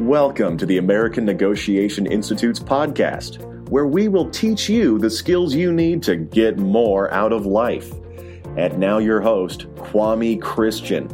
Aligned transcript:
Welcome 0.00 0.56
to 0.56 0.64
the 0.64 0.78
American 0.78 1.26
Negotiation 1.26 2.06
Institute's 2.06 2.58
podcast, 2.58 3.68
where 3.68 3.86
we 3.86 4.08
will 4.08 4.30
teach 4.30 4.66
you 4.66 4.98
the 4.98 5.10
skills 5.10 5.54
you 5.54 5.72
need 5.74 6.02
to 6.04 6.16
get 6.16 6.58
more 6.58 7.12
out 7.12 7.34
of 7.34 7.44
life. 7.44 7.92
And 8.56 8.78
now, 8.78 8.96
your 8.96 9.20
host, 9.20 9.66
Kwame 9.74 10.40
Christian. 10.40 11.08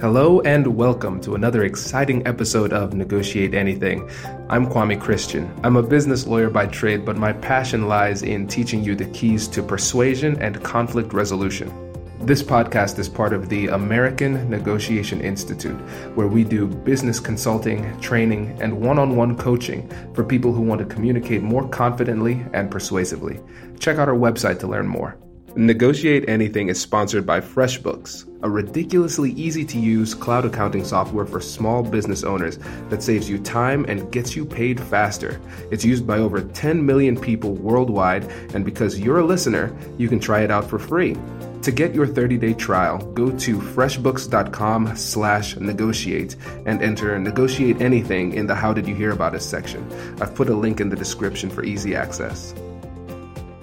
Hello, 0.00 0.40
and 0.40 0.76
welcome 0.76 1.20
to 1.20 1.36
another 1.36 1.62
exciting 1.62 2.26
episode 2.26 2.72
of 2.72 2.94
Negotiate 2.94 3.54
Anything. 3.54 4.10
I'm 4.48 4.66
Kwame 4.66 5.00
Christian. 5.00 5.48
I'm 5.62 5.76
a 5.76 5.82
business 5.82 6.26
lawyer 6.26 6.50
by 6.50 6.66
trade, 6.66 7.04
but 7.04 7.16
my 7.16 7.32
passion 7.32 7.86
lies 7.86 8.22
in 8.22 8.48
teaching 8.48 8.82
you 8.82 8.96
the 8.96 9.06
keys 9.06 9.46
to 9.48 9.62
persuasion 9.62 10.36
and 10.40 10.62
conflict 10.64 11.12
resolution. 11.12 11.89
This 12.22 12.42
podcast 12.42 12.98
is 12.98 13.08
part 13.08 13.32
of 13.32 13.48
the 13.48 13.68
American 13.68 14.50
Negotiation 14.50 15.22
Institute, 15.22 15.80
where 16.14 16.26
we 16.26 16.44
do 16.44 16.66
business 16.66 17.18
consulting, 17.18 17.98
training, 17.98 18.58
and 18.60 18.78
one 18.78 18.98
on 18.98 19.16
one 19.16 19.38
coaching 19.38 19.90
for 20.12 20.22
people 20.22 20.52
who 20.52 20.60
want 20.60 20.80
to 20.80 20.94
communicate 20.94 21.42
more 21.42 21.66
confidently 21.66 22.44
and 22.52 22.70
persuasively. 22.70 23.40
Check 23.78 23.96
out 23.96 24.06
our 24.06 24.14
website 24.14 24.58
to 24.60 24.66
learn 24.66 24.86
more. 24.86 25.16
Negotiate 25.56 26.28
Anything 26.28 26.68
is 26.68 26.78
sponsored 26.78 27.24
by 27.24 27.40
FreshBooks, 27.40 28.28
a 28.42 28.50
ridiculously 28.50 29.32
easy 29.32 29.64
to 29.64 29.80
use 29.80 30.12
cloud 30.12 30.44
accounting 30.44 30.84
software 30.84 31.24
for 31.26 31.40
small 31.40 31.82
business 31.82 32.22
owners 32.22 32.58
that 32.90 33.02
saves 33.02 33.30
you 33.30 33.38
time 33.38 33.86
and 33.88 34.12
gets 34.12 34.36
you 34.36 34.44
paid 34.44 34.78
faster. 34.78 35.40
It's 35.70 35.86
used 35.86 36.06
by 36.06 36.18
over 36.18 36.42
10 36.42 36.84
million 36.84 37.18
people 37.18 37.54
worldwide, 37.54 38.24
and 38.54 38.62
because 38.62 39.00
you're 39.00 39.20
a 39.20 39.24
listener, 39.24 39.74
you 39.96 40.08
can 40.08 40.20
try 40.20 40.42
it 40.42 40.50
out 40.50 40.68
for 40.68 40.78
free. 40.78 41.16
To 41.62 41.70
get 41.70 41.94
your 41.94 42.06
30-day 42.06 42.54
trial, 42.54 42.96
go 43.12 43.30
to 43.30 43.58
freshbooks.com 43.58 44.96
slash 44.96 45.56
negotiate 45.56 46.36
and 46.64 46.80
enter 46.80 47.18
negotiate 47.18 47.82
anything 47.82 48.32
in 48.32 48.46
the 48.46 48.54
how 48.54 48.72
did 48.72 48.88
you 48.88 48.94
hear 48.94 49.10
about 49.10 49.34
us 49.34 49.44
section. 49.44 49.86
I've 50.22 50.34
put 50.34 50.48
a 50.48 50.54
link 50.54 50.80
in 50.80 50.88
the 50.88 50.96
description 50.96 51.50
for 51.50 51.62
easy 51.62 51.94
access. 51.94 52.54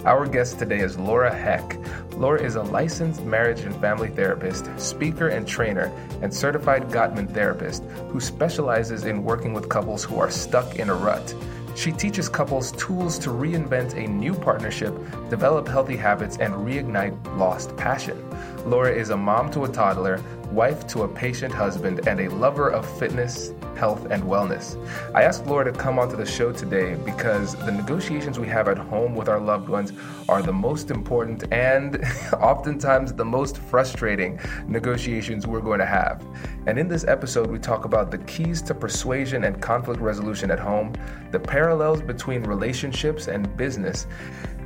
Our 0.05 0.27
guest 0.27 0.59
today 0.59 0.81
is 0.81 0.99
Laura 0.99 1.33
Heck. 1.33 1.75
Laura 2.13 2.39
is 2.39 2.55
a 2.55 2.61
licensed 2.61 3.25
marriage 3.25 3.61
and 3.61 3.75
family 3.81 4.09
therapist, 4.09 4.69
speaker 4.79 5.29
and 5.29 5.47
trainer, 5.47 5.91
and 6.21 6.31
certified 6.31 6.89
Gottman 6.89 7.33
therapist 7.33 7.83
who 8.09 8.19
specializes 8.19 9.05
in 9.05 9.23
working 9.23 9.53
with 9.53 9.69
couples 9.69 10.03
who 10.03 10.19
are 10.19 10.29
stuck 10.29 10.75
in 10.75 10.91
a 10.91 10.95
rut. 10.95 11.33
She 11.77 11.91
teaches 11.91 12.27
couples 12.27 12.71
tools 12.71 13.19
to 13.19 13.29
reinvent 13.29 13.93
a 13.93 14.07
new 14.07 14.33
partnership, 14.33 14.95
develop 15.29 15.67
healthy 15.67 15.95
habits, 15.95 16.37
and 16.37 16.51
reignite 16.55 17.37
lost 17.37 17.77
passion. 17.77 18.17
Laura 18.65 18.91
is 18.91 19.11
a 19.11 19.15
mom 19.15 19.51
to 19.51 19.65
a 19.65 19.69
toddler, 19.69 20.19
wife 20.51 20.87
to 20.87 21.03
a 21.03 21.07
patient 21.07 21.53
husband, 21.53 22.07
and 22.07 22.19
a 22.19 22.31
lover 22.31 22.69
of 22.71 22.83
fitness, 22.97 23.51
health, 23.77 24.07
and 24.09 24.23
wellness. 24.23 24.75
I 25.13 25.23
asked 25.23 25.45
Laura 25.45 25.71
to 25.71 25.71
come 25.71 25.99
onto 25.99 26.17
the 26.17 26.25
show 26.25 26.51
today 26.51 26.95
because 26.95 27.55
the 27.55 27.71
negotiations 27.71 28.39
we 28.39 28.47
have 28.47 28.67
at 28.67 28.77
home 28.77 29.15
with 29.15 29.29
our 29.29 29.39
loved 29.39 29.69
ones 29.69 29.93
are 30.27 30.41
the 30.41 30.51
most 30.51 30.91
important 30.91 31.45
and 31.53 32.03
oftentimes 32.33 33.13
the 33.13 33.25
most 33.25 33.57
frustrating 33.57 34.39
negotiations 34.67 35.47
we're 35.47 35.61
going 35.61 35.79
to 35.79 35.85
have. 35.85 36.25
And 36.65 36.77
in 36.77 36.87
this 36.87 37.05
episode, 37.05 37.49
we 37.49 37.59
talk 37.59 37.85
about 37.85 38.11
the 38.11 38.17
keys 38.19 38.61
to 38.63 38.73
persuasion 38.73 39.43
and 39.43 39.61
conflict 39.61 40.01
resolution 40.01 40.51
at 40.51 40.59
home, 40.59 40.93
the 41.31 41.39
parallels 41.39 42.01
between 42.01 42.43
relationships 42.43 43.27
and 43.27 43.55
business, 43.55 44.07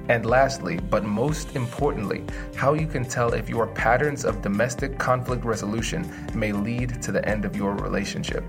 and 0.10 0.26
lastly, 0.26 0.78
but 0.78 1.04
most 1.04 1.56
importantly, 1.56 2.24
how 2.56 2.74
you 2.74 2.88
can 2.88 3.06
tell 3.06 3.34
if 3.34 3.48
your 3.48 3.68
patterns 3.68 4.26
of 4.26 4.42
domestic 4.42 4.98
conflict 4.98 5.46
resolution 5.46 6.12
may 6.34 6.52
lead 6.52 7.02
to 7.04 7.12
the 7.12 7.26
end 7.28 7.46
of 7.46 7.56
your 7.56 7.76
relationship. 7.76 8.44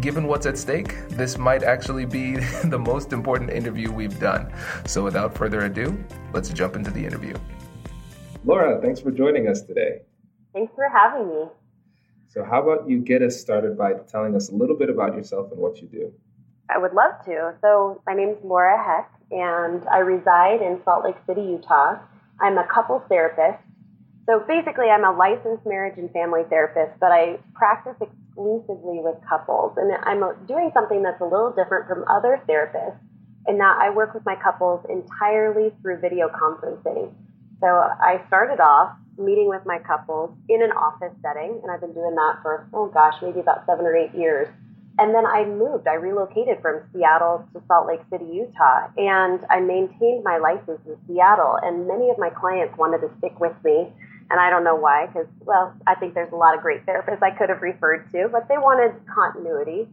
Given 0.00 0.26
what's 0.26 0.46
at 0.46 0.58
stake, 0.58 1.08
this 1.08 1.38
might 1.38 1.62
actually 1.62 2.04
be 2.04 2.36
the 2.64 2.78
most 2.78 3.12
important 3.12 3.50
interview 3.50 3.90
we've 3.90 4.18
done. 4.20 4.52
So 4.86 5.02
without 5.02 5.36
further 5.36 5.64
ado, 5.64 5.98
let's 6.32 6.50
jump 6.50 6.76
into 6.76 6.90
the 6.90 7.04
interview. 7.04 7.34
Laura, 8.44 8.80
thanks 8.80 9.00
for 9.00 9.10
joining 9.10 9.48
us 9.48 9.62
today. 9.62 10.02
Thanks 10.52 10.72
for 10.74 10.88
having 10.88 11.28
me. 11.28 11.44
So, 12.28 12.44
how 12.44 12.62
about 12.62 12.88
you 12.88 12.98
get 12.98 13.22
us 13.22 13.40
started 13.40 13.76
by 13.76 13.94
telling 14.08 14.36
us 14.36 14.50
a 14.50 14.54
little 14.54 14.76
bit 14.76 14.90
about 14.90 15.14
yourself 15.14 15.50
and 15.50 15.60
what 15.60 15.80
you 15.80 15.88
do? 15.88 16.12
I 16.68 16.78
would 16.78 16.92
love 16.92 17.24
to. 17.24 17.54
So, 17.62 18.02
my 18.06 18.14
name 18.14 18.30
is 18.30 18.36
Laura 18.44 18.76
Heck, 18.76 19.10
and 19.30 19.86
I 19.88 19.98
reside 19.98 20.60
in 20.60 20.80
Salt 20.84 21.04
Lake 21.04 21.16
City, 21.26 21.40
Utah. 21.40 21.98
I'm 22.40 22.58
a 22.58 22.66
couples 22.66 23.02
therapist. 23.08 23.58
So, 24.28 24.44
basically, 24.46 24.92
I'm 24.92 25.04
a 25.04 25.16
licensed 25.16 25.64
marriage 25.64 25.96
and 25.96 26.10
family 26.12 26.42
therapist, 26.50 27.00
but 27.00 27.10
I 27.10 27.38
practice 27.54 27.96
exclusively 27.96 29.00
with 29.00 29.16
couples. 29.26 29.72
And 29.78 29.90
I'm 30.04 30.20
doing 30.46 30.70
something 30.74 31.02
that's 31.02 31.20
a 31.22 31.24
little 31.24 31.50
different 31.50 31.88
from 31.88 32.04
other 32.10 32.38
therapists 32.46 33.00
in 33.46 33.56
that 33.56 33.78
I 33.80 33.88
work 33.88 34.12
with 34.12 34.26
my 34.26 34.36
couples 34.36 34.84
entirely 34.90 35.72
through 35.80 36.00
video 36.00 36.28
conferencing. 36.28 37.14
So, 37.62 37.68
I 37.68 38.20
started 38.28 38.60
off 38.60 38.98
meeting 39.16 39.48
with 39.48 39.64
my 39.64 39.78
couples 39.78 40.36
in 40.50 40.62
an 40.62 40.72
office 40.72 41.16
setting, 41.22 41.60
and 41.62 41.72
I've 41.72 41.80
been 41.80 41.94
doing 41.94 42.14
that 42.14 42.40
for, 42.42 42.68
oh 42.74 42.88
gosh, 42.88 43.14
maybe 43.22 43.40
about 43.40 43.64
seven 43.64 43.86
or 43.86 43.96
eight 43.96 44.14
years. 44.14 44.48
And 44.98 45.14
then 45.14 45.24
I 45.24 45.44
moved, 45.44 45.86
I 45.86 45.94
relocated 45.94 46.60
from 46.60 46.82
Seattle 46.92 47.48
to 47.54 47.62
Salt 47.66 47.86
Lake 47.86 48.00
City, 48.10 48.26
Utah, 48.26 48.88
and 48.96 49.40
I 49.48 49.60
maintained 49.60 50.24
my 50.24 50.38
license 50.38 50.80
in 50.86 50.96
Seattle. 51.06 51.56
And 51.62 51.86
many 51.86 52.10
of 52.10 52.18
my 52.18 52.30
clients 52.30 52.76
wanted 52.76 53.00
to 53.06 53.10
stick 53.18 53.38
with 53.38 53.54
me. 53.64 53.92
And 54.30 54.38
I 54.38 54.50
don't 54.50 54.64
know 54.64 54.76
why, 54.76 55.06
because, 55.06 55.26
well, 55.40 55.74
I 55.86 55.94
think 55.94 56.14
there's 56.14 56.32
a 56.32 56.36
lot 56.36 56.54
of 56.54 56.60
great 56.60 56.84
therapists 56.84 57.22
I 57.22 57.30
could 57.30 57.48
have 57.48 57.62
referred 57.62 58.10
to, 58.12 58.28
but 58.30 58.46
they 58.48 58.58
wanted 58.58 58.92
continuity. 59.06 59.88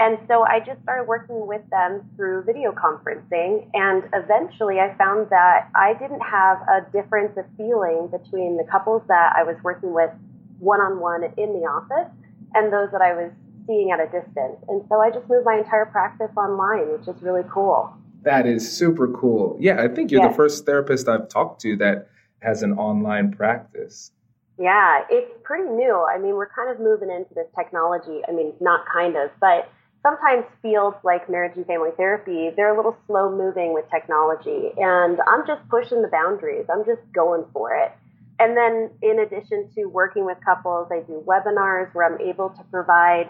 And 0.00 0.18
so 0.28 0.44
I 0.44 0.60
just 0.60 0.80
started 0.82 1.08
working 1.08 1.46
with 1.46 1.62
them 1.70 2.08
through 2.14 2.44
video 2.44 2.70
conferencing. 2.70 3.68
And 3.74 4.04
eventually 4.12 4.78
I 4.78 4.94
found 4.96 5.28
that 5.30 5.70
I 5.74 5.94
didn't 5.94 6.20
have 6.20 6.58
a 6.68 6.86
difference 6.92 7.36
of 7.36 7.46
feeling 7.56 8.08
between 8.08 8.56
the 8.56 8.64
couples 8.70 9.02
that 9.08 9.32
I 9.34 9.42
was 9.42 9.56
working 9.64 9.92
with 9.92 10.10
one 10.58 10.80
on 10.80 11.00
one 11.00 11.24
in 11.24 11.52
the 11.52 11.66
office 11.66 12.12
and 12.54 12.72
those 12.72 12.90
that 12.92 13.00
I 13.00 13.14
was 13.14 13.32
seeing 13.66 13.90
at 13.90 14.00
a 14.00 14.06
distance. 14.06 14.56
And 14.68 14.82
so 14.88 15.00
I 15.00 15.10
just 15.10 15.28
moved 15.28 15.44
my 15.44 15.58
entire 15.58 15.86
practice 15.86 16.30
online, 16.36 16.92
which 16.92 17.08
is 17.08 17.20
really 17.22 17.44
cool. 17.50 17.92
That 18.22 18.46
is 18.46 18.70
super 18.70 19.08
cool. 19.08 19.56
Yeah, 19.60 19.82
I 19.82 19.88
think 19.88 20.10
you're 20.10 20.22
yes. 20.22 20.32
the 20.32 20.36
first 20.36 20.66
therapist 20.66 21.08
I've 21.08 21.28
talked 21.28 21.60
to 21.62 21.76
that 21.76 22.08
has 22.40 22.62
an 22.62 22.72
online 22.74 23.32
practice. 23.32 24.12
Yeah, 24.58 25.04
it's 25.08 25.30
pretty 25.44 25.68
new. 25.68 26.04
I 26.04 26.18
mean, 26.18 26.34
we're 26.34 26.48
kind 26.48 26.70
of 26.70 26.80
moving 26.80 27.10
into 27.10 27.32
this 27.34 27.46
technology. 27.56 28.22
I 28.28 28.32
mean, 28.32 28.52
not 28.60 28.84
kind 28.92 29.16
of, 29.16 29.30
but 29.40 29.70
sometimes 30.02 30.44
fields 30.62 30.96
like 31.04 31.30
marriage 31.30 31.56
and 31.56 31.66
family 31.66 31.90
therapy, 31.96 32.50
they're 32.56 32.74
a 32.74 32.76
little 32.76 32.96
slow 33.06 33.30
moving 33.30 33.72
with 33.72 33.84
technology. 33.90 34.72
And 34.76 35.18
I'm 35.26 35.46
just 35.46 35.68
pushing 35.68 36.02
the 36.02 36.08
boundaries, 36.08 36.66
I'm 36.72 36.84
just 36.84 37.02
going 37.12 37.44
for 37.52 37.74
it. 37.74 37.92
And 38.40 38.56
then, 38.56 38.90
in 39.02 39.18
addition 39.18 39.68
to 39.74 39.86
working 39.86 40.24
with 40.24 40.38
couples, 40.44 40.88
I 40.92 41.00
do 41.00 41.24
webinars 41.26 41.92
where 41.92 42.06
I'm 42.06 42.20
able 42.20 42.50
to 42.50 42.62
provide 42.70 43.28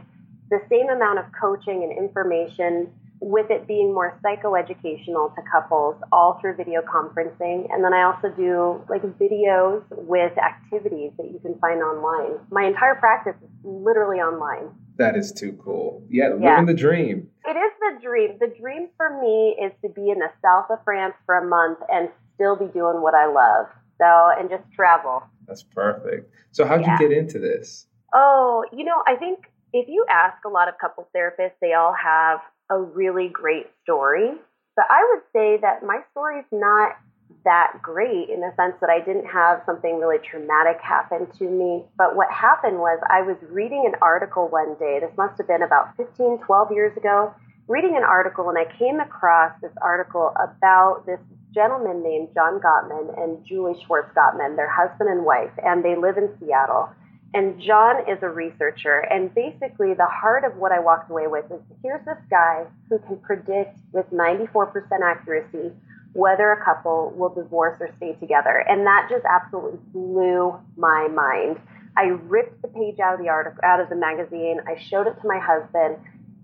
the 0.50 0.60
same 0.70 0.90
amount 0.90 1.18
of 1.18 1.24
coaching 1.38 1.82
and 1.82 1.96
information 1.96 2.92
with 3.20 3.50
it 3.50 3.66
being 3.66 3.92
more 3.92 4.18
psychoeducational 4.24 5.34
to 5.34 5.42
couples 5.50 5.96
all 6.12 6.38
through 6.40 6.56
video 6.56 6.82
conferencing. 6.82 7.66
And 7.72 7.84
then 7.84 7.92
I 7.92 8.02
also 8.04 8.28
do 8.36 8.84
like 8.88 9.02
videos 9.18 9.82
with 9.90 10.32
activities 10.38 11.12
that 11.18 11.30
you 11.30 11.40
can 11.40 11.58
find 11.58 11.82
online. 11.82 12.38
My 12.50 12.64
entire 12.64 12.94
practice 12.94 13.34
is 13.42 13.50
literally 13.64 14.18
online. 14.18 14.70
That 14.98 15.16
is 15.16 15.32
too 15.32 15.58
cool. 15.62 16.04
Yeah, 16.08 16.30
yeah. 16.40 16.50
living 16.50 16.66
the 16.66 16.80
dream. 16.80 17.28
It 17.44 17.56
is 17.56 17.72
the 17.80 18.00
dream. 18.02 18.36
The 18.40 18.52
dream 18.60 18.88
for 18.96 19.20
me 19.20 19.56
is 19.64 19.72
to 19.82 19.88
be 19.88 20.10
in 20.10 20.18
the 20.18 20.30
south 20.42 20.66
of 20.70 20.78
France 20.84 21.14
for 21.24 21.38
a 21.38 21.46
month 21.46 21.78
and 21.88 22.08
still 22.34 22.56
be 22.56 22.66
doing 22.66 23.00
what 23.00 23.14
I 23.14 23.26
love. 23.26 23.66
So, 23.98 24.30
and 24.38 24.48
just 24.48 24.62
travel. 24.74 25.22
That's 25.46 25.62
perfect. 25.62 26.32
So, 26.52 26.64
how'd 26.64 26.82
yeah. 26.82 26.92
you 27.00 27.08
get 27.08 27.16
into 27.16 27.38
this? 27.38 27.86
Oh, 28.14 28.64
you 28.72 28.84
know, 28.84 29.02
I 29.06 29.16
think 29.16 29.40
if 29.72 29.88
you 29.88 30.04
ask 30.08 30.44
a 30.44 30.48
lot 30.48 30.68
of 30.68 30.74
couple 30.80 31.08
therapists, 31.14 31.58
they 31.60 31.74
all 31.74 31.94
have 31.94 32.40
a 32.70 32.80
really 32.80 33.28
great 33.28 33.66
story. 33.82 34.32
But 34.76 34.86
I 34.90 35.06
would 35.10 35.22
say 35.32 35.58
that 35.62 35.82
my 35.82 36.00
story 36.12 36.40
is 36.40 36.46
not 36.52 36.96
that 37.44 37.80
great 37.82 38.28
in 38.30 38.40
the 38.40 38.52
sense 38.56 38.74
that 38.80 38.90
I 38.90 39.00
didn't 39.04 39.26
have 39.26 39.62
something 39.66 39.98
really 39.98 40.18
traumatic 40.18 40.80
happen 40.82 41.26
to 41.38 41.44
me. 41.44 41.84
But 41.96 42.16
what 42.16 42.30
happened 42.30 42.78
was 42.78 42.98
I 43.08 43.22
was 43.22 43.36
reading 43.50 43.84
an 43.86 43.98
article 44.02 44.48
one 44.48 44.76
day. 44.78 44.98
This 45.00 45.16
must 45.16 45.38
have 45.38 45.46
been 45.46 45.62
about 45.62 45.96
15, 45.96 46.38
12 46.44 46.72
years 46.72 46.96
ago. 46.96 47.34
Reading 47.68 47.96
an 47.96 48.04
article, 48.04 48.48
and 48.48 48.56
I 48.56 48.64
came 48.78 48.98
across 49.00 49.52
this 49.60 49.72
article 49.82 50.32
about 50.40 51.04
this 51.04 51.20
gentleman 51.54 52.02
named 52.02 52.28
John 52.34 52.60
Gottman 52.60 53.12
and 53.22 53.44
Julie 53.46 53.76
Schwartz 53.84 54.14
Gottman, 54.16 54.56
their 54.56 54.70
husband 54.70 55.10
and 55.10 55.24
wife, 55.24 55.52
and 55.62 55.84
they 55.84 55.96
live 55.96 56.16
in 56.16 56.30
Seattle. 56.40 56.88
And 57.34 57.60
John 57.60 58.08
is 58.08 58.18
a 58.22 58.28
researcher. 58.28 59.00
And 59.10 59.34
basically, 59.34 59.94
the 59.94 60.06
heart 60.06 60.44
of 60.44 60.56
what 60.56 60.72
I 60.72 60.80
walked 60.80 61.10
away 61.10 61.26
with 61.26 61.44
is 61.46 61.60
here's 61.82 62.04
this 62.04 62.18
guy 62.30 62.64
who 62.88 62.98
can 63.00 63.18
predict 63.18 63.76
with 63.92 64.10
94% 64.10 64.72
accuracy 65.02 65.72
whether 66.14 66.52
a 66.52 66.64
couple 66.64 67.12
will 67.16 67.28
divorce 67.28 67.76
or 67.80 67.90
stay 67.98 68.14
together. 68.14 68.64
And 68.68 68.86
that 68.86 69.08
just 69.10 69.24
absolutely 69.24 69.78
blew 69.92 70.54
my 70.76 71.08
mind. 71.08 71.60
I 71.96 72.04
ripped 72.04 72.62
the 72.62 72.68
page 72.68 72.98
out 72.98 73.14
of 73.14 73.20
the 73.20 73.28
article, 73.28 73.60
out 73.62 73.80
of 73.80 73.88
the 73.88 73.96
magazine. 73.96 74.60
I 74.66 74.80
showed 74.88 75.06
it 75.06 75.20
to 75.20 75.28
my 75.28 75.38
husband, 75.38 75.96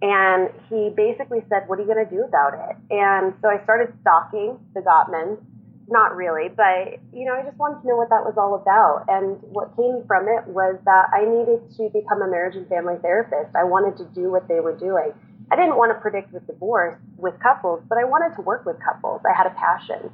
and 0.03 0.51
he 0.69 0.91
basically 0.91 1.45
said, 1.49 1.69
"What 1.69 1.79
are 1.79 1.83
you 1.83 1.93
going 1.93 2.05
to 2.05 2.11
do 2.11 2.25
about 2.25 2.55
it?" 2.55 2.77
And 2.91 3.35
so 3.41 3.49
I 3.49 3.63
started 3.63 3.95
stalking 4.01 4.59
the 4.75 4.81
Gottmans. 4.81 5.39
Not 5.87 6.17
really, 6.17 6.49
but 6.49 6.99
you 7.13 7.27
know, 7.27 7.35
I 7.35 7.43
just 7.43 7.59
wanted 7.59 7.83
to 7.83 7.89
know 7.89 7.97
what 7.97 8.09
that 8.09 8.25
was 8.25 8.35
all 8.39 8.55
about. 8.55 9.05
And 9.09 9.37
what 9.43 9.77
came 9.77 10.03
from 10.07 10.29
it 10.29 10.47
was 10.49 10.77
that 10.85 11.13
I 11.13 11.29
needed 11.29 11.61
to 11.77 11.91
become 11.93 12.23
a 12.23 12.29
marriage 12.29 12.57
and 12.57 12.67
family 12.69 12.97
therapist. 13.03 13.55
I 13.55 13.65
wanted 13.65 13.97
to 13.99 14.05
do 14.15 14.31
what 14.31 14.49
they 14.49 14.61
were 14.61 14.75
doing. 14.77 15.13
I 15.53 15.57
didn't 15.57 15.77
want 15.77 15.93
to 15.93 16.01
predict 16.01 16.33
with 16.33 16.47
divorce 16.47 16.97
with 17.19 17.39
couples, 17.41 17.83
but 17.89 17.99
I 17.99 18.05
wanted 18.05 18.35
to 18.37 18.43
work 18.43 18.65
with 18.65 18.77
couples. 18.81 19.21
I 19.29 19.37
had 19.37 19.47
a 19.47 19.55
passion. 19.55 20.11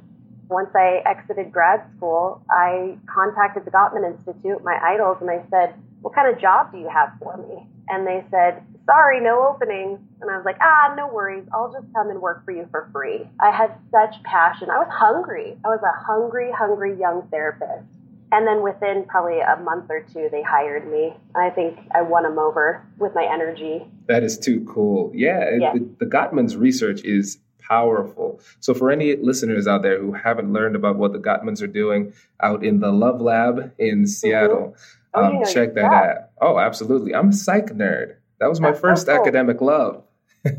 Once 0.49 0.69
I 0.75 1.01
exited 1.07 1.53
grad 1.53 1.87
school, 1.95 2.43
I 2.51 2.97
contacted 3.07 3.63
the 3.63 3.71
Gottman 3.71 4.03
Institute, 4.03 4.61
my 4.63 4.77
idols, 4.83 5.17
and 5.21 5.31
I 5.31 5.39
said, 5.49 5.73
What 6.01 6.13
kind 6.13 6.27
of 6.27 6.41
job 6.41 6.73
do 6.73 6.79
you 6.79 6.89
have 6.89 7.13
for 7.23 7.37
me? 7.37 7.65
And 7.91 8.07
they 8.07 8.23
said, 8.31 8.63
Sorry, 8.85 9.21
no 9.21 9.47
openings. 9.47 9.99
And 10.21 10.31
I 10.31 10.37
was 10.37 10.45
like, 10.45 10.57
Ah, 10.61 10.93
no 10.95 11.07
worries. 11.07 11.45
I'll 11.53 11.71
just 11.71 11.91
come 11.93 12.09
and 12.09 12.21
work 12.21 12.43
for 12.45 12.51
you 12.51 12.67
for 12.71 12.89
free. 12.91 13.29
I 13.39 13.51
had 13.51 13.75
such 13.91 14.21
passion. 14.23 14.69
I 14.69 14.77
was 14.77 14.89
hungry. 14.91 15.57
I 15.63 15.67
was 15.67 15.81
a 15.83 16.05
hungry, 16.05 16.51
hungry 16.51 16.97
young 16.99 17.27
therapist. 17.29 17.85
And 18.31 18.47
then 18.47 18.63
within 18.63 19.03
probably 19.07 19.41
a 19.41 19.57
month 19.57 19.87
or 19.89 20.05
two, 20.13 20.29
they 20.31 20.41
hired 20.41 20.89
me. 20.89 21.13
I 21.35 21.49
think 21.49 21.77
I 21.93 22.01
won 22.01 22.23
them 22.23 22.39
over 22.39 22.81
with 22.97 23.13
my 23.13 23.27
energy. 23.29 23.85
That 24.07 24.23
is 24.23 24.37
too 24.37 24.65
cool. 24.69 25.11
Yeah, 25.13 25.49
yeah. 25.59 25.73
The, 25.73 25.79
the 25.99 26.05
Gottman's 26.05 26.55
research 26.55 27.03
is 27.03 27.39
powerful. 27.59 28.39
So, 28.61 28.73
for 28.73 28.89
any 28.89 29.17
listeners 29.17 29.67
out 29.67 29.81
there 29.81 29.99
who 29.99 30.13
haven't 30.13 30.53
learned 30.53 30.77
about 30.77 30.95
what 30.95 31.11
the 31.11 31.19
Gottmans 31.19 31.61
are 31.61 31.67
doing 31.67 32.13
out 32.41 32.63
in 32.63 32.79
the 32.79 32.91
Love 32.91 33.19
Lab 33.19 33.73
in 33.77 33.99
mm-hmm. 33.99 34.05
Seattle, 34.05 34.75
mm-hmm. 34.77 35.09
oh, 35.13 35.23
um, 35.23 35.33
know 35.35 35.45
check 35.45 35.73
that 35.75 35.91
out. 35.91 36.17
Oh, 36.41 36.59
absolutely. 36.59 37.15
I'm 37.15 37.29
a 37.29 37.33
psych 37.33 37.67
nerd. 37.67 38.15
That 38.39 38.49
was 38.49 38.59
my 38.59 38.71
that's 38.71 38.81
first 38.81 39.05
so 39.05 39.13
cool. 39.13 39.21
academic 39.21 39.61
love. 39.61 40.03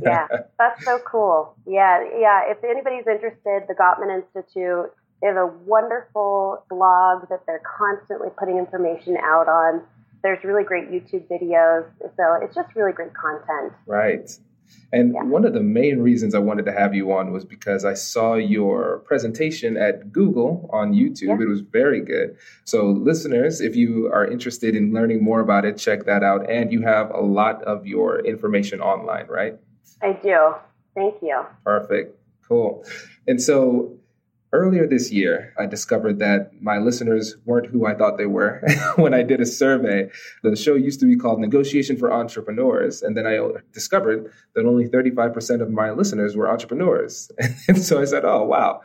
yeah, 0.00 0.28
that's 0.58 0.84
so 0.84 1.00
cool. 1.04 1.56
Yeah, 1.66 2.04
yeah. 2.18 2.42
If 2.46 2.62
anybody's 2.62 3.06
interested, 3.06 3.64
the 3.66 3.74
Gottman 3.74 4.14
Institute 4.14 4.92
they 5.22 5.28
have 5.28 5.36
a 5.36 5.46
wonderful 5.46 6.64
blog 6.68 7.28
that 7.28 7.46
they're 7.46 7.62
constantly 7.78 8.28
putting 8.36 8.58
information 8.58 9.16
out 9.22 9.48
on. 9.48 9.82
There's 10.22 10.42
really 10.42 10.64
great 10.64 10.90
YouTube 10.90 11.28
videos. 11.28 11.86
So 12.16 12.38
it's 12.42 12.54
just 12.54 12.74
really 12.74 12.92
great 12.92 13.14
content. 13.14 13.72
Right. 13.86 14.28
And 14.92 15.14
one 15.30 15.46
of 15.46 15.54
the 15.54 15.62
main 15.62 16.00
reasons 16.00 16.34
I 16.34 16.38
wanted 16.38 16.66
to 16.66 16.72
have 16.72 16.94
you 16.94 17.12
on 17.12 17.32
was 17.32 17.46
because 17.46 17.84
I 17.84 17.94
saw 17.94 18.34
your 18.34 18.98
presentation 19.06 19.76
at 19.78 20.12
Google 20.12 20.68
on 20.70 20.92
YouTube. 20.92 21.38
Yeah. 21.38 21.40
It 21.40 21.48
was 21.48 21.60
very 21.60 22.00
good. 22.00 22.36
So, 22.64 22.86
listeners, 22.90 23.62
if 23.62 23.74
you 23.74 24.10
are 24.12 24.26
interested 24.26 24.76
in 24.76 24.92
learning 24.92 25.24
more 25.24 25.40
about 25.40 25.64
it, 25.64 25.78
check 25.78 26.04
that 26.04 26.22
out. 26.22 26.50
And 26.50 26.70
you 26.70 26.82
have 26.82 27.10
a 27.10 27.20
lot 27.20 27.62
of 27.62 27.86
your 27.86 28.20
information 28.20 28.82
online, 28.82 29.28
right? 29.28 29.58
I 30.02 30.12
do. 30.12 30.54
Thank 30.94 31.22
you. 31.22 31.42
Perfect. 31.64 32.18
Cool. 32.46 32.84
And 33.26 33.40
so, 33.40 33.96
Earlier 34.54 34.86
this 34.86 35.10
year, 35.10 35.54
I 35.58 35.64
discovered 35.64 36.18
that 36.18 36.50
my 36.60 36.76
listeners 36.76 37.36
weren't 37.46 37.68
who 37.68 37.86
I 37.86 37.94
thought 37.94 38.18
they 38.18 38.26
were 38.26 38.62
when 38.96 39.14
I 39.14 39.22
did 39.22 39.40
a 39.40 39.46
survey. 39.46 40.10
The 40.42 40.54
show 40.56 40.74
used 40.74 41.00
to 41.00 41.06
be 41.06 41.16
called 41.16 41.40
Negotiation 41.40 41.96
for 41.96 42.12
Entrepreneurs. 42.12 43.00
And 43.00 43.16
then 43.16 43.26
I 43.26 43.38
discovered 43.72 44.30
that 44.54 44.66
only 44.66 44.88
35% 44.88 45.62
of 45.62 45.70
my 45.70 45.90
listeners 45.90 46.36
were 46.36 46.50
entrepreneurs. 46.50 47.30
And 47.68 47.82
so 47.82 48.00
I 48.00 48.04
said, 48.04 48.24
oh, 48.24 48.44
wow, 48.44 48.82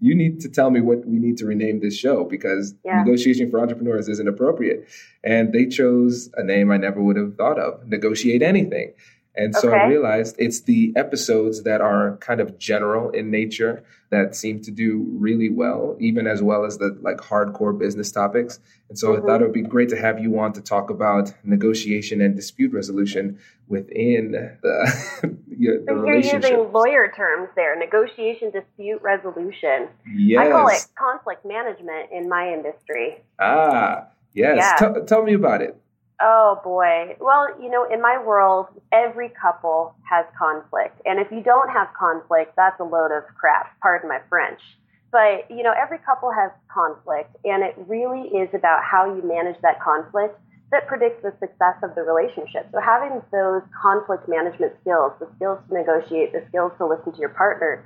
you 0.00 0.14
need 0.14 0.40
to 0.40 0.48
tell 0.48 0.70
me 0.70 0.80
what 0.80 1.06
we 1.06 1.18
need 1.18 1.36
to 1.38 1.46
rename 1.46 1.80
this 1.80 1.96
show 1.96 2.24
because 2.24 2.74
yeah. 2.84 3.02
negotiation 3.02 3.50
for 3.50 3.60
entrepreneurs 3.60 4.08
isn't 4.08 4.28
appropriate. 4.28 4.88
And 5.22 5.52
they 5.52 5.66
chose 5.66 6.30
a 6.34 6.42
name 6.42 6.70
I 6.70 6.78
never 6.78 7.02
would 7.02 7.16
have 7.16 7.36
thought 7.36 7.58
of 7.58 7.86
negotiate 7.86 8.42
anything. 8.42 8.94
And 9.40 9.54
so 9.54 9.68
okay. 9.68 9.78
I 9.78 9.86
realized 9.86 10.36
it's 10.38 10.60
the 10.60 10.92
episodes 10.96 11.62
that 11.62 11.80
are 11.80 12.18
kind 12.18 12.40
of 12.40 12.58
general 12.58 13.08
in 13.08 13.30
nature 13.30 13.82
that 14.10 14.36
seem 14.36 14.60
to 14.60 14.70
do 14.70 15.06
really 15.12 15.48
well, 15.48 15.96
even 15.98 16.26
as 16.26 16.42
well 16.42 16.66
as 16.66 16.76
the 16.76 16.98
like 17.00 17.16
hardcore 17.16 17.76
business 17.76 18.12
topics. 18.12 18.60
And 18.90 18.98
so 18.98 19.08
mm-hmm. 19.08 19.22
I 19.22 19.26
thought 19.26 19.40
it 19.40 19.44
would 19.44 19.54
be 19.54 19.62
great 19.62 19.88
to 19.90 19.96
have 19.96 20.20
you 20.20 20.38
on 20.38 20.52
to 20.52 20.60
talk 20.60 20.90
about 20.90 21.32
negotiation 21.42 22.20
and 22.20 22.36
dispute 22.36 22.74
resolution 22.74 23.38
within 23.66 24.32
the, 24.32 25.38
your, 25.56 25.78
the 25.78 25.86
so 25.88 26.04
You're 26.04 26.16
using 26.16 26.70
lawyer 26.70 27.10
terms 27.16 27.48
there, 27.56 27.78
negotiation, 27.78 28.50
dispute 28.50 29.00
resolution. 29.00 29.88
Yes. 30.14 30.38
I 30.38 30.50
call 30.50 30.68
it 30.68 30.86
conflict 30.98 31.46
management 31.46 32.10
in 32.12 32.28
my 32.28 32.52
industry. 32.52 33.22
Ah, 33.38 34.08
yes. 34.34 34.58
Yeah. 34.58 34.92
T- 34.92 35.00
tell 35.06 35.22
me 35.22 35.32
about 35.32 35.62
it. 35.62 35.80
Oh 36.20 36.60
boy. 36.62 37.16
Well, 37.18 37.48
you 37.60 37.70
know, 37.70 37.86
in 37.90 38.02
my 38.02 38.22
world, 38.22 38.66
every 38.92 39.30
couple 39.40 39.94
has 40.08 40.26
conflict. 40.38 41.00
And 41.06 41.18
if 41.18 41.32
you 41.32 41.42
don't 41.42 41.70
have 41.70 41.88
conflict, 41.98 42.52
that's 42.56 42.78
a 42.78 42.84
load 42.84 43.10
of 43.10 43.24
crap. 43.34 43.78
Pardon 43.80 44.08
my 44.08 44.20
French. 44.28 44.60
But, 45.12 45.50
you 45.50 45.62
know, 45.62 45.72
every 45.72 45.98
couple 45.98 46.30
has 46.30 46.50
conflict. 46.72 47.34
And 47.44 47.64
it 47.64 47.74
really 47.88 48.28
is 48.36 48.50
about 48.54 48.84
how 48.84 49.06
you 49.06 49.22
manage 49.26 49.60
that 49.62 49.80
conflict 49.80 50.38
that 50.70 50.86
predicts 50.86 51.22
the 51.22 51.32
success 51.40 51.74
of 51.82 51.94
the 51.94 52.02
relationship. 52.02 52.68
So 52.70 52.80
having 52.80 53.22
those 53.32 53.62
conflict 53.82 54.28
management 54.28 54.72
skills, 54.82 55.12
the 55.18 55.28
skills 55.36 55.58
to 55.68 55.74
negotiate, 55.74 56.32
the 56.32 56.44
skills 56.48 56.72
to 56.78 56.86
listen 56.86 57.12
to 57.12 57.18
your 57.18 57.30
partner, 57.30 57.84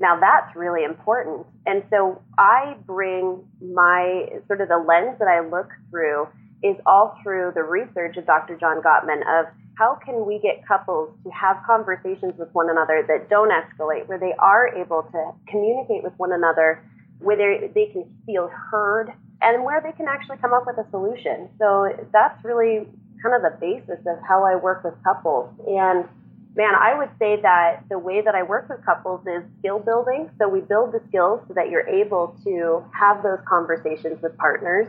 now 0.00 0.20
that's 0.20 0.54
really 0.54 0.84
important. 0.84 1.46
And 1.66 1.82
so 1.90 2.22
I 2.38 2.76
bring 2.86 3.42
my 3.60 4.28
sort 4.46 4.60
of 4.60 4.68
the 4.68 4.78
lens 4.78 5.18
that 5.18 5.28
I 5.28 5.40
look 5.40 5.70
through 5.90 6.28
is 6.62 6.76
all 6.86 7.16
through 7.22 7.52
the 7.54 7.62
research 7.62 8.16
of 8.16 8.26
Dr. 8.26 8.56
John 8.56 8.82
Gottman 8.82 9.22
of 9.40 9.46
how 9.74 9.98
can 10.04 10.26
we 10.26 10.38
get 10.38 10.66
couples 10.66 11.10
to 11.24 11.30
have 11.30 11.56
conversations 11.66 12.34
with 12.36 12.52
one 12.52 12.68
another 12.68 13.02
that 13.08 13.30
don't 13.30 13.50
escalate, 13.50 14.06
where 14.08 14.18
they 14.18 14.34
are 14.38 14.68
able 14.68 15.02
to 15.10 15.32
communicate 15.48 16.02
with 16.02 16.12
one 16.18 16.32
another, 16.32 16.84
where 17.18 17.68
they 17.68 17.86
can 17.86 18.04
feel 18.26 18.48
heard, 18.48 19.10
and 19.40 19.64
where 19.64 19.80
they 19.80 19.92
can 19.92 20.06
actually 20.06 20.36
come 20.36 20.52
up 20.52 20.64
with 20.66 20.76
a 20.76 20.90
solution. 20.90 21.48
So 21.58 21.88
that's 22.12 22.44
really 22.44 22.86
kind 23.22 23.34
of 23.34 23.40
the 23.40 23.56
basis 23.58 24.00
of 24.06 24.18
how 24.28 24.44
I 24.44 24.56
work 24.56 24.84
with 24.84 24.94
couples. 25.02 25.48
And 25.66 26.06
man, 26.54 26.74
I 26.74 26.94
would 26.96 27.10
say 27.18 27.40
that 27.40 27.84
the 27.88 27.98
way 27.98 28.20
that 28.20 28.34
I 28.34 28.42
work 28.42 28.68
with 28.68 28.84
couples 28.84 29.26
is 29.26 29.44
skill 29.60 29.78
building. 29.78 30.28
So 30.38 30.48
we 30.48 30.60
build 30.60 30.92
the 30.92 31.00
skills 31.08 31.40
so 31.48 31.54
that 31.54 31.70
you're 31.70 31.88
able 31.88 32.36
to 32.44 32.84
have 32.92 33.22
those 33.22 33.38
conversations 33.48 34.20
with 34.22 34.36
partners 34.36 34.88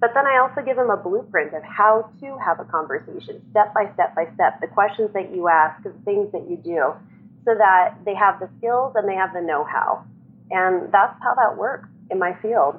but 0.00 0.14
then 0.14 0.26
I 0.26 0.38
also 0.38 0.64
give 0.64 0.76
them 0.76 0.88
a 0.88 0.96
blueprint 0.96 1.54
of 1.54 1.62
how 1.62 2.10
to 2.20 2.38
have 2.38 2.58
a 2.58 2.64
conversation, 2.64 3.42
step 3.50 3.74
by 3.74 3.90
step 3.94 4.14
by 4.14 4.26
step, 4.34 4.60
the 4.60 4.66
questions 4.66 5.10
that 5.12 5.34
you 5.34 5.48
ask, 5.48 5.82
the 5.82 5.92
things 6.04 6.32
that 6.32 6.48
you 6.48 6.56
do, 6.56 6.94
so 7.44 7.54
that 7.56 7.96
they 8.06 8.14
have 8.14 8.40
the 8.40 8.48
skills 8.58 8.94
and 8.96 9.06
they 9.06 9.14
have 9.14 9.34
the 9.34 9.42
know 9.42 9.64
how. 9.64 10.04
And 10.50 10.90
that's 10.90 11.14
how 11.22 11.34
that 11.34 11.58
works 11.58 11.88
in 12.10 12.18
my 12.18 12.34
field. 12.40 12.76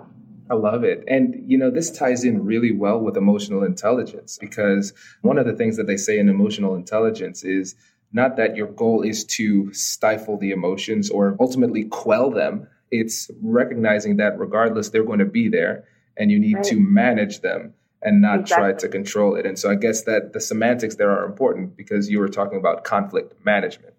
I 0.49 0.55
love 0.55 0.83
it. 0.83 1.03
And, 1.07 1.43
you 1.49 1.57
know, 1.57 1.69
this 1.69 1.91
ties 1.91 2.25
in 2.25 2.43
really 2.43 2.71
well 2.73 2.99
with 2.99 3.15
emotional 3.15 3.63
intelligence 3.63 4.37
because 4.39 4.91
one 5.21 5.37
of 5.37 5.45
the 5.45 5.53
things 5.53 5.77
that 5.77 5.87
they 5.87 5.97
say 5.97 6.19
in 6.19 6.27
emotional 6.27 6.75
intelligence 6.75 7.43
is 7.43 7.75
not 8.11 8.35
that 8.35 8.57
your 8.57 8.67
goal 8.67 9.03
is 9.03 9.23
to 9.25 9.71
stifle 9.73 10.37
the 10.37 10.51
emotions 10.51 11.09
or 11.09 11.37
ultimately 11.39 11.85
quell 11.85 12.31
them. 12.31 12.67
It's 12.89 13.31
recognizing 13.41 14.17
that 14.17 14.37
regardless, 14.37 14.89
they're 14.89 15.05
going 15.05 15.19
to 15.19 15.25
be 15.25 15.47
there 15.47 15.85
and 16.17 16.31
you 16.31 16.39
need 16.39 16.55
right. 16.55 16.63
to 16.65 16.75
manage 16.79 17.41
them 17.41 17.73
and 18.01 18.21
not 18.21 18.41
exactly. 18.41 18.71
try 18.71 18.79
to 18.79 18.87
control 18.89 19.35
it. 19.35 19.45
And 19.45 19.57
so 19.57 19.69
I 19.69 19.75
guess 19.75 20.03
that 20.03 20.33
the 20.33 20.39
semantics 20.39 20.95
there 20.95 21.11
are 21.11 21.25
important 21.25 21.77
because 21.77 22.09
you 22.09 22.19
were 22.19 22.29
talking 22.29 22.57
about 22.57 22.83
conflict 22.83 23.33
management. 23.45 23.93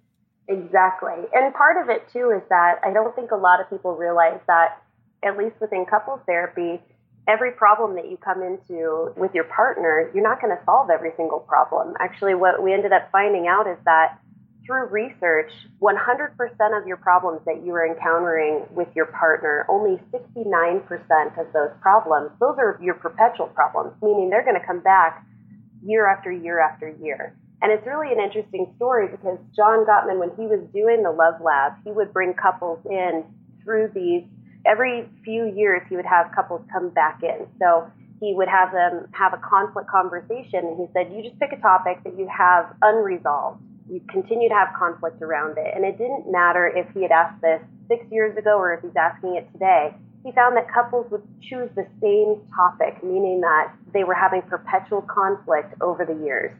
Exactly. 0.48 1.14
And 1.32 1.54
part 1.54 1.80
of 1.82 1.88
it 1.88 2.08
too 2.12 2.32
is 2.36 2.42
that 2.48 2.80
I 2.84 2.92
don't 2.92 3.14
think 3.14 3.30
a 3.30 3.36
lot 3.36 3.60
of 3.60 3.70
people 3.70 3.96
realize 3.96 4.40
that, 4.46 4.82
at 5.22 5.38
least 5.38 5.54
within 5.60 5.86
couples 5.86 6.20
therapy, 6.26 6.82
every 7.28 7.52
problem 7.52 7.94
that 7.94 8.10
you 8.10 8.16
come 8.16 8.42
into 8.42 9.12
with 9.16 9.32
your 9.34 9.44
partner, 9.44 10.10
you're 10.12 10.24
not 10.24 10.40
going 10.40 10.54
to 10.54 10.62
solve 10.64 10.90
every 10.90 11.12
single 11.16 11.38
problem. 11.38 11.94
Actually, 12.00 12.34
what 12.34 12.60
we 12.62 12.72
ended 12.72 12.92
up 12.92 13.08
finding 13.12 13.46
out 13.46 13.68
is 13.68 13.78
that 13.84 14.18
through 14.66 14.86
research, 14.88 15.50
100% 15.80 16.80
of 16.80 16.86
your 16.86 16.96
problems 16.96 17.40
that 17.46 17.64
you 17.64 17.74
are 17.74 17.86
encountering 17.86 18.64
with 18.70 18.88
your 18.94 19.06
partner, 19.06 19.66
only 19.68 20.00
69% 20.12 21.40
of 21.40 21.52
those 21.52 21.70
problems, 21.80 22.30
those 22.40 22.56
are 22.58 22.78
your 22.82 22.94
perpetual 22.94 23.48
problems, 23.48 23.92
meaning 24.02 24.30
they're 24.30 24.44
going 24.44 24.58
to 24.58 24.66
come 24.66 24.80
back 24.80 25.26
year 25.84 26.06
after 26.06 26.30
year 26.30 26.60
after 26.60 26.88
year. 26.88 27.36
And 27.60 27.70
it's 27.70 27.86
really 27.86 28.12
an 28.12 28.20
interesting 28.20 28.72
story 28.76 29.08
because 29.08 29.38
John 29.54 29.86
Gottman, 29.86 30.18
when 30.18 30.30
he 30.36 30.46
was 30.46 30.60
doing 30.74 31.02
the 31.02 31.10
Love 31.10 31.40
Lab, 31.40 31.74
he 31.84 31.92
would 31.92 32.12
bring 32.12 32.34
couples 32.34 32.80
in 32.90 33.24
through 33.62 33.90
these. 33.94 34.22
Every 34.66 35.08
few 35.24 35.52
years, 35.54 35.82
he 35.88 35.96
would 35.96 36.06
have 36.06 36.30
couples 36.34 36.62
come 36.72 36.90
back 36.90 37.22
in. 37.22 37.46
So 37.58 37.90
he 38.20 38.34
would 38.34 38.48
have 38.48 38.72
them 38.72 39.06
have 39.12 39.32
a 39.32 39.38
conflict 39.38 39.88
conversation, 39.88 40.66
and 40.66 40.78
he 40.78 40.86
said, 40.92 41.12
You 41.14 41.22
just 41.22 41.38
pick 41.38 41.50
a 41.52 41.60
topic 41.60 42.02
that 42.04 42.18
you 42.18 42.28
have 42.30 42.74
unresolved 42.82 43.62
you 43.90 44.00
continue 44.08 44.48
to 44.48 44.54
have 44.54 44.68
conflict 44.78 45.22
around 45.22 45.58
it. 45.58 45.74
And 45.74 45.84
it 45.84 45.98
didn't 45.98 46.30
matter 46.30 46.66
if 46.66 46.86
he 46.94 47.02
had 47.02 47.10
asked 47.10 47.40
this 47.42 47.60
six 47.88 48.04
years 48.10 48.36
ago 48.36 48.56
or 48.58 48.72
if 48.72 48.82
he's 48.82 48.96
asking 48.96 49.36
it 49.36 49.50
today. 49.52 49.94
he 50.24 50.30
found 50.32 50.56
that 50.56 50.72
couples 50.72 51.10
would 51.10 51.22
choose 51.42 51.68
the 51.74 51.86
same 52.00 52.38
topic, 52.54 53.02
meaning 53.02 53.40
that 53.40 53.74
they 53.92 54.04
were 54.04 54.14
having 54.14 54.40
perpetual 54.42 55.02
conflict 55.02 55.74
over 55.80 56.04
the 56.04 56.14
years. 56.24 56.52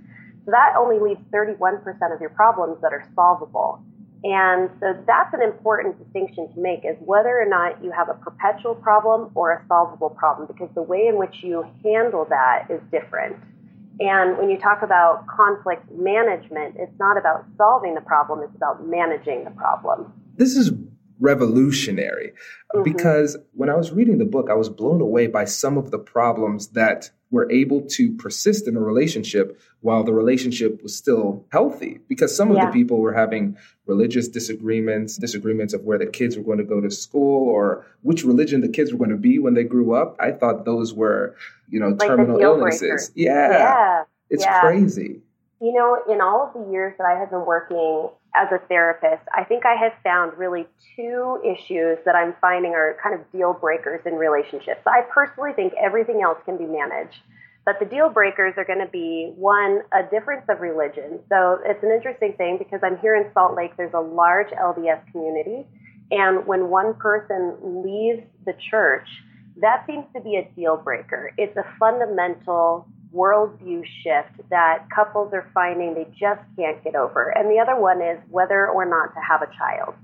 So 0.44 0.50
that 0.50 0.74
only 0.76 0.98
leaves 0.98 1.20
31% 1.32 1.78
of 2.12 2.20
your 2.20 2.30
problems 2.30 2.78
that 2.82 2.92
are 2.92 3.04
solvable. 3.14 3.80
And 4.24 4.70
so 4.80 4.94
that's 5.06 5.34
an 5.34 5.42
important 5.42 5.98
distinction 6.02 6.52
to 6.54 6.60
make 6.60 6.84
is 6.84 6.96
whether 7.00 7.40
or 7.40 7.46
not 7.46 7.82
you 7.82 7.90
have 7.90 8.08
a 8.08 8.14
perpetual 8.14 8.74
problem 8.74 9.30
or 9.34 9.52
a 9.52 9.64
solvable 9.66 10.10
problem, 10.10 10.46
because 10.46 10.68
the 10.74 10.82
way 10.82 11.06
in 11.06 11.16
which 11.16 11.42
you 11.42 11.64
handle 11.84 12.26
that 12.30 12.66
is 12.70 12.80
different. 12.90 13.36
And 14.00 14.38
when 14.38 14.50
you 14.50 14.58
talk 14.58 14.82
about 14.82 15.26
conflict 15.26 15.84
management, 15.92 16.76
it's 16.78 16.98
not 16.98 17.16
about 17.16 17.44
solving 17.56 17.94
the 17.94 18.00
problem, 18.00 18.40
it's 18.42 18.56
about 18.56 18.86
managing 18.86 19.44
the 19.44 19.50
problem. 19.50 20.12
This 20.36 20.56
is 20.56 20.72
revolutionary 21.20 22.32
mm-hmm. 22.74 22.82
because 22.82 23.36
when 23.52 23.68
I 23.68 23.76
was 23.76 23.92
reading 23.92 24.18
the 24.18 24.24
book, 24.24 24.48
I 24.50 24.54
was 24.54 24.68
blown 24.68 25.00
away 25.00 25.26
by 25.26 25.44
some 25.44 25.78
of 25.78 25.90
the 25.90 25.98
problems 25.98 26.68
that 26.68 27.10
were 27.32 27.50
able 27.50 27.80
to 27.80 28.12
persist 28.12 28.68
in 28.68 28.76
a 28.76 28.80
relationship 28.80 29.58
while 29.80 30.04
the 30.04 30.12
relationship 30.12 30.82
was 30.82 30.94
still 30.94 31.44
healthy. 31.50 31.98
Because 32.06 32.36
some 32.36 32.52
yeah. 32.52 32.60
of 32.60 32.66
the 32.66 32.72
people 32.78 32.98
were 32.98 33.14
having 33.14 33.56
religious 33.86 34.28
disagreements, 34.28 35.16
disagreements 35.16 35.72
of 35.72 35.82
where 35.82 35.98
the 35.98 36.06
kids 36.06 36.36
were 36.36 36.44
going 36.44 36.58
to 36.58 36.64
go 36.64 36.80
to 36.80 36.90
school 36.90 37.48
or 37.48 37.84
which 38.02 38.22
religion 38.22 38.60
the 38.60 38.68
kids 38.68 38.92
were 38.92 38.98
going 38.98 39.10
to 39.10 39.16
be 39.16 39.38
when 39.38 39.54
they 39.54 39.64
grew 39.64 39.94
up. 39.94 40.14
I 40.20 40.30
thought 40.30 40.66
those 40.66 40.92
were, 40.92 41.34
you 41.68 41.80
know, 41.80 41.88
like 41.88 42.06
terminal 42.06 42.38
illnesses. 42.38 43.10
Yeah. 43.14 43.50
yeah. 43.50 44.04
It's 44.28 44.44
yeah. 44.44 44.60
crazy. 44.60 45.22
You 45.60 45.72
know, 45.72 46.12
in 46.12 46.20
all 46.20 46.46
of 46.46 46.52
the 46.52 46.70
years 46.70 46.94
that 46.98 47.06
I 47.06 47.18
have 47.18 47.30
been 47.30 47.46
working 47.46 48.10
as 48.34 48.48
a 48.50 48.58
therapist, 48.66 49.22
I 49.34 49.44
think 49.44 49.66
I 49.66 49.74
have 49.74 49.92
found 50.02 50.38
really 50.38 50.66
two 50.96 51.40
issues 51.44 51.98
that 52.04 52.14
I'm 52.14 52.34
finding 52.40 52.72
are 52.72 52.96
kind 53.02 53.14
of 53.14 53.30
deal 53.30 53.52
breakers 53.52 54.00
in 54.06 54.14
relationships. 54.14 54.80
I 54.86 55.02
personally 55.12 55.52
think 55.54 55.74
everything 55.80 56.22
else 56.22 56.38
can 56.44 56.56
be 56.56 56.64
managed, 56.64 57.18
but 57.66 57.78
the 57.78 57.84
deal 57.84 58.08
breakers 58.08 58.54
are 58.56 58.64
going 58.64 58.78
to 58.78 58.90
be 58.90 59.32
one, 59.36 59.82
a 59.92 60.02
difference 60.02 60.44
of 60.48 60.60
religion. 60.60 61.20
So 61.28 61.58
it's 61.64 61.82
an 61.82 61.90
interesting 61.90 62.32
thing 62.38 62.56
because 62.58 62.80
I'm 62.82 62.98
here 62.98 63.16
in 63.16 63.30
Salt 63.34 63.54
Lake, 63.54 63.76
there's 63.76 63.94
a 63.94 64.00
large 64.00 64.48
LDS 64.48 65.12
community, 65.12 65.66
and 66.10 66.46
when 66.46 66.68
one 66.68 66.94
person 66.94 67.56
leaves 67.62 68.22
the 68.46 68.54
church, 68.70 69.08
that 69.60 69.84
seems 69.86 70.06
to 70.14 70.20
be 70.22 70.36
a 70.36 70.48
deal 70.56 70.78
breaker. 70.78 71.32
It's 71.36 71.56
a 71.56 71.64
fundamental 71.78 72.88
worldview 73.14 73.84
shift 74.02 74.48
that 74.50 74.86
couples 74.94 75.32
are 75.32 75.48
finding 75.52 75.94
they 75.94 76.08
just 76.18 76.40
can't 76.56 76.82
get 76.82 76.94
over. 76.94 77.28
And 77.36 77.50
the 77.50 77.58
other 77.58 77.78
one 77.78 78.00
is 78.00 78.18
whether 78.30 78.68
or 78.68 78.84
not 78.84 79.14
to 79.14 79.20
have 79.20 79.42
a 79.42 79.52
child. 79.56 79.94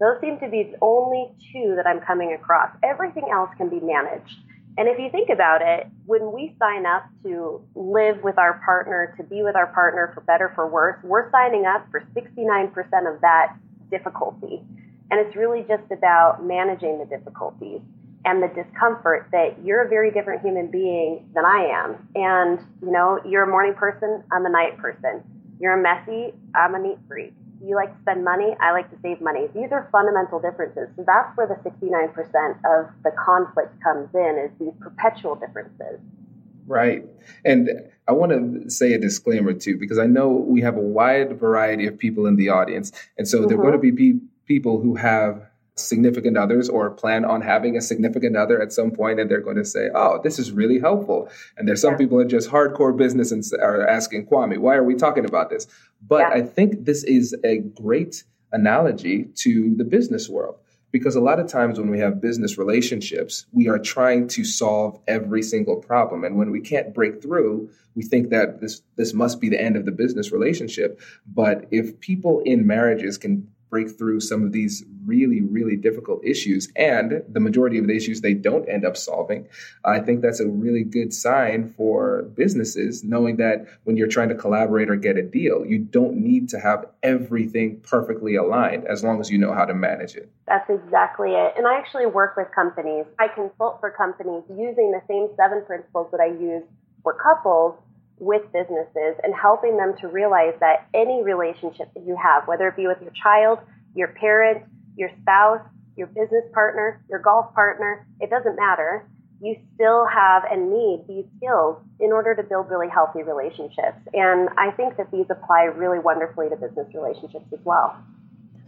Those 0.00 0.20
seem 0.20 0.38
to 0.40 0.48
be 0.48 0.64
the 0.64 0.78
only 0.80 1.32
two 1.52 1.74
that 1.76 1.86
I'm 1.86 2.00
coming 2.00 2.32
across. 2.32 2.70
Everything 2.84 3.24
else 3.32 3.50
can 3.56 3.68
be 3.68 3.80
managed. 3.80 4.36
And 4.76 4.86
if 4.86 4.98
you 4.98 5.10
think 5.10 5.28
about 5.28 5.60
it, 5.60 5.88
when 6.06 6.30
we 6.32 6.54
sign 6.58 6.86
up 6.86 7.04
to 7.24 7.60
live 7.74 8.22
with 8.22 8.38
our 8.38 8.60
partner, 8.64 9.12
to 9.16 9.24
be 9.24 9.42
with 9.42 9.56
our 9.56 9.66
partner 9.66 10.12
for 10.14 10.20
better, 10.20 10.52
for 10.54 10.68
worse, 10.68 11.02
we're 11.02 11.32
signing 11.32 11.66
up 11.66 11.84
for 11.90 12.06
69% 12.14 12.70
of 13.12 13.20
that 13.22 13.56
difficulty. 13.90 14.62
And 15.10 15.18
it's 15.18 15.34
really 15.34 15.64
just 15.66 15.90
about 15.90 16.44
managing 16.44 16.98
the 16.98 17.06
difficulties 17.06 17.80
and 18.24 18.42
the 18.42 18.48
discomfort 18.48 19.28
that 19.32 19.56
you're 19.64 19.82
a 19.84 19.88
very 19.88 20.10
different 20.10 20.42
human 20.42 20.70
being 20.70 21.28
than 21.34 21.44
I 21.44 21.66
am. 21.66 22.08
And, 22.14 22.58
you 22.82 22.90
know, 22.90 23.20
you're 23.24 23.44
a 23.44 23.46
morning 23.46 23.74
person, 23.74 24.22
I'm 24.32 24.44
a 24.44 24.50
night 24.50 24.76
person. 24.78 25.22
You're 25.60 25.78
a 25.78 25.82
messy, 25.82 26.34
I'm 26.54 26.74
a 26.74 26.78
neat 26.78 26.98
freak. 27.08 27.32
You 27.64 27.74
like 27.74 27.92
to 27.92 28.00
spend 28.02 28.24
money, 28.24 28.56
I 28.60 28.72
like 28.72 28.90
to 28.90 28.96
save 29.02 29.20
money. 29.20 29.48
These 29.54 29.72
are 29.72 29.88
fundamental 29.90 30.40
differences. 30.40 30.88
So 30.96 31.04
that's 31.06 31.36
where 31.36 31.46
the 31.46 31.56
69% 31.68 32.14
of 32.64 32.90
the 33.02 33.10
conflict 33.24 33.82
comes 33.82 34.08
in 34.14 34.38
is 34.44 34.50
these 34.60 34.74
perpetual 34.80 35.34
differences. 35.34 36.00
Right. 36.66 37.04
And 37.44 37.70
I 38.06 38.12
want 38.12 38.32
to 38.32 38.70
say 38.70 38.92
a 38.92 38.98
disclaimer 38.98 39.54
too, 39.54 39.78
because 39.78 39.98
I 39.98 40.06
know 40.06 40.28
we 40.28 40.60
have 40.60 40.76
a 40.76 40.80
wide 40.80 41.38
variety 41.40 41.86
of 41.86 41.98
people 41.98 42.26
in 42.26 42.36
the 42.36 42.50
audience. 42.50 42.92
And 43.16 43.26
so 43.26 43.38
mm-hmm. 43.38 43.48
there 43.48 43.58
are 43.58 43.62
going 43.62 43.72
to 43.72 43.78
be 43.78 43.92
pe- 43.92 44.20
people 44.46 44.80
who 44.80 44.94
have 44.96 45.48
significant 45.80 46.36
others 46.36 46.68
or 46.68 46.90
plan 46.90 47.24
on 47.24 47.40
having 47.40 47.76
a 47.76 47.80
significant 47.80 48.36
other 48.36 48.60
at 48.60 48.72
some 48.72 48.90
point 48.90 49.20
and 49.20 49.30
they're 49.30 49.40
going 49.40 49.56
to 49.56 49.64
say 49.64 49.88
oh 49.94 50.20
this 50.22 50.38
is 50.38 50.52
really 50.52 50.78
helpful 50.78 51.28
and 51.56 51.66
there's 51.66 51.80
some 51.80 51.92
yeah. 51.92 51.98
people 51.98 52.18
that 52.18 52.28
just 52.28 52.50
hardcore 52.50 52.96
business 52.96 53.32
and 53.32 53.44
are 53.60 53.86
asking 53.86 54.26
kwame 54.26 54.58
why 54.58 54.74
are 54.74 54.84
we 54.84 54.94
talking 54.94 55.24
about 55.24 55.50
this 55.50 55.66
but 56.06 56.20
yeah. 56.20 56.30
i 56.30 56.40
think 56.40 56.84
this 56.84 57.04
is 57.04 57.34
a 57.44 57.58
great 57.58 58.24
analogy 58.52 59.24
to 59.34 59.74
the 59.76 59.84
business 59.84 60.28
world 60.28 60.56
because 60.90 61.16
a 61.16 61.20
lot 61.20 61.38
of 61.38 61.46
times 61.48 61.78
when 61.78 61.90
we 61.90 61.98
have 61.98 62.20
business 62.20 62.56
relationships 62.58 63.46
we 63.52 63.68
are 63.68 63.78
trying 63.78 64.26
to 64.26 64.44
solve 64.44 64.98
every 65.06 65.42
single 65.42 65.76
problem 65.76 66.24
and 66.24 66.36
when 66.36 66.50
we 66.50 66.60
can't 66.60 66.94
break 66.94 67.22
through 67.22 67.68
we 67.94 68.02
think 68.02 68.30
that 68.30 68.60
this 68.60 68.82
this 68.96 69.12
must 69.12 69.40
be 69.40 69.48
the 69.48 69.60
end 69.60 69.76
of 69.76 69.84
the 69.84 69.92
business 69.92 70.32
relationship 70.32 71.00
but 71.26 71.66
if 71.70 72.00
people 72.00 72.40
in 72.44 72.66
marriages 72.66 73.18
can 73.18 73.48
break 73.70 73.96
through 73.98 74.20
some 74.20 74.42
of 74.42 74.52
these 74.52 74.84
really, 75.04 75.40
really 75.40 75.76
difficult 75.76 76.24
issues. 76.24 76.68
And 76.76 77.22
the 77.28 77.40
majority 77.40 77.78
of 77.78 77.86
the 77.86 77.96
issues 77.96 78.20
they 78.20 78.34
don't 78.34 78.68
end 78.68 78.84
up 78.84 78.96
solving. 78.96 79.48
I 79.84 80.00
think 80.00 80.22
that's 80.22 80.40
a 80.40 80.46
really 80.46 80.84
good 80.84 81.12
sign 81.12 81.74
for 81.76 82.22
businesses, 82.34 83.04
knowing 83.04 83.36
that 83.36 83.66
when 83.84 83.96
you're 83.96 84.08
trying 84.08 84.28
to 84.28 84.34
collaborate 84.34 84.90
or 84.90 84.96
get 84.96 85.16
a 85.16 85.22
deal, 85.22 85.64
you 85.64 85.78
don't 85.78 86.16
need 86.16 86.48
to 86.50 86.60
have 86.60 86.86
everything 87.02 87.80
perfectly 87.80 88.36
aligned 88.36 88.86
as 88.86 89.02
long 89.02 89.20
as 89.20 89.30
you 89.30 89.38
know 89.38 89.52
how 89.52 89.64
to 89.64 89.74
manage 89.74 90.14
it. 90.14 90.30
That's 90.46 90.68
exactly 90.68 91.30
it. 91.32 91.54
And 91.56 91.66
I 91.66 91.78
actually 91.78 92.06
work 92.06 92.36
with 92.36 92.48
companies. 92.54 93.06
I 93.18 93.28
consult 93.28 93.80
for 93.80 93.90
companies 93.90 94.44
using 94.50 94.92
the 94.92 95.00
same 95.08 95.28
seven 95.36 95.64
principles 95.64 96.08
that 96.12 96.20
I 96.20 96.26
use 96.26 96.64
for 97.02 97.14
couples 97.14 97.78
with 98.20 98.42
businesses 98.52 99.16
and 99.22 99.34
helping 99.34 99.76
them 99.76 99.94
to 100.00 100.08
realize 100.08 100.54
that 100.60 100.86
any 100.94 101.22
relationship 101.22 101.92
that 101.94 102.04
you 102.06 102.16
have, 102.16 102.46
whether 102.46 102.68
it 102.68 102.76
be 102.76 102.86
with 102.86 102.98
your 103.00 103.12
child, 103.22 103.58
your 103.94 104.08
parent, 104.08 104.64
your 104.96 105.10
spouse, 105.22 105.60
your 105.96 106.06
business 106.08 106.44
partner, 106.52 107.02
your 107.08 107.18
golf 107.18 107.52
partner, 107.54 108.06
it 108.20 108.30
doesn't 108.30 108.56
matter. 108.56 109.08
You 109.40 109.56
still 109.74 110.06
have 110.06 110.44
and 110.50 110.70
need 110.70 111.04
these 111.06 111.24
skills 111.36 111.80
in 112.00 112.12
order 112.12 112.34
to 112.34 112.42
build 112.42 112.70
really 112.70 112.88
healthy 112.88 113.22
relationships. 113.22 113.98
And 114.12 114.48
I 114.56 114.70
think 114.72 114.96
that 114.96 115.10
these 115.10 115.26
apply 115.30 115.64
really 115.64 115.98
wonderfully 115.98 116.48
to 116.48 116.56
business 116.56 116.88
relationships 116.94 117.46
as 117.52 117.60
well. 117.64 117.96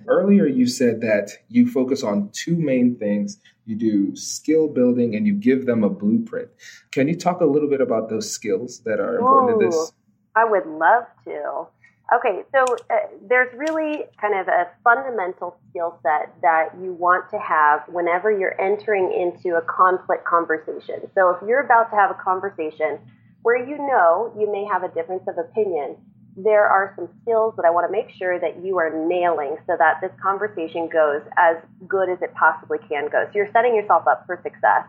Earlier, 0.07 0.47
you 0.47 0.66
said 0.66 1.00
that 1.02 1.30
you 1.49 1.69
focus 1.71 2.02
on 2.02 2.30
two 2.33 2.57
main 2.57 2.97
things 2.97 3.38
you 3.70 3.76
do 3.76 4.14
skill 4.16 4.68
building 4.68 5.14
and 5.14 5.26
you 5.26 5.32
give 5.32 5.64
them 5.64 5.84
a 5.84 5.88
blueprint. 5.88 6.50
Can 6.90 7.08
you 7.08 7.16
talk 7.16 7.40
a 7.40 7.46
little 7.46 7.70
bit 7.70 7.80
about 7.80 8.10
those 8.10 8.30
skills 8.30 8.80
that 8.80 9.00
are 9.00 9.16
important 9.18 9.60
to 9.60 9.66
this? 9.66 9.92
I 10.34 10.44
would 10.44 10.66
love 10.66 11.04
to. 11.24 11.66
Okay, 12.12 12.42
so 12.52 12.64
uh, 12.90 12.96
there's 13.28 13.54
really 13.56 14.02
kind 14.20 14.34
of 14.34 14.48
a 14.48 14.66
fundamental 14.82 15.56
skill 15.70 15.96
set 16.02 16.34
that 16.42 16.70
you 16.82 16.92
want 16.92 17.30
to 17.30 17.38
have 17.38 17.82
whenever 17.88 18.32
you're 18.32 18.60
entering 18.60 19.12
into 19.12 19.56
a 19.56 19.62
conflict 19.62 20.24
conversation. 20.24 21.08
So 21.14 21.30
if 21.30 21.36
you're 21.46 21.60
about 21.60 21.90
to 21.90 21.96
have 21.96 22.10
a 22.10 22.18
conversation 22.20 22.98
where 23.42 23.64
you 23.64 23.78
know 23.78 24.34
you 24.36 24.50
may 24.50 24.64
have 24.64 24.82
a 24.82 24.88
difference 24.88 25.22
of 25.28 25.38
opinion, 25.38 25.96
there 26.37 26.66
are 26.66 26.92
some 26.96 27.08
skills 27.22 27.54
that 27.56 27.64
I 27.64 27.70
want 27.70 27.87
to 27.87 27.92
make 27.92 28.10
sure 28.16 28.38
that 28.38 28.64
you 28.64 28.78
are 28.78 28.90
nailing 28.90 29.56
so 29.66 29.76
that 29.78 30.00
this 30.00 30.12
conversation 30.22 30.88
goes 30.88 31.22
as 31.37 31.56
good 31.88 32.08
as 32.08 32.18
it 32.22 32.32
possibly 32.34 32.78
can 32.88 33.08
go. 33.10 33.25
So 33.26 33.32
you're 33.34 33.50
setting 33.52 33.75
yourself 33.75 34.06
up 34.06 34.25
for 34.26 34.40
success. 34.42 34.87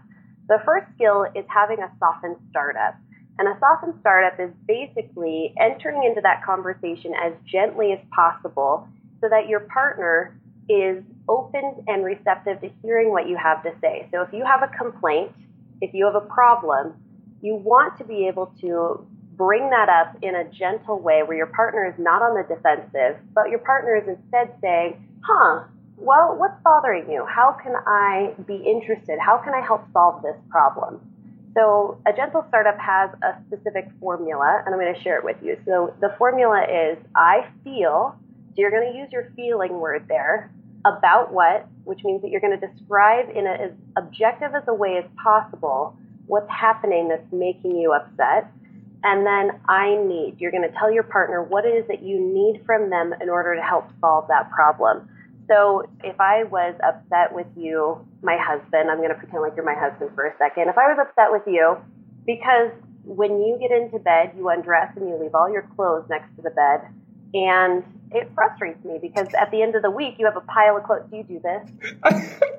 The 0.48 0.60
first 0.66 0.88
skill 0.96 1.26
is 1.36 1.46
having 1.50 1.80
a 1.80 1.92
softened 2.00 2.38
startup. 2.50 2.96
And 3.40 3.48
a 3.48 3.58
softened 3.60 3.96
startup 4.02 4.40
is 4.40 4.52
basically 4.68 5.54
entering 5.60 6.04
into 6.04 6.22
that 6.22 6.44
conversation 6.46 7.14
as 7.16 7.34
gently 7.46 7.92
as 7.92 8.00
possible 8.14 8.88
so 9.20 9.30
that 9.30 9.48
your 9.48 9.62
partner 9.62 10.38
is 10.70 11.04
open 11.28 11.84
and 11.88 12.06
receptive 12.06 12.62
to 12.62 12.70
hearing 12.84 13.10
what 13.10 13.28
you 13.28 13.38
have 13.38 13.64
to 13.64 13.72
say. 13.82 14.08
So 14.12 14.22
if 14.22 14.34
you 14.34 14.46
have 14.46 14.62
a 14.62 14.78
complaint, 14.78 15.32
if 15.82 15.94
you 15.94 16.06
have 16.06 16.16
a 16.16 16.22
problem, 16.22 16.94
you 17.42 17.56
want 17.56 17.98
to 17.98 18.04
be 18.04 18.28
able 18.28 18.54
to 18.62 19.06
bring 19.42 19.72
that 19.72 19.90
up 19.90 20.16
in 20.22 20.36
a 20.36 20.44
gentle 20.54 21.00
way 21.00 21.24
where 21.26 21.36
your 21.36 21.48
partner 21.48 21.84
is 21.84 21.96
not 21.98 22.22
on 22.22 22.38
the 22.38 22.44
defensive, 22.44 23.18
but 23.34 23.50
your 23.50 23.58
partner 23.58 23.96
is 23.96 24.08
instead 24.08 24.54
saying, 24.62 25.04
huh, 25.26 25.64
well, 25.98 26.36
what's 26.38 26.62
bothering 26.64 27.10
you? 27.10 27.26
How 27.26 27.58
can 27.64 27.74
I 27.88 28.36
be 28.46 28.58
interested? 28.58 29.18
How 29.18 29.40
can 29.44 29.56
I 29.56 29.66
help 29.66 29.82
solve 29.94 30.22
this 30.22 30.38
problem? 30.52 31.02
So, 31.56 32.00
a 32.06 32.14
gentle 32.14 32.46
startup 32.50 32.78
has 32.78 33.10
a 33.24 33.34
specific 33.48 33.90
formula, 34.00 34.62
and 34.64 34.76
I'm 34.76 34.80
going 34.80 34.94
to 34.94 35.02
share 35.02 35.18
it 35.18 35.26
with 35.26 35.38
you. 35.42 35.58
So, 35.66 35.92
the 36.00 36.14
formula 36.20 36.62
is 36.62 37.00
I 37.16 37.50
feel, 37.64 38.16
so 38.50 38.56
you're 38.58 38.70
going 38.70 38.94
to 38.94 38.98
use 38.98 39.10
your 39.12 39.34
feeling 39.36 39.74
word 39.80 40.06
there, 40.08 40.52
about 40.86 41.34
what, 41.34 41.68
which 41.84 42.04
means 42.04 42.22
that 42.22 42.30
you're 42.30 42.42
going 42.42 42.58
to 42.58 42.68
describe 42.68 43.30
in 43.36 43.48
a, 43.48 43.54
as 43.54 43.72
objective 43.98 44.54
as 44.54 44.64
a 44.68 44.74
way 44.74 44.98
as 44.98 45.06
possible 45.22 45.98
what's 46.28 46.50
happening 46.50 47.10
that's 47.10 47.32
making 47.34 47.76
you 47.76 47.92
upset. 47.92 48.52
And 49.04 49.26
then 49.26 49.60
I 49.68 49.96
need. 49.96 50.36
You're 50.40 50.52
going 50.52 50.68
to 50.68 50.76
tell 50.78 50.92
your 50.92 51.04
partner 51.04 51.42
what 51.42 51.66
it 51.66 51.70
is 51.70 51.88
that 51.88 52.04
you 52.04 52.20
need 52.20 52.64
from 52.66 52.90
them 52.90 53.14
in 53.20 53.30
order 53.30 53.56
to 53.56 53.62
help 53.62 53.90
solve 54.00 54.28
that 54.28 54.52
problem. 54.52 55.10
So 55.48 55.90
if 56.04 56.20
I 56.20 56.44
was 56.44 56.76
upset 56.84 57.34
with 57.34 57.48
you 57.58 58.06
my 58.22 58.38
husband, 58.38 58.92
I'm 58.92 58.98
going 58.98 59.10
to 59.10 59.16
pretend 59.16 59.42
like 59.42 59.54
you're 59.56 59.66
my 59.66 59.76
husband 59.76 60.12
for 60.16 60.28
a 60.28 60.38
second. 60.38 60.70
If 60.70 60.78
I 60.78 60.88
was 60.94 60.98
upset 61.02 61.32
with 61.32 61.44
you 61.48 61.78
because 62.26 62.72
when 63.04 63.40
you 63.42 63.58
get 63.60 63.72
into 63.72 64.00
bed, 64.00 64.34
you 64.38 64.50
undress 64.50 64.96
and 64.96 65.10
you 65.10 65.16
leave 65.16 65.34
all 65.34 65.52
your 65.52 65.68
clothes 65.76 66.06
next 66.10 66.36
to 66.36 66.42
the 66.42 66.52
bed, 66.52 66.82
and 67.34 67.84
it 68.12 68.30
frustrates 68.36 68.84
me 68.86 69.00
because 69.02 69.28
at 69.34 69.52
the 69.52 69.62
end 69.62 69.76
of 69.76 69.82
the 69.82 69.90
week 69.90 70.16
you 70.20 70.26
have 70.26 70.38
a 70.38 70.42
pile 70.42 70.78
of 70.78 70.84
clothes. 70.84 71.10
Do 71.10 71.18
you 71.18 71.24
do 71.24 71.40
this? 71.40 72.42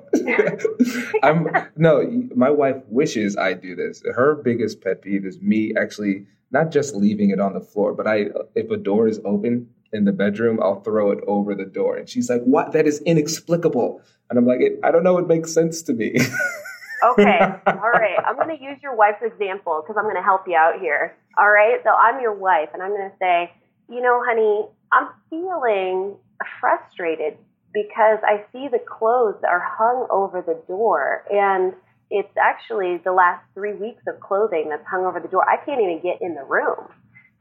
I'm 1.23 1.47
no. 1.75 2.03
My 2.35 2.49
wife 2.49 2.81
wishes 2.87 3.37
I 3.37 3.53
do 3.53 3.75
this. 3.75 4.03
Her 4.15 4.35
biggest 4.35 4.81
pet 4.81 5.01
peeve 5.01 5.25
is 5.25 5.41
me 5.41 5.73
actually 5.77 6.25
not 6.51 6.71
just 6.71 6.95
leaving 6.95 7.31
it 7.31 7.39
on 7.39 7.53
the 7.53 7.61
floor, 7.61 7.93
but 7.93 8.07
I 8.07 8.27
if 8.55 8.69
a 8.69 8.77
door 8.77 9.07
is 9.07 9.19
open 9.25 9.69
in 9.91 10.05
the 10.05 10.11
bedroom, 10.11 10.59
I'll 10.61 10.81
throw 10.81 11.11
it 11.11 11.19
over 11.27 11.55
the 11.55 11.65
door, 11.65 11.97
and 11.97 12.09
she's 12.09 12.29
like, 12.29 12.43
"What? 12.43 12.71
That 12.71 12.87
is 12.87 13.01
inexplicable." 13.01 14.01
And 14.29 14.39
I'm 14.39 14.45
like, 14.45 14.59
"I 14.83 14.91
don't 14.91 15.03
know. 15.03 15.17
It 15.17 15.27
makes 15.27 15.53
sense 15.53 15.81
to 15.83 15.93
me." 15.93 16.15
okay, 17.11 17.39
all 17.67 17.91
right. 17.91 18.17
I'm 18.25 18.35
going 18.35 18.55
to 18.55 18.63
use 18.63 18.77
your 18.81 18.95
wife's 18.95 19.23
example 19.23 19.81
because 19.81 19.97
I'm 19.97 20.05
going 20.05 20.15
to 20.15 20.23
help 20.23 20.47
you 20.47 20.55
out 20.55 20.79
here. 20.79 21.15
All 21.37 21.49
right, 21.49 21.79
so 21.83 21.89
I'm 21.89 22.21
your 22.21 22.33
wife, 22.33 22.69
and 22.73 22.81
I'm 22.81 22.91
going 22.91 23.09
to 23.09 23.17
say, 23.19 23.51
you 23.89 24.01
know, 24.01 24.21
honey, 24.25 24.67
I'm 24.91 25.09
feeling 25.29 26.15
frustrated 26.59 27.37
because 27.73 28.19
I 28.23 28.45
see 28.51 28.67
the 28.71 28.79
clothes 28.79 29.41
are 29.47 29.59
hung 29.59 30.07
over 30.09 30.41
the 30.41 30.61
door 30.67 31.23
and 31.29 31.73
it's 32.09 32.35
actually 32.37 33.01
the 33.03 33.11
last 33.11 33.43
three 33.55 33.73
weeks 33.73 34.03
of 34.07 34.19
clothing 34.19 34.69
that's 34.69 34.85
hung 34.87 35.05
over 35.05 35.19
the 35.19 35.27
door. 35.27 35.43
I 35.49 35.57
can't 35.65 35.81
even 35.81 35.99
get 36.01 36.21
in 36.21 36.35
the 36.35 36.43
room. 36.43 36.87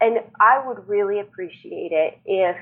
And 0.00 0.18
I 0.40 0.66
would 0.66 0.88
really 0.88 1.20
appreciate 1.20 1.92
it 1.92 2.18
if 2.24 2.56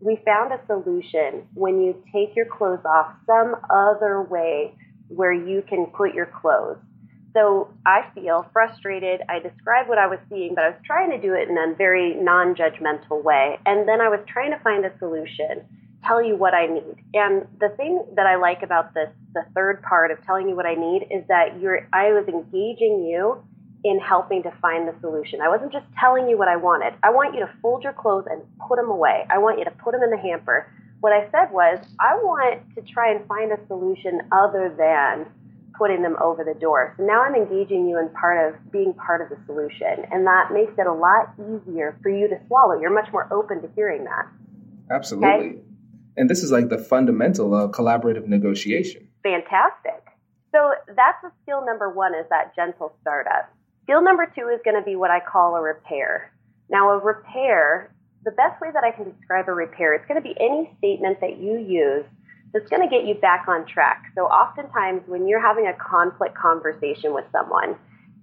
we 0.00 0.18
found 0.24 0.52
a 0.52 0.60
solution 0.66 1.46
when 1.54 1.80
you 1.80 2.02
take 2.12 2.34
your 2.34 2.46
clothes 2.46 2.84
off 2.84 3.14
some 3.24 3.54
other 3.70 4.22
way 4.22 4.74
where 5.08 5.32
you 5.32 5.62
can 5.68 5.86
put 5.86 6.14
your 6.14 6.26
clothes. 6.26 6.78
So 7.32 7.72
I 7.86 8.10
feel 8.14 8.46
frustrated. 8.52 9.22
I 9.28 9.38
described 9.38 9.88
what 9.88 9.98
I 9.98 10.06
was 10.06 10.18
seeing, 10.28 10.54
but 10.54 10.64
I 10.64 10.70
was 10.70 10.80
trying 10.84 11.10
to 11.10 11.20
do 11.20 11.32
it 11.32 11.48
in 11.48 11.56
a 11.56 11.74
very 11.76 12.14
non 12.14 12.54
judgmental 12.54 13.22
way. 13.22 13.58
And 13.64 13.88
then 13.88 14.00
I 14.00 14.08
was 14.08 14.20
trying 14.28 14.50
to 14.50 14.58
find 14.58 14.84
a 14.84 14.92
solution, 14.98 15.64
tell 16.06 16.22
you 16.22 16.36
what 16.36 16.54
I 16.54 16.66
need. 16.66 16.96
And 17.14 17.46
the 17.60 17.68
thing 17.76 18.04
that 18.16 18.26
I 18.26 18.36
like 18.36 18.62
about 18.62 18.94
this, 18.94 19.08
the 19.34 19.44
third 19.54 19.82
part 19.82 20.10
of 20.10 20.24
telling 20.24 20.48
you 20.48 20.56
what 20.56 20.66
I 20.66 20.74
need, 20.74 21.06
is 21.10 21.24
that 21.28 21.60
you're, 21.60 21.88
I 21.92 22.12
was 22.12 22.26
engaging 22.28 23.04
you 23.04 23.42
in 23.84 23.98
helping 23.98 24.42
to 24.44 24.52
find 24.60 24.86
the 24.86 24.94
solution. 25.00 25.40
I 25.40 25.48
wasn't 25.48 25.72
just 25.72 25.86
telling 25.98 26.28
you 26.28 26.38
what 26.38 26.48
I 26.48 26.56
wanted. 26.56 26.94
I 27.02 27.10
want 27.10 27.34
you 27.34 27.40
to 27.40 27.50
fold 27.60 27.82
your 27.82 27.92
clothes 27.92 28.26
and 28.30 28.42
put 28.68 28.76
them 28.76 28.90
away. 28.90 29.26
I 29.28 29.38
want 29.38 29.58
you 29.58 29.64
to 29.64 29.70
put 29.72 29.92
them 29.92 30.02
in 30.02 30.10
the 30.10 30.18
hamper. 30.18 30.72
What 31.00 31.12
I 31.12 31.28
said 31.30 31.50
was, 31.50 31.84
I 31.98 32.14
want 32.14 32.62
to 32.76 32.82
try 32.82 33.10
and 33.12 33.26
find 33.26 33.50
a 33.50 33.58
solution 33.66 34.20
other 34.30 34.72
than 34.76 35.26
putting 35.76 36.02
them 36.02 36.16
over 36.20 36.44
the 36.44 36.58
door. 36.60 36.94
So 36.96 37.04
now 37.04 37.22
I'm 37.22 37.34
engaging 37.34 37.88
you 37.88 37.98
in 37.98 38.08
part 38.10 38.54
of 38.54 38.70
being 38.70 38.94
part 38.94 39.20
of 39.20 39.28
the 39.30 39.38
solution. 39.46 40.06
And 40.12 40.24
that 40.26 40.52
makes 40.52 40.74
it 40.78 40.86
a 40.86 40.92
lot 40.92 41.32
easier 41.40 41.98
for 42.02 42.10
you 42.10 42.28
to 42.28 42.38
swallow. 42.46 42.78
You're 42.80 42.94
much 42.94 43.10
more 43.10 43.26
open 43.32 43.62
to 43.62 43.68
hearing 43.74 44.04
that. 44.04 44.28
Absolutely. 44.90 45.28
Okay? 45.28 45.58
And 46.16 46.28
this 46.28 46.42
is 46.42 46.52
like 46.52 46.68
the 46.68 46.78
fundamental 46.78 47.54
of 47.54 47.70
collaborative 47.70 48.26
negotiation. 48.26 49.08
Fantastic. 49.22 50.04
So 50.52 50.74
that's 50.88 51.24
a 51.24 51.32
skill 51.42 51.64
number 51.64 51.88
one 51.88 52.14
is 52.14 52.26
that 52.28 52.54
gentle 52.54 52.94
startup. 53.00 53.50
Skill 53.84 54.02
number 54.02 54.30
two 54.34 54.48
is 54.48 54.60
going 54.64 54.76
to 54.76 54.84
be 54.84 54.96
what 54.96 55.10
I 55.10 55.20
call 55.20 55.56
a 55.56 55.62
repair. 55.62 56.32
Now, 56.68 56.90
a 56.90 56.98
repair, 56.98 57.92
the 58.24 58.30
best 58.32 58.60
way 58.60 58.68
that 58.72 58.84
I 58.84 58.90
can 58.90 59.10
describe 59.10 59.48
a 59.48 59.52
repair, 59.52 59.94
it's 59.94 60.06
going 60.06 60.22
to 60.22 60.26
be 60.26 60.36
any 60.38 60.72
statement 60.78 61.20
that 61.20 61.38
you 61.38 61.58
use 61.58 62.04
that's 62.52 62.68
going 62.68 62.82
to 62.82 62.88
get 62.88 63.06
you 63.06 63.14
back 63.14 63.46
on 63.48 63.66
track. 63.66 64.04
So 64.14 64.22
oftentimes 64.22 65.02
when 65.06 65.26
you're 65.26 65.40
having 65.40 65.66
a 65.66 65.74
conflict 65.74 66.36
conversation 66.36 67.14
with 67.14 67.24
someone, 67.32 67.76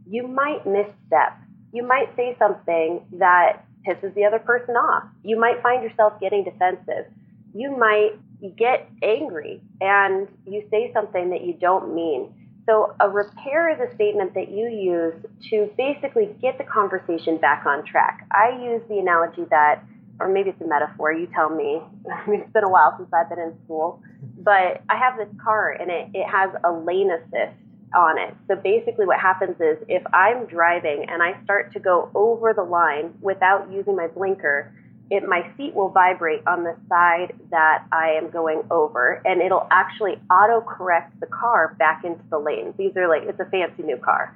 you 0.07 0.27
might 0.27 0.65
misstep. 0.65 1.37
You 1.73 1.83
might 1.83 2.15
say 2.15 2.35
something 2.37 3.05
that 3.19 3.65
pisses 3.87 4.13
the 4.15 4.25
other 4.25 4.39
person 4.39 4.75
off. 4.75 5.03
You 5.23 5.39
might 5.39 5.61
find 5.61 5.83
yourself 5.83 6.19
getting 6.19 6.43
defensive. 6.43 7.05
You 7.53 7.75
might 7.75 8.11
get 8.57 8.89
angry 9.03 9.61
and 9.81 10.27
you 10.45 10.63
say 10.71 10.91
something 10.93 11.29
that 11.31 11.43
you 11.43 11.53
don't 11.53 11.93
mean. 11.93 12.33
So 12.65 12.95
a 12.99 13.09
repair 13.09 13.69
is 13.69 13.79
a 13.79 13.93
statement 13.95 14.33
that 14.35 14.51
you 14.51 14.67
use 14.69 15.15
to 15.49 15.69
basically 15.75 16.29
get 16.41 16.57
the 16.57 16.63
conversation 16.63 17.37
back 17.37 17.65
on 17.65 17.83
track. 17.83 18.27
I 18.31 18.59
use 18.63 18.81
the 18.87 18.99
analogy 18.99 19.45
that 19.49 19.83
or 20.19 20.27
maybe 20.27 20.49
it's 20.49 20.61
a 20.61 20.67
metaphor. 20.67 21.13
You 21.13 21.27
tell 21.33 21.49
me. 21.49 21.81
I 22.11 22.29
mean, 22.29 22.41
it's 22.41 22.51
been 22.51 22.63
a 22.63 22.69
while 22.69 22.93
since 22.97 23.09
I've 23.13 23.29
been 23.29 23.39
in 23.39 23.57
school, 23.65 24.01
but 24.37 24.81
I 24.89 24.97
have 24.97 25.17
this 25.17 25.29
car 25.41 25.71
and 25.71 25.89
it, 25.89 26.09
it 26.13 26.27
has 26.27 26.49
a 26.63 26.71
lane 26.71 27.11
assist 27.11 27.57
on 27.95 28.19
it. 28.19 28.35
So 28.47 28.55
basically, 28.55 29.05
what 29.05 29.19
happens 29.19 29.55
is 29.59 29.77
if 29.87 30.03
I'm 30.13 30.45
driving 30.45 31.05
and 31.09 31.23
I 31.23 31.41
start 31.43 31.73
to 31.73 31.79
go 31.79 32.11
over 32.13 32.53
the 32.53 32.63
line 32.63 33.13
without 33.21 33.71
using 33.71 33.95
my 33.95 34.07
blinker, 34.07 34.71
it 35.09 35.27
my 35.27 35.49
seat 35.57 35.73
will 35.73 35.89
vibrate 35.89 36.41
on 36.45 36.63
the 36.63 36.75
side 36.87 37.33
that 37.49 37.85
I 37.91 38.11
am 38.11 38.29
going 38.29 38.63
over, 38.69 39.21
and 39.25 39.41
it'll 39.41 39.67
actually 39.71 40.21
auto 40.31 40.61
correct 40.61 41.19
the 41.19 41.27
car 41.27 41.75
back 41.79 42.03
into 42.03 42.23
the 42.29 42.37
lane. 42.37 42.73
These 42.77 42.95
are 42.95 43.07
like 43.07 43.23
it's 43.23 43.39
a 43.39 43.49
fancy 43.49 43.83
new 43.83 43.97
car. 43.97 44.35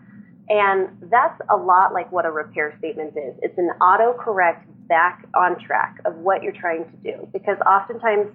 And 0.50 0.90
that's 1.10 1.40
a 1.50 1.56
lot 1.56 1.94
like 1.94 2.12
what 2.12 2.26
a 2.26 2.32
repair 2.32 2.76
statement 2.80 3.14
is. 3.16 3.34
It's 3.42 3.58
an 3.58 3.70
auto 3.82 4.14
correct 4.14 4.68
back 4.88 5.26
on 5.36 5.58
track 5.60 6.00
of 6.06 6.16
what 6.16 6.44
you're 6.44 6.52
trying 6.54 6.84
to 6.86 6.98
do 6.98 7.30
because 7.32 7.58
oftentimes 7.66 8.28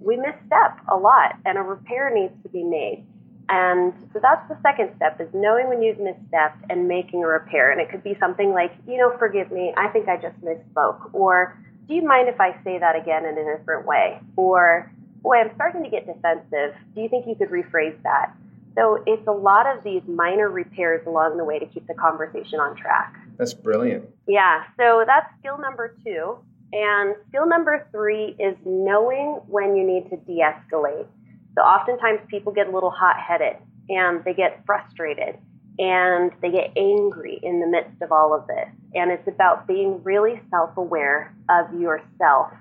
we 0.00 0.16
misstep 0.16 0.78
a 0.88 0.96
lot 0.96 1.36
and 1.46 1.56
a 1.56 1.62
repair 1.62 2.12
needs 2.14 2.34
to 2.42 2.48
be 2.50 2.62
made. 2.62 3.06
And 3.48 3.92
so 4.12 4.20
that's 4.20 4.46
the 4.48 4.56
second 4.62 4.90
step 4.96 5.20
is 5.20 5.28
knowing 5.34 5.68
when 5.68 5.82
you've 5.82 5.98
misstepped 5.98 6.64
and 6.70 6.88
making 6.88 7.24
a 7.24 7.26
repair. 7.26 7.72
And 7.72 7.80
it 7.80 7.90
could 7.90 8.02
be 8.02 8.16
something 8.20 8.52
like, 8.52 8.72
you 8.86 8.96
know, 8.96 9.16
forgive 9.18 9.50
me, 9.50 9.72
I 9.76 9.88
think 9.88 10.08
I 10.08 10.16
just 10.16 10.38
misspoke. 10.40 11.12
Or 11.12 11.58
do 11.88 11.94
you 11.94 12.02
mind 12.02 12.28
if 12.28 12.40
I 12.40 12.52
say 12.64 12.78
that 12.78 12.96
again 12.96 13.24
in 13.24 13.36
a 13.36 13.56
different 13.56 13.86
way? 13.86 14.20
Or, 14.36 14.90
boy, 15.22 15.36
I'm 15.36 15.54
starting 15.54 15.82
to 15.84 15.90
get 15.90 16.06
defensive. 16.06 16.74
Do 16.94 17.00
you 17.00 17.08
think 17.08 17.26
you 17.26 17.34
could 17.34 17.50
rephrase 17.50 18.00
that? 18.02 18.34
So 18.76 19.02
it's 19.06 19.26
a 19.28 19.32
lot 19.32 19.66
of 19.66 19.84
these 19.84 20.02
minor 20.08 20.50
repairs 20.50 21.06
along 21.06 21.36
the 21.36 21.44
way 21.44 21.58
to 21.58 21.66
keep 21.66 21.86
the 21.86 21.94
conversation 21.94 22.58
on 22.58 22.74
track. 22.76 23.14
That's 23.36 23.54
brilliant. 23.54 24.08
Yeah. 24.26 24.64
So 24.76 25.04
that's 25.06 25.26
skill 25.38 25.58
number 25.58 25.96
two. 26.04 26.38
And 26.72 27.14
skill 27.28 27.46
number 27.46 27.86
three 27.92 28.34
is 28.40 28.56
knowing 28.64 29.40
when 29.46 29.76
you 29.76 29.86
need 29.86 30.10
to 30.10 30.16
de 30.16 30.42
escalate. 30.42 31.06
So 31.54 31.62
oftentimes 31.62 32.20
people 32.28 32.52
get 32.52 32.66
a 32.66 32.70
little 32.70 32.90
hot 32.90 33.16
headed 33.20 33.56
and 33.88 34.24
they 34.24 34.34
get 34.34 34.64
frustrated 34.66 35.36
and 35.78 36.30
they 36.40 36.50
get 36.50 36.72
angry 36.76 37.40
in 37.42 37.60
the 37.60 37.66
midst 37.66 38.00
of 38.02 38.12
all 38.12 38.34
of 38.34 38.46
this. 38.46 38.68
And 38.94 39.10
it's 39.10 39.26
about 39.26 39.66
being 39.66 40.02
really 40.02 40.40
self 40.50 40.76
aware 40.76 41.34
of 41.48 41.72
yourself 41.80 42.52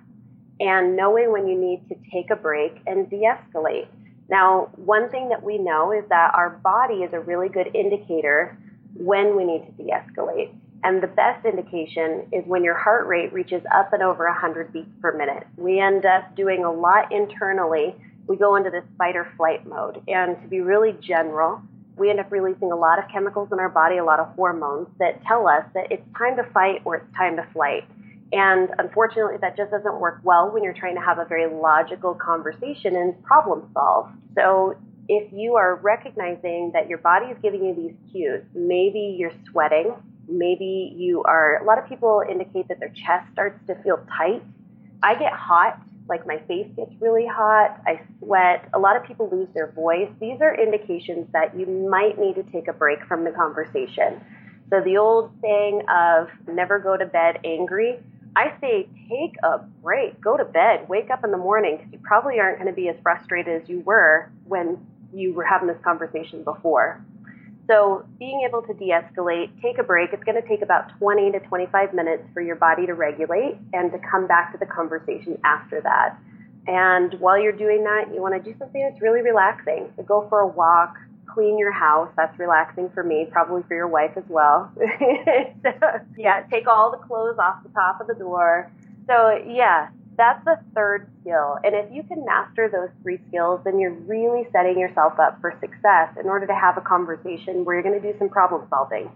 and 0.60 0.96
knowing 0.96 1.32
when 1.32 1.48
you 1.48 1.60
need 1.60 1.82
to 1.90 1.96
take 2.12 2.30
a 2.32 2.36
break 2.36 2.82
and 2.88 3.10
de 3.10 3.22
escalate. 3.22 3.88
Now, 4.30 4.70
one 4.76 5.10
thing 5.10 5.30
that 5.30 5.44
we 5.44 5.58
know 5.58 5.92
is 5.92 6.04
that 6.10 6.32
our 6.34 6.50
body 6.50 7.04
is 7.04 7.14
a 7.14 7.20
really 7.20 7.50
good 7.50 7.76
indicator 7.76 8.58
when 8.96 9.36
we 9.36 9.44
need 9.44 9.66
to 9.66 9.84
de 9.84 9.92
escalate. 9.92 10.54
And 10.84 11.02
the 11.02 11.08
best 11.08 11.46
indication 11.46 12.28
is 12.32 12.46
when 12.46 12.64
your 12.64 12.78
heart 12.78 13.08
rate 13.08 13.32
reaches 13.32 13.62
up 13.74 13.94
and 13.94 14.04
over 14.04 14.26
100 14.26 14.74
beats 14.74 14.90
per 15.02 15.18
minute. 15.18 15.48
We 15.56 15.80
end 15.80 16.06
up 16.06 16.36
doing 16.36 16.66
a 16.66 16.72
lot 16.72 17.12
internally. 17.12 17.96
We 18.28 18.36
go 18.36 18.56
into 18.56 18.70
this 18.70 18.84
fight 18.98 19.16
or 19.16 19.32
flight 19.38 19.66
mode. 19.66 20.02
And 20.08 20.42
to 20.42 20.48
be 20.48 20.60
really 20.60 20.94
general, 21.02 21.62
we 21.96 22.10
end 22.10 22.20
up 22.20 22.32
releasing 22.32 22.72
a 22.72 22.76
lot 22.76 23.00
of 23.00 23.06
chemicals 23.12 23.50
in 23.52 23.60
our 23.60 23.70
body, 23.70 23.98
a 23.98 24.04
lot 24.04 24.20
of 24.20 24.28
hormones 24.36 24.88
that 25.00 25.22
tell 25.24 25.48
us 25.48 25.64
that 25.74 25.92
it's 25.92 26.04
time 26.18 26.36
to 26.38 26.44
fight 26.52 26.82
or 26.86 26.96
it's 26.96 27.16
time 27.16 27.36
to 27.36 27.48
flight. 27.54 27.84
And 28.32 28.70
unfortunately, 28.80 29.38
that 29.42 29.56
just 29.56 29.70
doesn't 29.70 30.00
work 30.00 30.20
well 30.24 30.52
when 30.52 30.64
you're 30.64 30.74
trying 30.74 30.96
to 30.96 31.02
have 31.02 31.20
a 31.20 31.26
very 31.26 31.48
logical 31.48 32.16
conversation 32.16 32.96
and 32.96 33.22
problem 33.24 33.70
solve. 33.74 34.10
So 34.36 34.76
if 35.08 35.32
you 35.32 35.56
are 35.56 35.76
recognizing 35.76 36.72
that 36.74 36.90
your 36.90 36.98
body 36.98 37.28
is 37.28 37.38
giving 37.44 37.64
you 37.64 37.76
these 37.76 37.94
cues, 38.12 38.44
maybe 38.56 39.16
you're 39.20 39.34
sweating, 39.52 39.94
maybe 40.28 40.94
you 40.96 41.24
are, 41.24 41.62
a 41.62 41.66
lot 41.66 41.78
of 41.78 41.88
people 41.88 42.24
indicate 42.28 42.68
that 42.70 42.80
their 42.80 42.90
chest 42.90 43.32
starts 43.34 43.60
to 43.68 43.76
feel 43.84 44.00
tight. 44.18 44.42
I 45.04 45.14
get 45.16 45.34
hot, 45.34 45.80
like 46.08 46.28
my 46.28 46.38
face 46.48 46.68
gets 46.76 46.92
really 47.00 47.26
hot, 47.26 47.82
I 47.88 48.02
sweat. 48.20 48.68
A 48.74 48.80
lot 48.80 48.96
of 48.96 49.04
people 49.04 49.30
lose 49.32 49.48
their 49.54 49.72
voice. 49.72 50.10
These 50.20 50.42
are 50.42 50.54
indications 50.56 51.28
that 51.34 51.58
you 51.58 51.66
might 51.66 52.20
need 52.20 52.36
to 52.36 52.44
take 52.52 52.68
a 52.68 52.74
break 52.74 53.00
from 53.08 53.24
the 53.24 53.32
conversation. 53.32 54.22
So 54.70 54.82
the 54.82 54.98
old 54.98 55.32
saying 55.42 55.84
of 55.90 56.28
never 56.48 56.80
go 56.80 56.98
to 56.98 57.06
bed 57.06 57.40
angry, 57.46 58.00
I 58.36 58.54
say 58.60 58.88
take 59.10 59.36
a 59.44 59.60
break, 59.82 60.20
go 60.20 60.38
to 60.38 60.46
bed, 60.46 60.90
wake 60.90 61.10
up 61.12 61.24
in 61.24 61.32
the 61.32 61.38
morning 61.38 61.78
because 61.78 61.94
you 61.94 62.00
probably 62.04 62.40
aren't 62.40 62.58
going 62.58 62.68
to 62.68 62.76
be 62.76 62.90
as 62.90 62.96
frustrated 63.04 63.62
as 63.62 63.70
you 63.70 63.82
were 63.82 64.32
when 64.46 64.86
you 65.14 65.34
were 65.34 65.44
having 65.44 65.68
this 65.68 65.78
conversation 65.84 66.44
before. 66.44 67.06
So, 67.68 68.06
being 68.20 68.46
able 68.48 68.62
to 68.64 68.74
de 68.74 68.90
escalate, 68.90 69.50
take 69.62 69.78
a 69.78 69.84
break, 69.84 70.12
it's 70.12 70.24
going 70.24 70.42
to 70.42 70.48
take 70.48 70.62
about 70.62 70.98
20 71.00 71.32
to 71.32 71.40
25 71.40 71.94
minutes 71.94 72.24
for 72.34 72.42
your 72.42 72.58
body 72.58 72.86
to 72.86 72.94
regulate 72.94 73.56
and 73.72 73.92
to 73.92 74.00
come 74.00 74.28
back 74.28 74.52
to 74.52 74.58
the 74.58 74.66
conversation 74.66 75.40
after 75.46 75.80
that. 75.82 76.18
And 76.68 77.14
while 77.20 77.40
you're 77.42 77.52
doing 77.52 77.84
that, 77.84 78.14
you 78.14 78.22
want 78.22 78.42
to 78.42 78.52
do 78.52 78.58
something 78.60 78.82
that's 78.82 79.02
really 79.02 79.22
relaxing. 79.22 79.92
So 79.96 80.04
go 80.04 80.28
for 80.30 80.40
a 80.40 80.48
walk, 80.48 80.96
clean 81.34 81.58
your 81.58 81.72
house. 81.72 82.10
That's 82.16 82.38
relaxing 82.38 82.90
for 82.94 83.04
me, 83.04 83.28
probably 83.32 83.64
for 83.68 83.76
your 83.76 83.88
wife 83.88 84.12
as 84.16 84.24
well. 84.28 84.72
so, 85.64 85.72
yeah, 86.18 86.44
take 86.52 86.68
all 86.68 86.92
the 86.92 86.98
clothes 86.98 87.38
off 87.40 87.64
the 87.64 87.70
top 87.70 88.00
of 88.02 88.08
the 88.08 88.16
door. 88.16 88.72
So, 89.08 89.42
yeah, 89.48 89.90
that's 90.18 90.44
the 90.46 90.60
third 90.76 91.08
skill. 91.22 91.58
And 91.64 91.76
if 91.76 91.92
you 91.92 92.04
can 92.04 92.26
master 92.26 92.70
those 92.70 92.90
three 93.02 93.20
skills, 93.28 93.62
then 93.64 93.80
you're 93.80 93.94
really 93.94 94.48
setting 94.52 94.80
yourself 94.80 95.20
up 95.20 95.40
for 95.42 95.54
success 95.60 96.10
in 96.20 96.28
order 96.28 96.48
to 96.48 96.56
have 96.56 96.78
a 96.78 96.82
conversation 96.82 97.66
where 97.66 97.76
you're 97.76 97.84
going 97.84 98.00
to 98.00 98.12
do 98.12 98.18
some 98.20 98.30
problem 98.30 98.68
solving. 98.70 99.12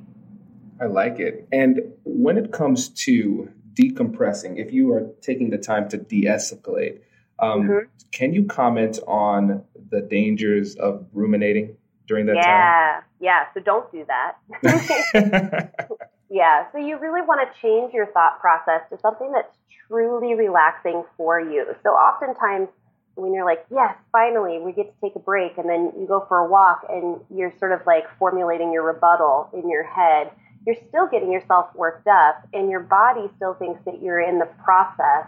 I 0.81 0.85
like 0.85 1.19
it. 1.19 1.47
And 1.51 1.93
when 2.03 2.37
it 2.37 2.51
comes 2.51 2.89
to 3.05 3.51
decompressing, 3.73 4.57
if 4.57 4.71
you 4.71 4.91
are 4.93 5.09
taking 5.21 5.49
the 5.49 5.57
time 5.57 5.89
to 5.89 5.97
de 5.97 6.25
escalate, 6.25 7.01
um, 7.39 7.63
mm-hmm. 7.63 7.85
can 8.11 8.33
you 8.33 8.45
comment 8.45 8.99
on 9.07 9.63
the 9.89 10.01
dangers 10.01 10.75
of 10.75 11.05
ruminating 11.13 11.77
during 12.07 12.25
that 12.27 12.35
yeah. 12.35 12.43
time? 12.43 13.03
Yeah, 13.19 13.43
yeah. 13.43 13.53
So 13.53 13.59
don't 13.59 13.91
do 13.91 14.05
that. 14.07 15.73
yeah, 16.29 16.71
so 16.71 16.77
you 16.77 16.97
really 16.97 17.21
want 17.21 17.41
to 17.41 17.61
change 17.61 17.93
your 17.93 18.07
thought 18.07 18.39
process 18.39 18.81
to 18.89 18.99
something 18.99 19.31
that's 19.31 19.55
truly 19.87 20.33
relaxing 20.33 21.03
for 21.15 21.39
you. 21.39 21.65
So 21.83 21.89
oftentimes, 21.89 22.69
when 23.15 23.33
you're 23.33 23.45
like, 23.45 23.65
yes, 23.71 23.95
finally, 24.11 24.59
we 24.59 24.71
get 24.73 24.93
to 24.93 25.01
take 25.01 25.15
a 25.15 25.19
break, 25.19 25.57
and 25.57 25.67
then 25.67 25.91
you 25.99 26.05
go 26.07 26.25
for 26.27 26.39
a 26.39 26.47
walk 26.47 26.85
and 26.89 27.19
you're 27.33 27.53
sort 27.57 27.71
of 27.71 27.81
like 27.87 28.05
formulating 28.19 28.71
your 28.71 28.83
rebuttal 28.83 29.49
in 29.53 29.69
your 29.69 29.83
head, 29.83 30.29
you're 30.65 30.75
still 30.89 31.07
getting 31.07 31.31
yourself 31.31 31.73
worked 31.75 32.07
up, 32.07 32.47
and 32.53 32.69
your 32.69 32.81
body 32.81 33.29
still 33.37 33.53
thinks 33.55 33.83
that 33.85 34.03
you're 34.03 34.21
in 34.21 34.37
the 34.37 34.49
process 34.63 35.25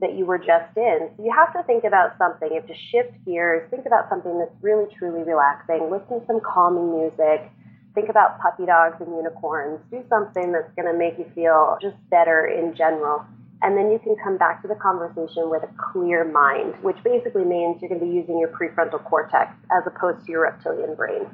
that 0.00 0.14
you 0.14 0.24
were 0.24 0.38
just 0.38 0.76
in. 0.76 1.10
So 1.16 1.24
you 1.24 1.32
have 1.34 1.52
to 1.52 1.62
think 1.64 1.84
about 1.84 2.16
something. 2.18 2.48
You 2.48 2.60
have 2.60 2.68
to 2.68 2.74
shift 2.90 3.12
gears, 3.24 3.68
think 3.70 3.84
about 3.86 4.08
something 4.08 4.38
that's 4.38 4.54
really, 4.62 4.92
truly 4.94 5.22
relaxing, 5.22 5.90
listen 5.90 6.20
to 6.20 6.26
some 6.26 6.40
calming 6.40 6.98
music, 6.98 7.50
think 7.98 8.08
about 8.08 8.38
puppy 8.40 8.64
dogs 8.64 8.94
and 9.00 9.10
unicorns, 9.16 9.80
do 9.90 10.04
something 10.08 10.52
that's 10.52 10.72
going 10.76 10.86
to 10.86 10.96
make 10.96 11.18
you 11.18 11.26
feel 11.34 11.76
just 11.82 11.96
better 12.10 12.46
in 12.46 12.72
general. 12.76 13.24
And 13.60 13.76
then 13.76 13.90
you 13.90 13.98
can 13.98 14.14
come 14.22 14.38
back 14.38 14.62
to 14.62 14.68
the 14.68 14.76
conversation 14.76 15.50
with 15.50 15.64
a 15.64 15.70
clear 15.92 16.24
mind, 16.24 16.76
which 16.82 16.96
basically 17.02 17.44
means 17.44 17.82
you're 17.82 17.88
going 17.88 18.00
to 18.00 18.06
be 18.06 18.12
using 18.12 18.38
your 18.38 18.50
prefrontal 18.50 19.02
cortex 19.02 19.52
as 19.72 19.82
opposed 19.84 20.24
to 20.26 20.30
your 20.30 20.42
reptilian 20.42 20.94
brain. 20.94 21.26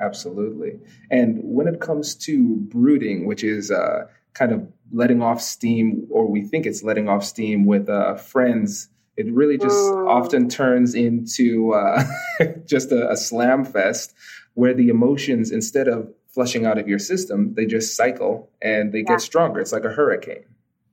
Absolutely. 0.00 0.78
And 1.10 1.40
when 1.42 1.66
it 1.66 1.80
comes 1.80 2.14
to 2.26 2.54
brooding, 2.54 3.26
which 3.26 3.42
is 3.42 3.72
uh, 3.72 4.06
kind 4.32 4.52
of 4.52 4.68
letting 4.92 5.22
off 5.22 5.40
steam, 5.42 6.06
or 6.08 6.30
we 6.30 6.42
think 6.42 6.66
it's 6.66 6.84
letting 6.84 7.08
off 7.08 7.24
steam 7.24 7.66
with 7.66 7.88
uh, 7.88 8.14
friends, 8.14 8.90
it 9.16 9.26
really 9.32 9.58
just 9.58 9.74
mm. 9.74 10.08
often 10.08 10.48
turns 10.48 10.94
into 10.94 11.72
uh, 11.72 12.04
just 12.64 12.92
a, 12.92 13.10
a 13.10 13.16
slam 13.16 13.64
fest 13.64 14.14
where 14.56 14.72
the 14.72 14.88
emotions, 14.88 15.52
instead 15.52 15.86
of 15.86 16.12
flushing 16.28 16.64
out 16.64 16.78
of 16.78 16.88
your 16.88 16.98
system, 16.98 17.52
they 17.54 17.66
just 17.66 17.94
cycle 17.94 18.50
and 18.62 18.90
they 18.90 19.00
yeah. 19.00 19.12
get 19.12 19.20
stronger. 19.20 19.60
It's 19.60 19.72
like 19.72 19.84
a 19.84 19.90
hurricane. 19.90 20.44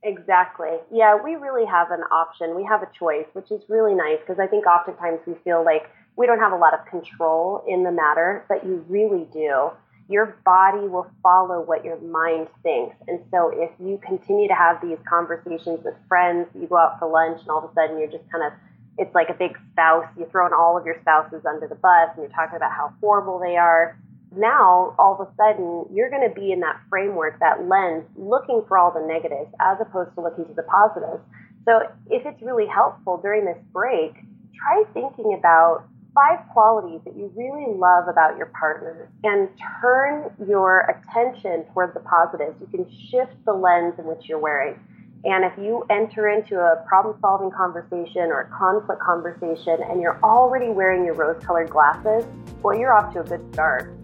Exactly. 0.02 0.76
Yeah, 0.92 1.16
we 1.16 1.36
really 1.36 1.64
have 1.64 1.90
an 1.90 2.02
option. 2.12 2.54
We 2.54 2.64
have 2.64 2.82
a 2.82 2.88
choice, 2.98 3.24
which 3.32 3.50
is 3.50 3.62
really 3.70 3.94
nice 3.94 4.18
because 4.20 4.38
I 4.38 4.46
think 4.46 4.66
oftentimes 4.66 5.20
we 5.26 5.34
feel 5.44 5.64
like 5.64 5.90
we 6.16 6.26
don't 6.26 6.40
have 6.40 6.52
a 6.52 6.56
lot 6.56 6.74
of 6.74 6.84
control 6.84 7.64
in 7.66 7.84
the 7.84 7.90
matter, 7.90 8.44
but 8.50 8.66
you 8.66 8.84
really 8.86 9.26
do. 9.32 9.70
Your 10.10 10.36
body 10.44 10.86
will 10.86 11.10
follow 11.22 11.62
what 11.62 11.86
your 11.86 11.98
mind 12.00 12.48
thinks. 12.62 12.94
And 13.08 13.20
so 13.30 13.50
if 13.50 13.70
you 13.80 13.98
continue 14.06 14.46
to 14.46 14.54
have 14.54 14.82
these 14.82 14.98
conversations 15.08 15.80
with 15.82 15.94
friends, 16.06 16.48
you 16.54 16.66
go 16.66 16.76
out 16.76 16.98
for 16.98 17.08
lunch 17.08 17.40
and 17.40 17.48
all 17.48 17.64
of 17.64 17.70
a 17.70 17.72
sudden 17.72 17.98
you're 17.98 18.12
just 18.12 18.30
kind 18.30 18.44
of, 18.44 18.52
it's 18.98 19.14
like 19.14 19.28
a 19.28 19.34
big 19.34 19.58
spouse. 19.72 20.06
You're 20.16 20.28
throwing 20.30 20.52
all 20.52 20.78
of 20.78 20.86
your 20.86 20.96
spouses 21.00 21.42
under 21.46 21.66
the 21.66 21.74
bus 21.74 22.10
and 22.14 22.22
you're 22.22 22.36
talking 22.36 22.56
about 22.56 22.72
how 22.72 22.92
horrible 23.00 23.38
they 23.38 23.56
are 23.56 23.98
now 24.36 24.94
all 24.98 25.16
of 25.18 25.26
a 25.26 25.30
sudden 25.36 25.86
you're 25.92 26.10
going 26.10 26.26
to 26.26 26.34
be 26.34 26.52
in 26.52 26.60
that 26.60 26.80
framework, 26.88 27.38
that 27.40 27.68
lens, 27.68 28.04
looking 28.16 28.62
for 28.66 28.78
all 28.78 28.92
the 28.92 29.06
negatives 29.06 29.50
as 29.60 29.78
opposed 29.80 30.14
to 30.14 30.20
looking 30.20 30.44
to 30.46 30.54
the 30.54 30.64
positives. 30.64 31.22
So 31.64 31.80
if 32.10 32.26
it's 32.26 32.42
really 32.42 32.66
helpful 32.66 33.18
during 33.22 33.44
this 33.44 33.58
break, 33.72 34.14
try 34.54 34.84
thinking 34.92 35.36
about 35.38 35.84
five 36.14 36.38
qualities 36.52 37.00
that 37.04 37.16
you 37.16 37.32
really 37.34 37.74
love 37.76 38.06
about 38.08 38.36
your 38.36 38.46
partner 38.46 39.10
and 39.24 39.48
turn 39.80 40.30
your 40.46 40.86
attention 40.86 41.64
towards 41.72 41.94
the 41.94 42.00
positives. 42.00 42.54
You 42.60 42.66
can 42.66 42.86
shift 43.10 43.32
the 43.44 43.52
lens 43.52 43.94
in 43.98 44.04
which 44.04 44.28
you're 44.28 44.38
wearing. 44.38 44.78
And 45.24 45.42
if 45.42 45.52
you 45.56 45.84
enter 45.88 46.28
into 46.28 46.58
a 46.58 46.84
problem 46.86 47.16
solving 47.22 47.50
conversation 47.50 48.30
or 48.30 48.40
a 48.40 48.58
conflict 48.58 49.00
conversation 49.00 49.78
and 49.88 50.00
you're 50.00 50.20
already 50.22 50.68
wearing 50.68 51.04
your 51.04 51.14
rose 51.14 51.42
colored 51.42 51.70
glasses, 51.70 52.26
well, 52.62 52.76
you're 52.76 52.92
off 52.92 53.14
to 53.14 53.20
a 53.20 53.24
good 53.24 53.44
start. 53.54 53.94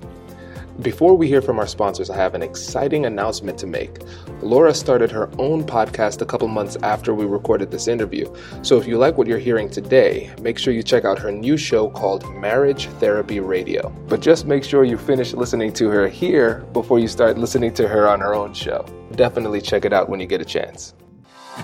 Before 0.80 1.14
we 1.14 1.28
hear 1.28 1.42
from 1.42 1.58
our 1.58 1.66
sponsors, 1.66 2.08
I 2.08 2.16
have 2.16 2.34
an 2.34 2.42
exciting 2.42 3.04
announcement 3.04 3.58
to 3.58 3.66
make. 3.66 3.98
Laura 4.40 4.72
started 4.72 5.10
her 5.10 5.28
own 5.38 5.62
podcast 5.62 6.22
a 6.22 6.24
couple 6.24 6.48
months 6.48 6.78
after 6.82 7.12
we 7.12 7.26
recorded 7.26 7.70
this 7.70 7.86
interview. 7.86 8.34
So 8.62 8.78
if 8.78 8.86
you 8.86 8.96
like 8.96 9.18
what 9.18 9.26
you're 9.26 9.38
hearing 9.38 9.68
today, 9.68 10.30
make 10.40 10.58
sure 10.58 10.72
you 10.72 10.82
check 10.82 11.04
out 11.04 11.18
her 11.18 11.30
new 11.30 11.58
show 11.58 11.90
called 11.90 12.34
Marriage 12.34 12.86
Therapy 12.98 13.40
Radio. 13.40 13.90
But 14.08 14.20
just 14.20 14.46
make 14.46 14.64
sure 14.64 14.84
you 14.84 14.96
finish 14.96 15.34
listening 15.34 15.74
to 15.74 15.90
her 15.90 16.08
here 16.08 16.64
before 16.72 16.98
you 16.98 17.08
start 17.08 17.36
listening 17.36 17.74
to 17.74 17.86
her 17.86 18.08
on 18.08 18.20
her 18.20 18.34
own 18.34 18.54
show. 18.54 18.86
Definitely 19.16 19.60
check 19.60 19.84
it 19.84 19.92
out 19.92 20.08
when 20.08 20.18
you 20.18 20.26
get 20.26 20.40
a 20.40 20.46
chance. 20.46 20.94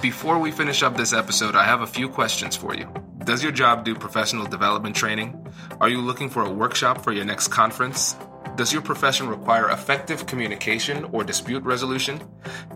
Before 0.02 0.38
we 0.38 0.50
finish 0.50 0.82
up 0.82 0.94
this 0.94 1.14
episode, 1.14 1.56
I 1.56 1.64
have 1.64 1.80
a 1.80 1.87
few 1.87 2.09
questions 2.09 2.54
for 2.54 2.74
you. 2.74 2.87
Does 3.24 3.42
your 3.42 3.50
job 3.50 3.82
do 3.82 3.94
professional 3.94 4.44
development 4.46 4.94
training? 4.94 5.50
Are 5.80 5.88
you 5.88 6.02
looking 6.02 6.28
for 6.28 6.42
a 6.42 6.50
workshop 6.50 7.02
for 7.02 7.12
your 7.12 7.24
next 7.24 7.48
conference? 7.48 8.14
Does 8.56 8.74
your 8.74 8.82
profession 8.82 9.26
require 9.26 9.70
effective 9.70 10.26
communication 10.26 11.04
or 11.12 11.24
dispute 11.24 11.62
resolution? 11.64 12.20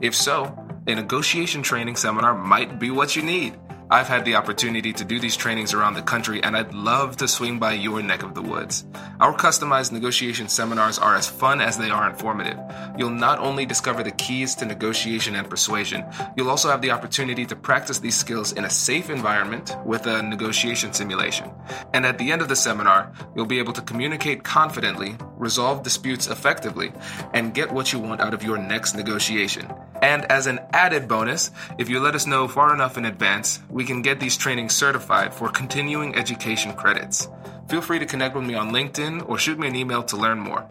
If 0.00 0.14
so, 0.14 0.56
a 0.86 0.94
negotiation 0.94 1.62
training 1.62 1.96
seminar 1.96 2.34
might 2.34 2.78
be 2.78 2.90
what 2.90 3.14
you 3.14 3.22
need. 3.22 3.58
I've 3.92 4.06
had 4.06 4.24
the 4.24 4.36
opportunity 4.36 4.92
to 4.92 5.04
do 5.04 5.18
these 5.18 5.36
trainings 5.36 5.74
around 5.74 5.94
the 5.94 6.02
country, 6.02 6.40
and 6.44 6.56
I'd 6.56 6.72
love 6.72 7.16
to 7.16 7.26
swing 7.26 7.58
by 7.58 7.72
your 7.72 8.00
neck 8.00 8.22
of 8.22 8.36
the 8.36 8.42
woods. 8.42 8.84
Our 9.18 9.34
customized 9.34 9.90
negotiation 9.90 10.48
seminars 10.48 10.96
are 10.96 11.16
as 11.16 11.28
fun 11.28 11.60
as 11.60 11.76
they 11.76 11.90
are 11.90 12.08
informative. 12.08 12.56
You'll 12.96 13.10
not 13.10 13.40
only 13.40 13.66
discover 13.66 14.04
the 14.04 14.12
keys 14.12 14.54
to 14.56 14.64
negotiation 14.64 15.34
and 15.34 15.50
persuasion, 15.50 16.04
you'll 16.36 16.50
also 16.50 16.68
have 16.68 16.82
the 16.82 16.92
opportunity 16.92 17.44
to 17.46 17.56
practice 17.56 17.98
these 17.98 18.16
skills 18.16 18.52
in 18.52 18.64
a 18.64 18.70
safe 18.70 19.10
environment 19.10 19.76
with 19.84 20.06
a 20.06 20.22
negotiation 20.22 20.92
simulation. 20.92 21.50
And 21.92 22.06
at 22.06 22.16
the 22.16 22.30
end 22.30 22.42
of 22.42 22.48
the 22.48 22.54
seminar, 22.54 23.12
you'll 23.34 23.44
be 23.44 23.58
able 23.58 23.72
to 23.72 23.82
communicate 23.82 24.44
confidently, 24.44 25.16
resolve 25.36 25.82
disputes 25.82 26.28
effectively, 26.28 26.92
and 27.34 27.54
get 27.54 27.72
what 27.72 27.92
you 27.92 27.98
want 27.98 28.20
out 28.20 28.34
of 28.34 28.44
your 28.44 28.56
next 28.56 28.94
negotiation. 28.94 29.68
And 30.00 30.24
as 30.26 30.46
an 30.46 30.60
added 30.72 31.08
bonus, 31.08 31.50
if 31.76 31.90
you 31.90 31.98
let 31.98 32.14
us 32.14 32.26
know 32.26 32.46
far 32.46 32.72
enough 32.72 32.96
in 32.96 33.04
advance, 33.04 33.60
we 33.80 33.86
can 33.86 34.02
get 34.02 34.20
these 34.20 34.36
trainings 34.36 34.76
certified 34.76 35.32
for 35.32 35.48
continuing 35.48 36.14
education 36.14 36.70
credits. 36.74 37.30
Feel 37.70 37.80
free 37.80 37.98
to 37.98 38.04
connect 38.04 38.36
with 38.36 38.44
me 38.44 38.52
on 38.52 38.72
LinkedIn 38.72 39.26
or 39.26 39.38
shoot 39.38 39.58
me 39.58 39.68
an 39.68 39.74
email 39.74 40.02
to 40.02 40.18
learn 40.18 40.38
more. 40.38 40.68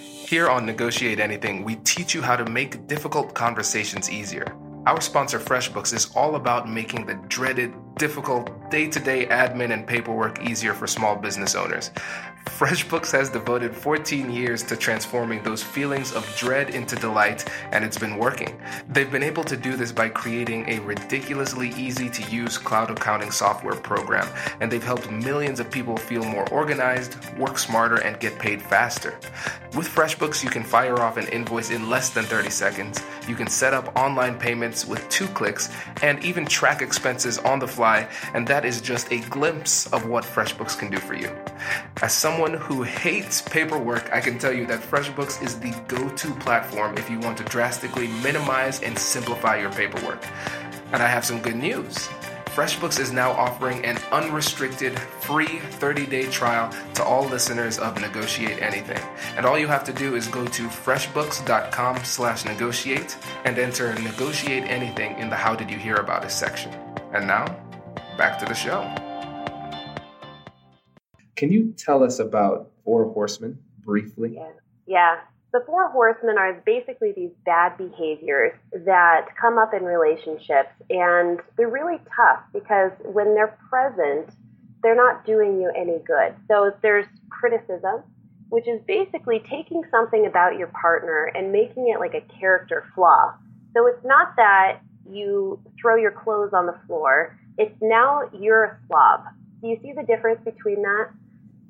Here 0.00 0.48
on 0.48 0.66
Negotiate 0.66 1.20
Anything, 1.20 1.62
we 1.62 1.76
teach 1.76 2.12
you 2.12 2.22
how 2.22 2.34
to 2.34 2.44
make 2.44 2.88
difficult 2.88 3.34
conversations 3.34 4.10
easier. 4.10 4.52
Our 4.84 5.00
sponsor, 5.00 5.38
FreshBooks, 5.38 5.94
is 5.94 6.10
all 6.16 6.34
about 6.34 6.68
making 6.68 7.06
the 7.06 7.14
dreaded, 7.28 7.72
difficult 7.98 8.68
day 8.68 8.88
to 8.88 8.98
day 8.98 9.26
admin 9.26 9.72
and 9.72 9.86
paperwork 9.86 10.42
easier 10.42 10.74
for 10.74 10.88
small 10.88 11.14
business 11.14 11.54
owners. 11.54 11.92
FreshBooks 12.46 13.10
has 13.10 13.30
devoted 13.30 13.74
14 13.74 14.30
years 14.30 14.62
to 14.64 14.76
transforming 14.76 15.42
those 15.42 15.62
feelings 15.62 16.12
of 16.12 16.24
dread 16.36 16.70
into 16.70 16.94
delight, 16.94 17.44
and 17.72 17.84
it's 17.84 17.98
been 17.98 18.16
working. 18.16 18.60
They've 18.88 19.10
been 19.10 19.22
able 19.22 19.42
to 19.44 19.56
do 19.56 19.76
this 19.76 19.90
by 19.90 20.10
creating 20.10 20.68
a 20.68 20.78
ridiculously 20.80 21.70
easy 21.70 22.08
to 22.10 22.22
use 22.30 22.56
cloud 22.56 22.90
accounting 22.90 23.32
software 23.32 23.74
program, 23.74 24.28
and 24.60 24.70
they've 24.70 24.84
helped 24.84 25.10
millions 25.10 25.58
of 25.58 25.70
people 25.70 25.96
feel 25.96 26.22
more 26.22 26.48
organized, 26.50 27.16
work 27.38 27.58
smarter, 27.58 27.96
and 27.96 28.20
get 28.20 28.38
paid 28.38 28.62
faster. 28.62 29.18
With 29.74 29.88
FreshBooks, 29.88 30.44
you 30.44 30.50
can 30.50 30.62
fire 30.62 31.00
off 31.00 31.16
an 31.16 31.26
invoice 31.28 31.70
in 31.70 31.90
less 31.90 32.10
than 32.10 32.24
30 32.24 32.50
seconds, 32.50 33.02
you 33.26 33.34
can 33.34 33.48
set 33.48 33.74
up 33.74 33.96
online 33.96 34.38
payments 34.38 34.86
with 34.86 35.08
two 35.08 35.26
clicks, 35.28 35.70
and 36.02 36.22
even 36.24 36.46
track 36.46 36.82
expenses 36.82 37.38
on 37.38 37.58
the 37.58 37.66
fly, 37.66 38.08
and 38.34 38.46
that 38.46 38.64
is 38.64 38.80
just 38.80 39.10
a 39.10 39.18
glimpse 39.30 39.92
of 39.92 40.06
what 40.06 40.22
FreshBooks 40.22 40.78
can 40.78 40.90
do 40.90 40.98
for 40.98 41.14
you. 41.14 41.34
As 42.02 42.12
someone 42.12 42.33
someone 42.34 42.54
who 42.54 42.82
hates 42.82 43.40
paperwork, 43.42 44.12
I 44.12 44.20
can 44.20 44.40
tell 44.40 44.52
you 44.52 44.66
that 44.66 44.80
FreshBooks 44.80 45.40
is 45.40 45.60
the 45.60 45.70
go 45.86 46.08
to 46.08 46.34
platform 46.40 46.98
if 46.98 47.08
you 47.08 47.20
want 47.20 47.38
to 47.38 47.44
drastically 47.44 48.08
minimize 48.08 48.82
and 48.82 48.98
simplify 48.98 49.56
your 49.60 49.70
paperwork. 49.70 50.26
And 50.92 51.00
I 51.00 51.06
have 51.06 51.24
some 51.24 51.40
good 51.40 51.54
news. 51.54 52.08
FreshBooks 52.46 52.98
is 52.98 53.12
now 53.12 53.30
offering 53.30 53.84
an 53.84 53.98
unrestricted 54.10 54.98
free 54.98 55.60
30-day 55.78 56.26
trial 56.30 56.74
to 56.94 57.04
all 57.04 57.24
listeners 57.24 57.78
of 57.78 58.00
Negotiate 58.00 58.60
Anything. 58.60 59.00
And 59.36 59.46
all 59.46 59.56
you 59.56 59.68
have 59.68 59.84
to 59.84 59.92
do 59.92 60.16
is 60.16 60.26
go 60.26 60.44
to 60.44 60.62
freshbooks.com 60.66 62.02
slash 62.02 62.44
negotiate 62.44 63.16
and 63.44 63.56
enter 63.58 63.94
Negotiate 64.00 64.64
Anything 64.64 65.16
in 65.20 65.30
the 65.30 65.36
How 65.36 65.54
Did 65.54 65.70
You 65.70 65.78
Hear 65.78 65.96
About 65.96 66.24
Us 66.24 66.36
section. 66.36 66.72
And 67.12 67.28
now, 67.28 67.44
back 68.18 68.40
to 68.40 68.44
the 68.44 68.54
show. 68.54 69.03
Can 71.36 71.50
you 71.50 71.74
tell 71.76 72.02
us 72.02 72.18
about 72.18 72.70
Four 72.84 73.10
Horsemen 73.12 73.58
briefly? 73.84 74.34
Yeah. 74.34 74.50
Yeah. 74.86 75.16
The 75.52 75.62
Four 75.66 75.90
Horsemen 75.90 76.36
are 76.36 76.60
basically 76.66 77.12
these 77.12 77.30
bad 77.44 77.76
behaviors 77.78 78.52
that 78.72 79.26
come 79.40 79.56
up 79.56 79.72
in 79.72 79.84
relationships, 79.84 80.70
and 80.90 81.40
they're 81.56 81.68
really 81.68 81.98
tough 82.16 82.40
because 82.52 82.90
when 83.04 83.34
they're 83.34 83.56
present, 83.70 84.30
they're 84.82 84.96
not 84.96 85.24
doing 85.24 85.60
you 85.60 85.72
any 85.76 85.98
good. 86.04 86.34
So 86.48 86.72
there's 86.82 87.06
criticism, 87.30 88.02
which 88.48 88.66
is 88.68 88.80
basically 88.86 89.44
taking 89.48 89.82
something 89.90 90.26
about 90.26 90.58
your 90.58 90.68
partner 90.68 91.30
and 91.34 91.52
making 91.52 91.88
it 91.88 92.00
like 92.00 92.14
a 92.14 92.20
character 92.38 92.84
flaw. 92.94 93.34
So 93.74 93.86
it's 93.86 94.04
not 94.04 94.34
that 94.36 94.80
you 95.08 95.60
throw 95.80 95.96
your 95.96 96.10
clothes 96.10 96.52
on 96.52 96.66
the 96.66 96.76
floor, 96.86 97.38
it's 97.58 97.74
now 97.80 98.22
you're 98.32 98.64
a 98.64 98.78
slob. 98.86 99.24
Do 99.62 99.68
you 99.68 99.78
see 99.82 99.92
the 99.92 100.02
difference 100.02 100.40
between 100.44 100.82
that? 100.82 101.10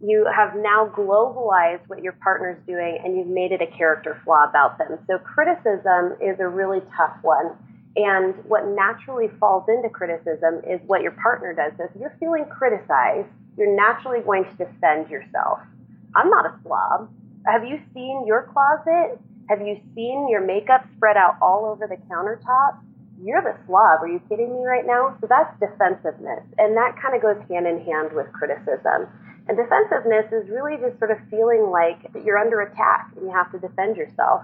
You 0.06 0.26
have 0.34 0.54
now 0.56 0.92
globalized 0.94 1.88
what 1.88 2.02
your 2.02 2.12
partner's 2.22 2.60
doing 2.66 2.98
and 3.02 3.16
you've 3.16 3.26
made 3.26 3.52
it 3.52 3.62
a 3.62 3.66
character 3.66 4.20
flaw 4.24 4.44
about 4.48 4.76
them. 4.76 4.98
So 5.06 5.18
criticism 5.18 6.20
is 6.20 6.38
a 6.40 6.48
really 6.48 6.80
tough 6.96 7.16
one. 7.22 7.56
And 7.96 8.34
what 8.44 8.66
naturally 8.66 9.28
falls 9.40 9.64
into 9.68 9.88
criticism 9.88 10.60
is 10.68 10.80
what 10.86 11.02
your 11.02 11.12
partner 11.12 11.54
does. 11.54 11.72
So 11.78 11.84
if 11.84 11.90
you're 11.98 12.16
feeling 12.20 12.44
criticized, 12.50 13.28
you're 13.56 13.74
naturally 13.74 14.20
going 14.20 14.44
to 14.44 14.66
defend 14.66 15.08
yourself. 15.08 15.60
I'm 16.14 16.28
not 16.28 16.44
a 16.44 16.58
slob. 16.62 17.08
Have 17.46 17.64
you 17.64 17.80
seen 17.94 18.24
your 18.26 18.50
closet? 18.52 19.18
Have 19.48 19.60
you 19.60 19.80
seen 19.94 20.28
your 20.28 20.40
makeup 20.40 20.84
spread 20.96 21.16
out 21.16 21.36
all 21.40 21.64
over 21.66 21.86
the 21.86 21.96
countertop? 22.12 22.80
You're 23.22 23.42
the 23.42 23.56
slob. 23.66 24.02
Are 24.02 24.08
you 24.08 24.20
kidding 24.28 24.52
me 24.52 24.66
right 24.66 24.84
now? 24.84 25.16
So 25.20 25.28
that's 25.28 25.54
defensiveness. 25.60 26.42
And 26.58 26.76
that 26.76 26.96
kind 27.00 27.14
of 27.14 27.22
goes 27.22 27.40
hand 27.48 27.66
in 27.66 27.84
hand 27.84 28.12
with 28.12 28.26
criticism. 28.32 29.06
And 29.46 29.58
defensiveness 29.58 30.32
is 30.32 30.48
really 30.48 30.76
just 30.78 30.98
sort 30.98 31.10
of 31.10 31.18
feeling 31.30 31.70
like 31.70 31.98
you're 32.24 32.38
under 32.38 32.62
attack 32.62 33.10
and 33.16 33.26
you 33.26 33.32
have 33.32 33.52
to 33.52 33.58
defend 33.58 33.96
yourself. 33.96 34.42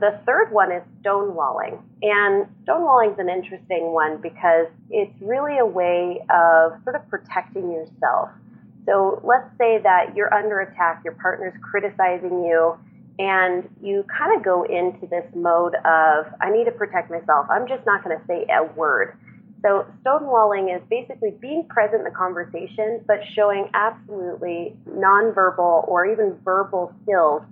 The 0.00 0.18
third 0.26 0.50
one 0.50 0.72
is 0.72 0.82
stonewalling. 1.02 1.80
And 2.02 2.46
stonewalling 2.64 3.12
is 3.12 3.18
an 3.18 3.28
interesting 3.28 3.92
one 3.92 4.20
because 4.20 4.66
it's 4.90 5.14
really 5.20 5.58
a 5.58 5.66
way 5.66 6.24
of 6.30 6.82
sort 6.82 6.96
of 6.96 7.06
protecting 7.08 7.70
yourself. 7.70 8.30
So 8.86 9.20
let's 9.22 9.48
say 9.58 9.78
that 9.82 10.16
you're 10.16 10.32
under 10.34 10.60
attack, 10.60 11.02
your 11.04 11.14
partner's 11.14 11.54
criticizing 11.62 12.42
you, 12.44 12.76
and 13.18 13.68
you 13.80 14.04
kind 14.04 14.36
of 14.36 14.42
go 14.42 14.64
into 14.64 15.06
this 15.06 15.26
mode 15.36 15.74
of, 15.84 16.26
I 16.40 16.50
need 16.50 16.64
to 16.64 16.72
protect 16.72 17.10
myself. 17.10 17.46
I'm 17.50 17.68
just 17.68 17.84
not 17.86 18.02
going 18.02 18.18
to 18.18 18.26
say 18.26 18.46
a 18.50 18.64
word. 18.64 19.16
So 19.62 19.86
stonewalling 20.04 20.74
is 20.74 20.82
basically 20.90 21.30
being 21.40 21.66
present 21.68 22.00
in 22.00 22.04
the 22.04 22.10
conversation, 22.10 23.00
but 23.06 23.20
showing 23.34 23.70
absolutely 23.74 24.74
nonverbal 24.88 25.86
or 25.88 26.04
even 26.04 26.36
verbal 26.44 26.92
skills, 27.02 27.42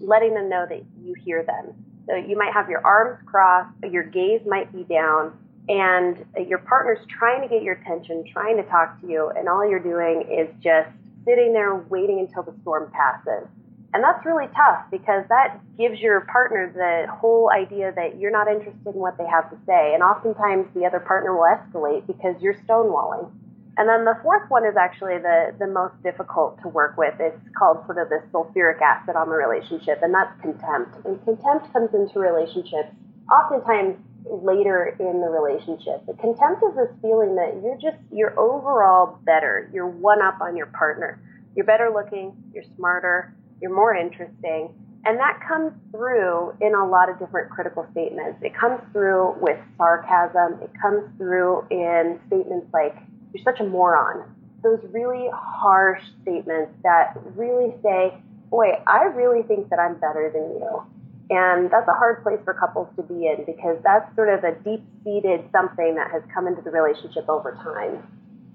letting 0.00 0.34
them 0.34 0.48
know 0.48 0.66
that 0.68 0.82
you 1.00 1.14
hear 1.24 1.44
them. 1.44 1.72
So 2.08 2.16
you 2.16 2.36
might 2.36 2.52
have 2.52 2.68
your 2.68 2.84
arms 2.84 3.20
crossed, 3.26 3.72
your 3.88 4.02
gaze 4.02 4.40
might 4.44 4.72
be 4.72 4.82
down, 4.82 5.38
and 5.68 6.24
your 6.48 6.58
partner's 6.58 6.98
trying 7.08 7.42
to 7.42 7.48
get 7.48 7.62
your 7.62 7.74
attention, 7.74 8.24
trying 8.32 8.56
to 8.56 8.64
talk 8.64 9.00
to 9.00 9.06
you, 9.06 9.30
and 9.36 9.48
all 9.48 9.68
you're 9.68 9.78
doing 9.78 10.22
is 10.22 10.48
just 10.60 10.88
sitting 11.24 11.52
there 11.52 11.76
waiting 11.76 12.18
until 12.18 12.42
the 12.42 12.52
storm 12.62 12.90
passes. 12.90 13.46
And 13.94 14.02
that's 14.02 14.24
really 14.24 14.48
tough 14.56 14.88
because 14.90 15.24
that 15.28 15.60
gives 15.76 16.00
your 16.00 16.22
partner 16.22 16.72
the 16.72 17.12
whole 17.12 17.50
idea 17.52 17.92
that 17.94 18.18
you're 18.18 18.30
not 18.30 18.48
interested 18.48 18.94
in 18.94 19.00
what 19.00 19.18
they 19.18 19.26
have 19.26 19.50
to 19.50 19.56
say. 19.66 19.92
And 19.92 20.02
oftentimes 20.02 20.66
the 20.74 20.86
other 20.86 21.00
partner 21.00 21.36
will 21.36 21.44
escalate 21.44 22.06
because 22.06 22.40
you're 22.40 22.56
stonewalling. 22.64 23.30
And 23.76 23.88
then 23.88 24.04
the 24.04 24.16
fourth 24.22 24.48
one 24.50 24.64
is 24.64 24.76
actually 24.76 25.18
the, 25.18 25.54
the 25.58 25.66
most 25.66 25.94
difficult 26.02 26.60
to 26.62 26.68
work 26.68 26.96
with. 26.96 27.14
It's 27.20 27.40
called 27.56 27.84
sort 27.86 27.98
of 27.98 28.08
the 28.08 28.20
sulfuric 28.32 28.80
acid 28.80 29.16
on 29.16 29.28
the 29.28 29.36
relationship, 29.36 30.00
and 30.02 30.12
that's 30.12 30.38
contempt. 30.40 30.96
And 31.04 31.22
contempt 31.24 31.72
comes 31.72 31.92
into 31.94 32.18
relationships 32.18 32.92
oftentimes 33.32 33.96
later 34.24 34.94
in 35.00 35.20
the 35.20 35.28
relationship. 35.28 36.04
The 36.06 36.14
contempt 36.20 36.62
is 36.68 36.76
this 36.76 36.92
feeling 37.00 37.34
that 37.36 37.60
you're 37.64 37.80
just, 37.80 37.96
you're 38.12 38.38
overall 38.38 39.18
better. 39.24 39.70
You're 39.72 39.88
one 39.88 40.20
up 40.20 40.40
on 40.40 40.56
your 40.56 40.66
partner. 40.66 41.20
You're 41.56 41.66
better 41.66 41.90
looking, 41.92 42.36
you're 42.52 42.64
smarter, 42.76 43.34
you're 43.62 43.74
more 43.74 43.94
interesting. 43.94 44.74
And 45.04 45.18
that 45.18 45.40
comes 45.46 45.72
through 45.90 46.54
in 46.60 46.74
a 46.74 46.86
lot 46.86 47.08
of 47.08 47.18
different 47.18 47.50
critical 47.50 47.86
statements. 47.92 48.38
It 48.42 48.54
comes 48.54 48.80
through 48.92 49.36
with 49.40 49.58
sarcasm. 49.76 50.60
It 50.62 50.70
comes 50.80 51.08
through 51.16 51.66
in 51.70 52.20
statements 52.26 52.66
like, 52.72 52.94
you're 53.32 53.42
such 53.42 53.60
a 53.60 53.64
moron. 53.64 54.34
Those 54.62 54.80
really 54.90 55.28
harsh 55.32 56.02
statements 56.22 56.72
that 56.82 57.14
really 57.34 57.74
say, 57.82 58.14
boy, 58.50 58.80
I 58.86 59.04
really 59.04 59.42
think 59.42 59.70
that 59.70 59.78
I'm 59.78 59.94
better 59.94 60.30
than 60.32 60.42
you. 60.42 60.82
And 61.30 61.70
that's 61.70 61.88
a 61.88 61.94
hard 61.94 62.22
place 62.22 62.38
for 62.44 62.54
couples 62.54 62.88
to 62.96 63.02
be 63.02 63.26
in 63.26 63.44
because 63.44 63.78
that's 63.82 64.14
sort 64.14 64.28
of 64.28 64.44
a 64.44 64.52
deep 64.62 64.84
seated 65.02 65.48
something 65.50 65.94
that 65.94 66.10
has 66.10 66.22
come 66.32 66.46
into 66.46 66.62
the 66.62 66.70
relationship 66.70 67.28
over 67.28 67.52
time. 67.62 68.06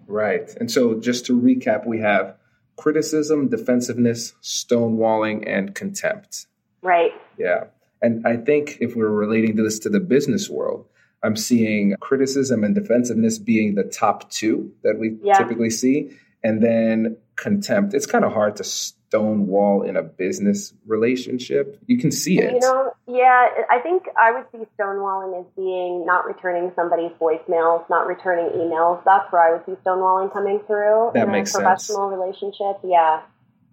Right. 0.06 0.50
And 0.60 0.72
so 0.72 1.00
just 1.00 1.26
to 1.26 1.40
recap, 1.40 1.86
we 1.86 2.00
have 2.00 2.38
criticism, 2.78 3.50
defensiveness, 3.50 4.34
stonewalling, 4.42 5.44
and 5.46 5.76
contempt. 5.76 6.48
Right. 6.82 7.12
Yeah. 7.38 7.66
And 8.02 8.26
I 8.26 8.38
think 8.38 8.78
if 8.80 8.96
we're 8.96 9.10
relating 9.10 9.58
to 9.58 9.64
this 9.64 9.80
to 9.80 9.90
the 9.90 10.00
business 10.00 10.50
world, 10.50 10.86
I'm 11.24 11.36
seeing 11.36 11.96
criticism 12.00 12.64
and 12.64 12.76
defensiveness 12.76 13.40
being 13.40 13.76
the 13.76 13.84
top 13.84 14.30
two 14.30 14.72
that 14.84 15.00
we 15.00 15.18
yeah. 15.22 15.38
typically 15.38 15.72
see. 15.72 16.12
And 16.44 16.62
then 16.62 17.18
contempt. 17.36 17.94
It's 17.94 18.06
kind 18.06 18.24
of 18.24 18.32
hard 18.32 18.56
to 18.58 18.64
stonewall 19.10 19.84
in 19.84 19.96
a 19.96 20.04
business 20.04 20.74
relationship. 20.86 21.80
You 21.86 21.98
can 21.98 22.12
see 22.12 22.40
it. 22.40 22.54
You 22.54 22.60
know, 22.60 22.92
yeah, 23.08 23.48
I 23.70 23.80
think 23.80 24.04
I 24.18 24.32
would 24.32 24.46
see 24.52 24.68
stonewalling 24.78 25.40
as 25.40 25.46
being 25.56 26.06
not 26.06 26.26
returning 26.26 26.72
somebody's 26.76 27.12
voicemails, 27.20 27.90
not 27.90 28.08
returning 28.08 28.52
emails. 28.60 29.02
That's 29.06 29.32
where 29.32 29.42
I 29.42 29.52
would 29.54 29.66
see 29.66 29.82
stonewalling 29.86 30.32
coming 30.34 30.60
through. 30.68 31.12
That 31.14 31.26
in 31.26 31.32
makes 31.32 31.56
a 31.56 31.60
professional 31.60 32.10
sense. 32.10 32.20
relationship, 32.20 32.82
yeah. 32.84 33.22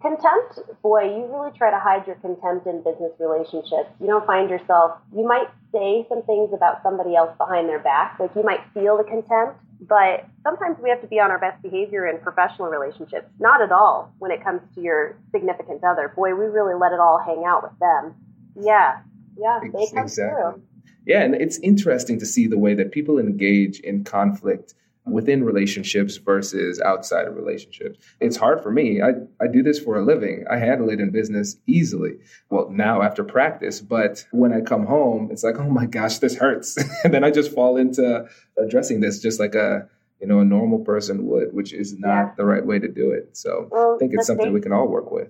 Contempt, 0.05 0.59
boy, 0.83 1.01
you 1.01 1.25
really 1.33 1.49
try 1.57 1.71
to 1.71 1.79
hide 1.79 2.05
your 2.05 2.15
contempt 2.17 2.67
in 2.67 2.83
business 2.83 3.11
relationships. 3.19 3.89
You 3.99 4.05
don't 4.05 4.25
find 4.27 4.51
yourself, 4.51 4.99
you 5.15 5.25
might 5.27 5.49
say 5.71 6.05
some 6.09 6.21
things 6.23 6.51
about 6.53 6.83
somebody 6.83 7.15
else 7.15 7.35
behind 7.39 7.67
their 7.67 7.79
back. 7.79 8.19
Like 8.19 8.29
you 8.35 8.43
might 8.43 8.61
feel 8.71 8.97
the 8.97 9.03
contempt, 9.03 9.57
but 9.81 10.29
sometimes 10.43 10.77
we 10.81 10.91
have 10.91 11.01
to 11.01 11.07
be 11.07 11.19
on 11.19 11.31
our 11.31 11.39
best 11.39 11.59
behavior 11.63 12.05
in 12.07 12.19
professional 12.19 12.67
relationships. 12.67 13.25
Not 13.39 13.63
at 13.63 13.71
all 13.71 14.13
when 14.19 14.29
it 14.29 14.43
comes 14.43 14.61
to 14.75 14.81
your 14.81 15.17
significant 15.31 15.83
other. 15.83 16.13
Boy, 16.15 16.35
we 16.35 16.45
really 16.45 16.75
let 16.75 16.91
it 16.91 16.99
all 16.99 17.17
hang 17.17 17.43
out 17.47 17.63
with 17.63 17.77
them. 17.79 18.13
Yeah, 18.55 18.99
yeah, 19.39 19.59
they 19.63 19.87
come 19.87 20.05
exactly. 20.05 20.13
through. 20.13 20.61
Yeah, 21.07 21.23
and 21.23 21.33
it's 21.33 21.57
interesting 21.59 22.19
to 22.19 22.27
see 22.27 22.45
the 22.45 22.59
way 22.59 22.75
that 22.75 22.91
people 22.91 23.17
engage 23.17 23.79
in 23.79 24.03
conflict 24.03 24.75
within 25.05 25.43
relationships 25.43 26.17
versus 26.17 26.81
outside 26.81 27.27
of 27.27 27.35
relationships. 27.35 27.99
It's 28.19 28.37
hard 28.37 28.61
for 28.61 28.71
me. 28.71 29.01
I, 29.01 29.11
I 29.39 29.47
do 29.47 29.61
this 29.61 29.79
for 29.79 29.97
a 29.97 30.03
living. 30.03 30.45
I 30.49 30.57
handle 30.57 30.89
it 30.89 30.99
in 30.99 31.11
business 31.11 31.57
easily. 31.67 32.17
Well, 32.49 32.69
now 32.71 33.01
after 33.03 33.23
practice, 33.23 33.81
but 33.81 34.25
when 34.31 34.51
I 34.51 34.61
come 34.61 34.85
home, 34.85 35.29
it's 35.31 35.43
like, 35.43 35.57
oh 35.59 35.69
my 35.69 35.85
gosh, 35.85 36.17
this 36.17 36.35
hurts. 36.35 36.77
and 37.03 37.13
then 37.13 37.23
I 37.23 37.31
just 37.31 37.53
fall 37.53 37.77
into 37.77 38.27
addressing 38.57 39.01
this 39.01 39.21
just 39.21 39.39
like 39.39 39.53
a, 39.53 39.87
you 40.19 40.27
know, 40.27 40.39
a 40.39 40.45
normal 40.45 40.79
person 40.79 41.27
would, 41.27 41.53
which 41.53 41.71
is 41.71 41.97
not 41.99 42.07
yeah. 42.07 42.33
the 42.37 42.45
right 42.45 42.65
way 42.65 42.79
to 42.79 42.87
do 42.87 43.11
it. 43.11 43.37
So 43.37 43.67
well, 43.71 43.95
I 43.95 43.97
think 43.99 44.13
it's 44.13 44.25
something 44.25 44.45
stakes, 44.45 44.53
we 44.53 44.61
can 44.61 44.71
all 44.71 44.87
work 44.87 45.11
with. 45.11 45.29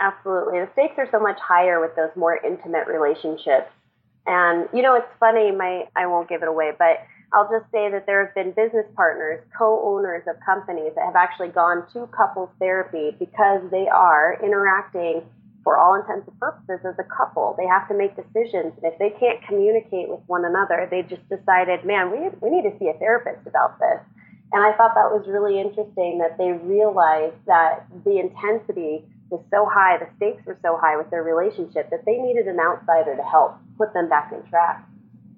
Absolutely. 0.00 0.60
The 0.60 0.68
stakes 0.74 0.94
are 0.98 1.08
so 1.10 1.20
much 1.20 1.38
higher 1.40 1.80
with 1.80 1.96
those 1.96 2.10
more 2.14 2.38
intimate 2.44 2.86
relationships. 2.88 3.70
And, 4.26 4.68
you 4.72 4.82
know, 4.82 4.94
it's 4.96 5.08
funny, 5.20 5.50
my, 5.50 5.84
I 5.96 6.06
won't 6.06 6.28
give 6.28 6.42
it 6.42 6.48
away, 6.48 6.72
but 6.78 7.04
I'll 7.34 7.50
just 7.50 7.66
say 7.72 7.90
that 7.90 8.06
there 8.06 8.24
have 8.24 8.34
been 8.34 8.54
business 8.54 8.86
partners, 8.94 9.42
co-owners 9.58 10.22
of 10.30 10.36
companies 10.46 10.92
that 10.94 11.04
have 11.04 11.16
actually 11.16 11.48
gone 11.48 11.82
to 11.92 12.06
couples 12.14 12.48
therapy 12.60 13.10
because 13.18 13.60
they 13.72 13.88
are 13.90 14.38
interacting 14.38 15.26
for 15.64 15.76
all 15.76 15.98
intents 15.98 16.28
and 16.28 16.38
purposes 16.38 16.78
as 16.86 16.94
a 17.02 17.08
couple. 17.10 17.56
They 17.58 17.66
have 17.66 17.88
to 17.88 17.94
make 17.98 18.14
decisions. 18.14 18.78
And 18.78 18.86
if 18.86 18.94
they 19.02 19.10
can't 19.18 19.42
communicate 19.48 20.08
with 20.08 20.20
one 20.28 20.44
another, 20.44 20.86
they 20.86 21.02
just 21.02 21.26
decided, 21.26 21.82
man, 21.84 22.12
we, 22.14 22.30
we 22.38 22.54
need 22.54 22.70
to 22.70 22.78
see 22.78 22.86
a 22.86 22.94
therapist 23.02 23.48
about 23.48 23.80
this. 23.80 23.98
And 24.52 24.62
I 24.62 24.70
thought 24.76 24.94
that 24.94 25.10
was 25.10 25.26
really 25.26 25.58
interesting 25.58 26.22
that 26.22 26.38
they 26.38 26.52
realized 26.52 27.42
that 27.50 27.90
the 28.04 28.20
intensity 28.20 29.02
was 29.30 29.42
so 29.50 29.66
high, 29.66 29.98
the 29.98 30.06
stakes 30.16 30.46
were 30.46 30.58
so 30.62 30.78
high 30.78 30.96
with 30.96 31.10
their 31.10 31.24
relationship 31.24 31.90
that 31.90 32.04
they 32.06 32.22
needed 32.22 32.46
an 32.46 32.60
outsider 32.60 33.16
to 33.16 33.24
help 33.24 33.58
put 33.76 33.92
them 33.92 34.08
back 34.08 34.30
in 34.30 34.38
track. 34.48 34.86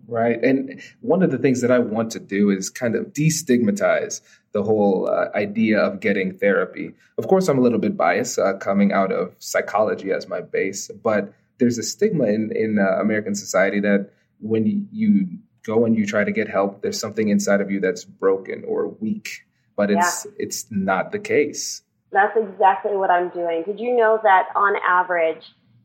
Right. 0.09 0.43
And 0.43 0.81
one 1.01 1.23
of 1.23 1.31
the 1.31 1.39
things 1.39 1.63
that 1.63 1.71
I 1.71 1.81
want 1.81 2.13
to 2.13 2.21
do 2.21 2.51
is 2.51 2.71
kind 2.71 2.95
of 2.95 3.07
destigmatize 3.07 4.21
the 4.53 4.63
whole 4.63 5.09
uh, 5.09 5.29
idea 5.35 5.81
of 5.81 6.01
getting 6.01 6.39
therapy. 6.39 6.93
Of 7.19 7.27
course, 7.27 7.49
I'm 7.49 7.59
a 7.59 7.61
little 7.61 7.81
bit 7.81 7.97
biased 7.97 8.39
uh, 8.39 8.55
coming 8.59 8.93
out 8.93 9.11
of 9.11 9.35
psychology 9.39 10.13
as 10.13 10.29
my 10.29 10.41
base, 10.41 10.91
but 11.03 11.33
there's 11.59 11.79
a 11.79 11.83
stigma 11.83 12.27
in, 12.27 12.53
in 12.55 12.79
uh, 12.79 13.01
American 13.01 13.35
society 13.35 13.81
that 13.81 14.11
when 14.41 14.89
you 14.93 15.27
go 15.65 15.85
and 15.85 15.97
you 15.97 16.07
try 16.07 16.23
to 16.23 16.33
get 16.33 16.49
help, 16.49 16.83
there's 16.83 17.01
something 17.01 17.29
inside 17.29 17.61
of 17.61 17.71
you 17.71 17.81
that's 17.81 18.05
broken 18.05 18.63
or 18.67 18.89
weak 18.89 19.47
but 19.77 19.91
it's 19.91 20.25
yeah. 20.25 20.33
it's 20.39 20.67
not 20.71 21.13
the 21.13 21.19
case. 21.19 21.83
That's 22.11 22.37
exactly 22.37 22.97
what 22.97 23.11
I'm 23.11 23.29
doing. 23.29 23.63
Did 23.65 23.79
you 23.79 23.95
know 23.95 24.19
that 24.23 24.49
on 24.57 24.75
average, 24.89 25.45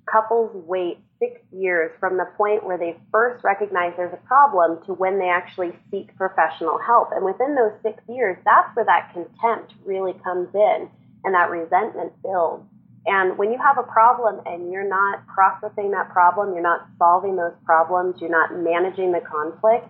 couples 0.10 0.52
wait 0.66 1.00
six 1.22 1.40
years 1.52 1.92
from 2.00 2.18
the 2.18 2.26
point 2.36 2.66
where 2.66 2.78
they 2.78 2.98
first 3.12 3.44
recognize 3.44 3.94
there's 3.96 4.14
a 4.14 4.28
problem 4.28 4.84
to 4.86 4.94
when 4.94 5.20
they 5.20 5.30
actually 5.30 5.72
seek 5.92 6.16
professional 6.18 6.80
help? 6.80 7.10
And 7.14 7.24
within 7.24 7.56
those 7.56 7.78
six 7.84 8.02
years, 8.10 8.38
that's 8.44 8.76
where 8.76 8.86
that 8.86 9.14
contempt 9.14 9.74
really 9.86 10.14
comes 10.24 10.50
in 10.54 10.90
and 11.24 11.36
that 11.36 11.50
resentment 11.52 12.12
builds. 12.24 12.66
And 13.06 13.38
when 13.38 13.52
you 13.52 13.58
have 13.58 13.78
a 13.78 13.84
problem 13.84 14.42
and 14.46 14.72
you're 14.72 14.88
not 14.88 15.26
processing 15.28 15.92
that 15.92 16.10
problem, 16.10 16.54
you're 16.54 16.62
not 16.62 16.88
solving 16.98 17.36
those 17.36 17.54
problems, 17.66 18.16
you're 18.20 18.30
not 18.30 18.56
managing 18.58 19.12
the 19.12 19.22
conflict, 19.22 19.88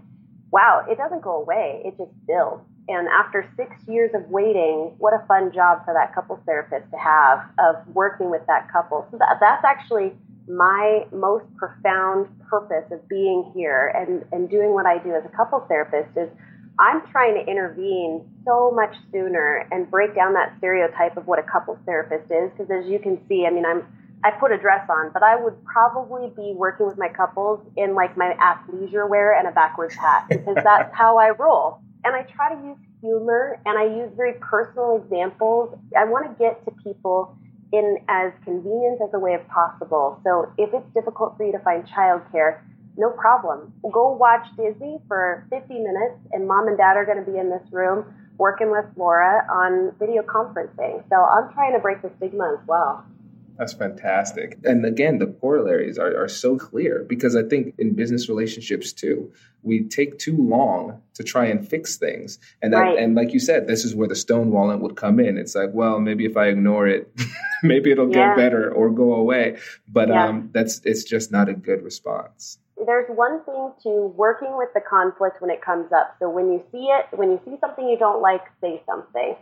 wow, 0.52 0.86
it 0.89 0.98
doesn't 0.98 1.22
go 1.22 1.41
away. 1.41 1.82
It 1.86 1.98
just 1.98 2.12
builds. 2.28 2.63
And 2.88 3.08
after 3.08 3.50
six 3.56 3.72
years 3.88 4.12
of 4.13 4.30
waiting, 4.30 4.96
what 4.98 5.13
a 5.13 5.26
fun 5.28 5.52
job 5.54 5.86
for 5.86 5.94
that 5.94 6.13
couples 6.13 6.39
therapist 6.46 6.91
to 6.91 6.98
have 6.98 7.39
of 7.60 7.88
working 7.94 8.30
with 8.30 8.41
that 8.48 8.72
couple. 8.72 9.08
So 9.12 9.17
that, 9.17 9.38
that's 9.39 9.63
actually 9.63 10.13
my 10.47 11.06
most 11.12 11.45
profound 11.58 12.27
purpose 12.49 12.91
of 12.91 13.08
being 13.08 13.51
here 13.56 13.93
and, 13.95 14.25
and 14.32 14.49
doing 14.49 14.73
what 14.73 14.86
I 14.86 14.97
do 14.97 15.13
as 15.13 15.23
a 15.25 15.36
couples 15.36 15.63
therapist 15.67 16.17
is 16.17 16.30
I'm 16.80 17.06
trying 17.12 17.36
to 17.36 17.49
intervene 17.49 18.25
so 18.45 18.71
much 18.71 18.95
sooner 19.12 19.67
and 19.71 19.89
break 19.89 20.15
down 20.15 20.34
that 20.34 20.56
stereotype 20.58 21.15
of 21.17 21.27
what 21.27 21.38
a 21.38 21.43
couples 21.43 21.77
therapist 21.86 22.32
is. 22.32 22.49
Because 22.51 22.71
as 22.71 22.89
you 22.89 22.97
can 22.99 23.19
see, 23.27 23.45
I 23.45 23.51
mean, 23.51 23.65
I'm 23.65 23.84
I 24.23 24.32
put 24.32 24.51
a 24.51 24.58
dress 24.58 24.88
on, 24.88 25.12
but 25.13 25.23
I 25.23 25.36
would 25.36 25.63
probably 25.65 26.30
be 26.36 26.54
working 26.56 26.86
with 26.86 26.97
my 26.97 27.10
couples 27.10 27.60
in 27.75 27.95
like 27.95 28.15
my 28.17 28.36
athleisure 28.39 29.10
wear 29.10 29.38
and 29.38 29.47
a 29.47 29.51
backwards 29.51 29.95
hat 29.95 30.27
because 30.30 30.58
that's 30.63 30.95
how 30.95 31.17
I 31.17 31.32
roll. 31.32 31.80
And 32.04 32.15
I 32.15 32.23
try 32.23 32.54
to 32.54 32.62
use 32.62 32.77
humor 33.01 33.60
and 33.65 33.77
I 33.77 33.86
use 33.86 34.12
very 34.15 34.34
personal 34.34 35.01
examples. 35.04 35.75
I 35.97 36.06
want 36.06 36.25
to 36.30 36.43
get 36.43 36.63
to 36.65 36.71
people 36.84 37.36
in 37.71 37.97
as 38.07 38.31
convenient 38.43 38.99
as 39.01 39.10
a 39.13 39.19
way 39.19 39.34
as 39.34 39.41
possible. 39.47 40.19
So 40.23 40.51
if 40.57 40.73
it's 40.73 40.93
difficult 40.93 41.38
for 41.38 41.45
you 41.45 41.51
to 41.51 41.60
find 41.60 41.88
childcare, 41.88 42.60
no 42.97 43.10
problem. 43.12 43.73
Go 43.91 44.12
watch 44.12 44.45
Disney 44.57 44.99
for 45.07 45.47
50 45.49 45.73
minutes, 45.73 46.19
and 46.34 46.47
mom 46.47 46.67
and 46.67 46.77
dad 46.77 46.97
are 46.97 47.05
going 47.05 47.23
to 47.23 47.31
be 47.31 47.38
in 47.38 47.49
this 47.49 47.63
room 47.71 48.05
working 48.38 48.71
with 48.71 48.86
Laura 48.97 49.45
on 49.49 49.93
video 49.99 50.23
conferencing. 50.23 51.03
So 51.10 51.15
I'm 51.15 51.53
trying 51.53 51.73
to 51.73 51.79
break 51.79 52.01
the 52.01 52.12
stigma 52.17 52.57
as 52.60 52.67
well. 52.67 53.05
That's 53.58 53.74
fantastic. 53.74 54.58
And 54.64 54.86
again, 54.86 55.20
the 55.20 55.28
corollaries 55.28 55.98
are, 55.98 56.16
are 56.24 56.28
so 56.28 56.58
clear 56.58 57.06
because 57.08 57.36
I 57.36 57.44
think 57.44 57.76
in 57.78 57.94
business 57.94 58.30
relationships 58.30 58.92
too, 58.94 59.32
we 59.64 59.84
take 59.84 60.18
too 60.18 60.36
long 60.36 61.02
to 61.14 61.24
try 61.24 61.46
and 61.46 61.68
fix 61.68 61.98
things. 61.98 62.40
And 62.62 62.74
that, 62.74 62.80
right. 62.80 62.98
and 62.98 63.16
like 63.16 63.34
you 63.34 63.40
said, 63.40 63.68
this 63.68 63.86
is 63.86 63.94
where 63.94 64.08
the 64.08 64.16
stonewalling 64.16 64.80
would 64.80 64.96
come 64.96 65.20
in. 65.20 65.38
It's 65.38 65.54
like, 65.54 65.70
well, 65.74 66.00
maybe 66.00 66.26
if 66.26 66.36
I 66.36 66.48
ignore 66.48 66.88
it, 66.88 67.12
maybe 67.64 67.92
it'll 67.92 68.10
yeah. 68.10 68.30
get 68.30 68.38
better 68.38 68.72
or 68.72 68.90
go 68.90 69.14
away. 69.14 69.58
But 69.88 70.10
yeah. 70.10 70.28
um, 70.28 70.50
that's 70.54 70.82
it's 70.84 71.04
just 71.04 71.32
not 71.32 71.50
a 71.50 71.54
good 71.54 71.84
response 71.84 72.58
there's 72.86 73.10
one 73.16 73.44
thing 73.46 73.72
to 73.84 74.14
working 74.16 74.58
with 74.58 74.70
the 74.74 74.82
conflict 74.82 75.42
when 75.42 75.50
it 75.52 75.62
comes 75.62 75.92
up. 75.92 76.16
So 76.20 76.30
when 76.30 76.52
you 76.52 76.64
see 76.72 76.90
it, 76.90 77.06
when 77.12 77.32
you 77.32 77.40
see 77.46 77.58
something 77.60 77.88
you 77.88 77.98
don't 77.98 78.22
like, 78.22 78.42
say 78.60 78.82
something. 78.86 79.36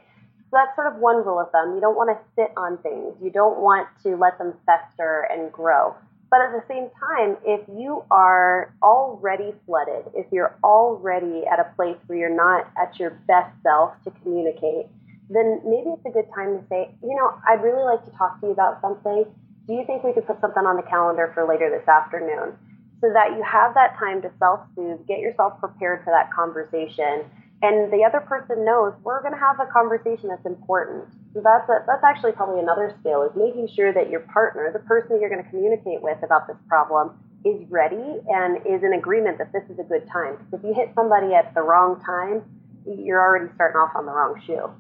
So 0.49 0.57
that's 0.57 0.75
sort 0.75 0.88
of 0.88 0.99
one 0.99 1.17
rule 1.17 1.39
of 1.39 1.51
thumb. 1.51 1.75
You 1.75 1.81
don't 1.81 1.95
want 1.95 2.09
to 2.09 2.17
sit 2.35 2.51
on 2.57 2.77
things. 2.79 3.15
You 3.21 3.29
don't 3.29 3.59
want 3.59 3.88
to 4.03 4.15
let 4.15 4.38
them 4.38 4.53
fester 4.65 5.27
and 5.29 5.51
grow. 5.51 5.95
But 6.31 6.41
at 6.41 6.51
the 6.51 6.63
same 6.67 6.89
time, 6.99 7.38
if 7.45 7.62
you 7.69 8.03
are 8.12 8.73
already 8.81 9.53
flooded, 9.65 10.12
if 10.13 10.27
you're 10.31 10.55
already 10.63 11.45
at 11.45 11.59
a 11.59 11.71
place 11.75 11.97
where 12.07 12.17
you're 12.17 12.35
not 12.35 12.69
at 12.77 12.99
your 12.99 13.12
best 13.27 13.51
self 13.63 13.93
to 14.03 14.12
communicate, 14.21 14.88
then 15.29 15.62
maybe 15.65 15.89
it's 15.89 16.05
a 16.05 16.12
good 16.12 16.29
time 16.33 16.57
to 16.59 16.63
say, 16.69 16.89
you 17.01 17.15
know, 17.15 17.33
I'd 17.47 17.62
really 17.63 17.83
like 17.83 18.05
to 18.05 18.12
talk 18.12 18.39
to 18.41 18.47
you 18.47 18.53
about 18.53 18.81
something. 18.81 19.25
Do 19.67 19.73
you 19.73 19.85
think 19.85 20.03
we 20.03 20.13
could 20.13 20.25
put 20.25 20.41
something 20.41 20.65
on 20.65 20.77
the 20.77 20.83
calendar 20.83 21.31
for 21.33 21.47
later 21.47 21.69
this 21.69 21.88
afternoon? 21.88 22.57
so 23.01 23.12
that 23.13 23.31
you 23.35 23.43
have 23.43 23.73
that 23.73 23.97
time 23.97 24.21
to 24.21 24.31
self 24.39 24.59
soothe, 24.75 25.05
get 25.07 25.19
yourself 25.19 25.59
prepared 25.59 26.03
for 26.03 26.12
that 26.12 26.31
conversation. 26.31 27.23
And 27.62 27.91
the 27.91 28.08
other 28.08 28.22
person 28.24 28.63
knows 28.63 28.93
we're 29.04 29.22
going 29.22 29.34
to 29.34 29.39
have 29.39 29.60
a 29.60 29.67
conversation 29.72 30.30
that's 30.30 30.45
important. 30.45 31.12
So 31.34 31.41
that's 31.43 31.67
a, 31.67 31.84
that's 31.86 32.04
actually 32.04 32.32
probably 32.32 32.62
another 32.62 32.95
skill 33.02 33.24
is 33.24 33.36
making 33.36 33.67
sure 33.76 33.93
that 33.93 34.10
your 34.10 34.22
partner, 34.32 34.72
the 34.72 34.80
person 34.80 35.10
that 35.12 35.19
you're 35.19 35.30
going 35.30 35.43
to 35.43 35.50
communicate 35.50 36.02
with 36.02 36.17
about 36.24 36.48
this 36.48 36.56
problem, 36.67 37.19
is 37.45 37.60
ready 37.69 38.19
and 38.28 38.58
is 38.65 38.84
in 38.84 38.93
agreement 38.93 39.38
that 39.38 39.52
this 39.52 39.63
is 39.69 39.80
a 39.80 39.84
good 39.84 40.08
time. 40.12 40.38
Because 40.38 40.60
if 40.60 40.63
you 40.63 40.74
hit 40.74 40.91
somebody 40.95 41.34
at 41.34 41.54
the 41.54 41.62
wrong 41.62 42.02
time, 42.06 42.43
you're 42.88 43.19
already 43.19 43.52
starting 43.56 43.76
off 43.76 43.91
on 43.95 44.06
the 44.06 44.12
wrong 44.12 44.41
shoe. 44.48 44.72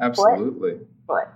Absolutely. 0.00 0.80
Foot. 1.06 1.28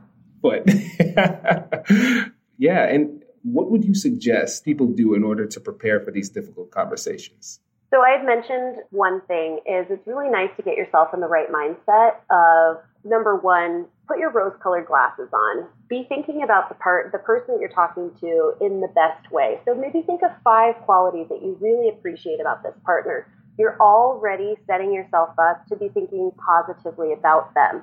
Foot. 0.43 0.67
Foot. 0.67 2.33
yeah, 2.59 2.85
and 2.87 3.23
what 3.43 3.71
would 3.71 3.85
you 3.85 3.95
suggest 3.95 4.65
people 4.65 4.89
do 4.89 5.15
in 5.15 5.23
order 5.23 5.47
to 5.47 5.61
prepare 5.61 6.01
for 6.01 6.11
these 6.11 6.29
difficult 6.29 6.71
conversations? 6.71 7.61
So 7.91 8.03
I 8.03 8.11
had 8.11 8.27
mentioned 8.27 8.85
one 8.91 9.23
thing 9.23 9.61
is 9.65 9.87
it's 9.89 10.07
really 10.07 10.29
nice 10.29 10.51
to 10.57 10.63
get 10.63 10.77
yourself 10.77 11.09
in 11.15 11.21
the 11.21 11.27
right 11.27 11.49
mindset 11.51 12.21
of 12.29 12.85
number 13.03 13.37
one, 13.37 13.87
put 14.07 14.19
your 14.19 14.31
rose 14.31 14.53
colored 14.63 14.87
glasses 14.87 15.29
on. 15.33 15.67
Be 15.89 16.05
thinking 16.07 16.43
about 16.43 16.69
the 16.69 16.75
part 16.75 17.13
the 17.13 17.19
person 17.19 17.55
that 17.55 17.61
you're 17.61 17.71
talking 17.71 18.11
to 18.21 18.53
in 18.61 18.81
the 18.81 18.89
best 18.89 19.33
way. 19.33 19.59
So 19.65 19.75
maybe 19.75 20.03
think 20.03 20.21
of 20.23 20.31
five 20.45 20.77
qualities 20.85 21.29
that 21.31 21.41
you 21.41 21.57
really 21.61 21.89
appreciate 21.89 22.41
about 22.41 22.63
this 22.63 22.75
partner. 22.85 23.27
You're 23.59 23.81
already 23.81 24.57
setting 24.67 24.93
yourself 24.93 25.31
up 25.39 25.67
to 25.69 25.77
be 25.77 25.89
thinking 25.89 26.31
positively 26.45 27.15
about 27.15 27.55
them. 27.55 27.83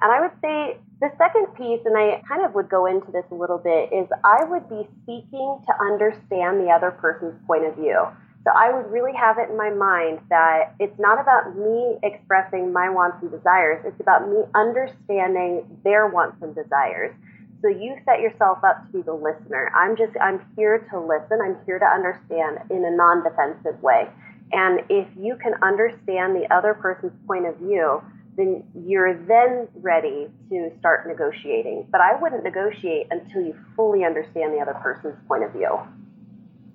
And 0.00 0.12
I 0.12 0.20
would 0.20 0.32
say 0.40 0.78
the 1.00 1.10
second 1.18 1.54
piece, 1.56 1.80
and 1.84 1.96
I 1.96 2.22
kind 2.26 2.44
of 2.46 2.54
would 2.54 2.70
go 2.70 2.86
into 2.86 3.10
this 3.12 3.24
a 3.30 3.34
little 3.34 3.58
bit, 3.58 3.92
is 3.92 4.08
I 4.24 4.44
would 4.44 4.68
be 4.68 4.88
seeking 5.04 5.60
to 5.66 5.72
understand 5.80 6.60
the 6.60 6.70
other 6.70 6.90
person's 6.90 7.34
point 7.46 7.66
of 7.66 7.74
view. 7.74 8.06
So 8.44 8.50
I 8.56 8.72
would 8.72 8.90
really 8.90 9.12
have 9.12 9.38
it 9.38 9.50
in 9.50 9.56
my 9.56 9.70
mind 9.70 10.20
that 10.30 10.74
it's 10.78 10.98
not 10.98 11.20
about 11.20 11.56
me 11.56 11.98
expressing 12.02 12.72
my 12.72 12.88
wants 12.88 13.18
and 13.20 13.30
desires, 13.30 13.84
it's 13.84 14.00
about 14.00 14.28
me 14.28 14.44
understanding 14.54 15.64
their 15.84 16.06
wants 16.06 16.40
and 16.40 16.54
desires. 16.54 17.14
So 17.60 17.68
you 17.68 17.96
set 18.06 18.20
yourself 18.20 18.58
up 18.64 18.86
to 18.86 18.92
be 18.92 19.02
the 19.02 19.12
listener. 19.12 19.70
I'm 19.74 19.94
just, 19.94 20.12
I'm 20.20 20.40
here 20.56 20.78
to 20.90 20.98
listen. 20.98 21.40
I'm 21.44 21.58
here 21.66 21.78
to 21.78 21.84
understand 21.84 22.58
in 22.70 22.84
a 22.86 22.90
non 22.90 23.22
defensive 23.22 23.82
way. 23.82 24.08
And 24.52 24.80
if 24.88 25.06
you 25.18 25.36
can 25.36 25.54
understand 25.62 26.34
the 26.34 26.52
other 26.52 26.72
person's 26.72 27.12
point 27.26 27.46
of 27.46 27.56
view, 27.56 28.02
then 28.36 28.64
you're 28.74 29.14
then 29.26 29.68
ready 29.74 30.28
to 30.48 30.72
start 30.78 31.06
negotiating. 31.06 31.86
But 31.90 32.00
I 32.00 32.18
wouldn't 32.20 32.42
negotiate 32.42 33.08
until 33.10 33.42
you 33.42 33.54
fully 33.76 34.04
understand 34.04 34.54
the 34.54 34.60
other 34.60 34.74
person's 34.82 35.16
point 35.28 35.44
of 35.44 35.52
view. 35.52 35.78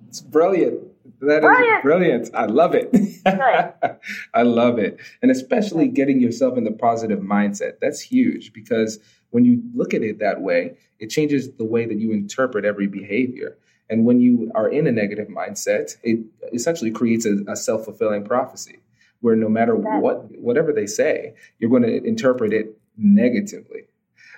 It's 0.08 0.20
brilliant. 0.20 0.95
That 1.20 1.42
brilliant. 1.42 1.78
is 1.78 1.82
brilliant. 1.82 2.30
I 2.34 2.46
love 2.46 2.74
it. 2.74 2.90
I 4.34 4.42
love 4.42 4.78
it. 4.78 4.98
And 5.22 5.30
especially 5.30 5.88
getting 5.88 6.20
yourself 6.20 6.56
in 6.56 6.64
the 6.64 6.72
positive 6.72 7.20
mindset. 7.20 7.74
That's 7.80 8.00
huge 8.00 8.52
because 8.52 8.98
when 9.30 9.44
you 9.44 9.62
look 9.74 9.94
at 9.94 10.02
it 10.02 10.18
that 10.20 10.40
way, 10.40 10.76
it 10.98 11.08
changes 11.10 11.52
the 11.52 11.64
way 11.64 11.86
that 11.86 11.98
you 11.98 12.12
interpret 12.12 12.64
every 12.64 12.86
behavior. 12.86 13.58
And 13.88 14.04
when 14.04 14.20
you 14.20 14.50
are 14.54 14.68
in 14.68 14.86
a 14.86 14.92
negative 14.92 15.28
mindset, 15.28 15.96
it 16.02 16.24
essentially 16.52 16.90
creates 16.90 17.26
a, 17.26 17.38
a 17.48 17.56
self 17.56 17.84
fulfilling 17.84 18.24
prophecy 18.24 18.80
where 19.20 19.36
no 19.36 19.48
matter 19.48 19.74
what 19.74 20.30
whatever 20.38 20.72
they 20.72 20.86
say, 20.86 21.34
you're 21.58 21.70
going 21.70 21.82
to 21.82 22.04
interpret 22.04 22.52
it 22.52 22.78
negatively. 22.96 23.82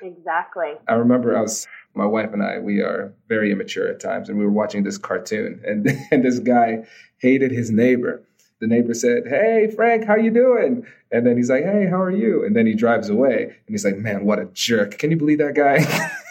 Exactly. 0.00 0.74
I 0.86 0.94
remember 0.94 1.36
I 1.36 1.40
was 1.40 1.66
my 1.94 2.06
wife 2.06 2.32
and 2.32 2.42
I 2.42 2.58
we 2.58 2.80
are 2.80 3.12
very 3.28 3.50
immature 3.50 3.88
at 3.88 4.00
times 4.00 4.28
and 4.28 4.38
we 4.38 4.44
were 4.44 4.50
watching 4.50 4.84
this 4.84 4.98
cartoon 4.98 5.60
and 5.64 5.88
and 6.10 6.24
this 6.24 6.38
guy 6.38 6.84
hated 7.18 7.50
his 7.50 7.70
neighbor. 7.70 8.22
The 8.60 8.66
neighbor 8.66 8.94
said, 8.94 9.24
"Hey 9.28 9.70
Frank, 9.74 10.04
how 10.04 10.16
you 10.16 10.30
doing?" 10.30 10.84
And 11.12 11.26
then 11.26 11.36
he's 11.36 11.48
like, 11.48 11.64
"Hey, 11.64 11.86
how 11.88 12.00
are 12.00 12.10
you?" 12.10 12.44
And 12.44 12.56
then 12.56 12.66
he 12.66 12.74
drives 12.74 13.08
away 13.08 13.44
and 13.44 13.68
he's 13.68 13.84
like, 13.84 13.96
"Man, 13.96 14.24
what 14.24 14.40
a 14.40 14.46
jerk. 14.46 14.98
Can 14.98 15.10
you 15.10 15.16
believe 15.16 15.38
that 15.38 15.54
guy?" 15.54 15.84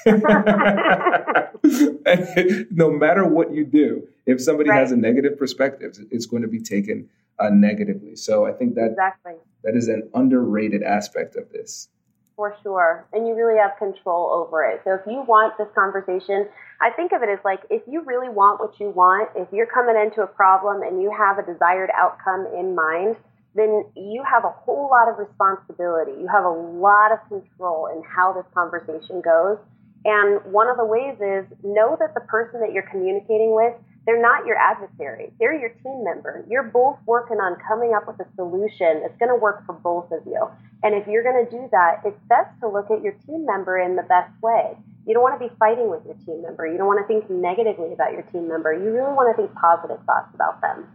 no 2.72 2.92
matter 2.92 3.26
what 3.26 3.54
you 3.54 3.66
do, 3.66 4.08
if 4.26 4.42
somebody 4.42 4.70
right. 4.70 4.80
has 4.80 4.92
a 4.92 4.98
negative 4.98 5.38
perspective, 5.38 5.98
it's 6.12 6.26
going 6.26 6.42
to 6.42 6.48
be 6.48 6.60
taken 6.60 7.10
uh, 7.40 7.50
negatively. 7.50 8.16
So 8.16 8.46
I 8.46 8.52
think 8.52 8.76
that 8.76 8.92
exactly. 8.92 9.36
that 9.64 9.76
is 9.76 9.88
an 9.88 10.10
underrated 10.14 10.84
aspect 10.84 11.36
of 11.36 11.52
this. 11.52 11.90
For 12.38 12.56
sure. 12.62 13.08
And 13.14 13.28
you 13.28 13.34
really 13.34 13.58
have 13.58 13.72
control 13.80 14.30
over 14.30 14.64
it. 14.64 14.82
So 14.86 14.94
if 14.94 15.02
you 15.08 15.26
want 15.28 15.58
this 15.58 15.68
conversation, 15.74 16.48
I 16.80 16.92
think 16.92 17.12
of 17.12 17.24
it 17.24 17.30
as 17.30 17.40
like 17.44 17.62
if 17.72 17.82
you 17.88 18.04
really 18.06 18.30
want 18.30 18.60
what 18.62 18.80
you 18.80 18.92
want, 18.92 19.32
if 19.36 19.48
you're 19.52 19.66
coming 19.66 19.96
into 19.98 20.22
a 20.22 20.28
problem 20.28 20.84
and 20.84 21.02
you 21.02 21.12
have 21.18 21.40
a 21.40 21.52
desired 21.52 21.90
outcome 21.98 22.46
in 22.56 22.76
mind, 22.76 23.16
then 23.56 23.86
you 23.96 24.22
have 24.22 24.46
a 24.46 24.54
whole 24.54 24.88
lot 24.92 25.10
of 25.10 25.18
responsibility. 25.18 26.12
You 26.12 26.28
have 26.28 26.46
a 26.46 26.54
lot 26.54 27.12
of 27.12 27.18
control 27.28 27.88
in 27.88 28.04
how 28.06 28.34
this 28.34 28.46
conversation 28.54 29.20
goes. 29.20 29.58
And 30.06 30.40
one 30.54 30.70
of 30.70 30.78
the 30.78 30.86
ways 30.86 31.18
is 31.18 31.50
know 31.64 31.98
that 32.00 32.14
the 32.14 32.22
person 32.30 32.62
that 32.62 32.72
you're 32.72 32.88
communicating 32.92 33.56
with 33.56 33.74
They're 34.08 34.22
not 34.22 34.46
your 34.46 34.56
adversary. 34.56 35.34
They're 35.38 35.60
your 35.60 35.72
team 35.84 36.06
member. 36.06 36.46
You're 36.50 36.64
both 36.64 36.98
working 37.06 37.38
on 37.38 37.58
coming 37.68 37.94
up 37.94 38.08
with 38.08 38.16
a 38.26 38.36
solution 38.38 39.02
that's 39.02 39.18
going 39.20 39.28
to 39.28 39.36
work 39.36 39.66
for 39.66 39.74
both 39.74 40.10
of 40.14 40.26
you. 40.26 40.48
And 40.82 40.96
if 40.96 41.06
you're 41.08 41.24
going 41.24 41.46
to 41.46 41.52
do 41.52 41.68
that, 41.74 42.02
it's 42.06 42.18
best 42.30 42.50
to 42.62 42.70
look 42.70 42.90
at 42.90 43.04
your 43.04 43.12
team 43.28 43.46
member 43.46 43.78
in 43.78 43.98
the 43.98 44.04
best 44.04 44.32
way. 44.42 44.78
You 45.06 45.14
don't 45.14 45.24
want 45.24 45.38
to 45.38 45.46
be 45.46 45.54
fighting 45.60 45.90
with 45.90 46.06
your 46.06 46.16
team 46.26 46.42
member. 46.42 46.66
You 46.66 46.78
don't 46.78 46.88
want 46.88 47.06
to 47.06 47.08
think 47.08 47.30
negatively 47.30 47.92
about 47.92 48.14
your 48.14 48.22
team 48.22 48.48
member. 48.48 48.72
You 48.72 48.92
really 48.92 49.12
want 49.12 49.36
to 49.36 49.42
think 49.42 49.54
positive 49.56 50.00
thoughts 50.06 50.34
about 50.34 50.62
them. 50.62 50.88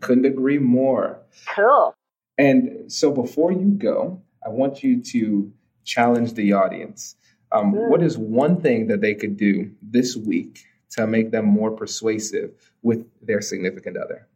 Couldn't 0.00 0.26
agree 0.26 0.58
more. 0.58 1.20
Cool. 1.54 1.94
And 2.36 2.90
so 2.92 3.12
before 3.12 3.52
you 3.52 3.70
go, 3.78 4.20
I 4.44 4.48
want 4.48 4.82
you 4.82 5.00
to 5.02 5.52
challenge 5.84 6.34
the 6.34 6.52
audience. 6.52 7.14
Um, 7.52 7.72
mm. 7.72 7.90
What 7.90 8.02
is 8.02 8.18
one 8.18 8.60
thing 8.60 8.88
that 8.88 9.00
they 9.00 9.14
could 9.14 9.36
do 9.36 9.70
this 9.82 10.16
week 10.16 10.64
to 10.96 11.06
make 11.06 11.30
them 11.30 11.46
more 11.46 11.70
persuasive 11.70 12.52
with 12.82 13.06
their 13.22 13.40
significant 13.40 13.96
other? 13.96 14.26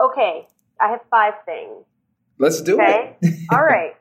Okay, 0.00 0.46
I 0.80 0.88
have 0.88 1.00
five 1.10 1.34
things. 1.44 1.84
Let's 2.38 2.60
do 2.60 2.80
okay? 2.80 3.16
it. 3.20 3.38
All 3.52 3.62
right. 3.62 3.96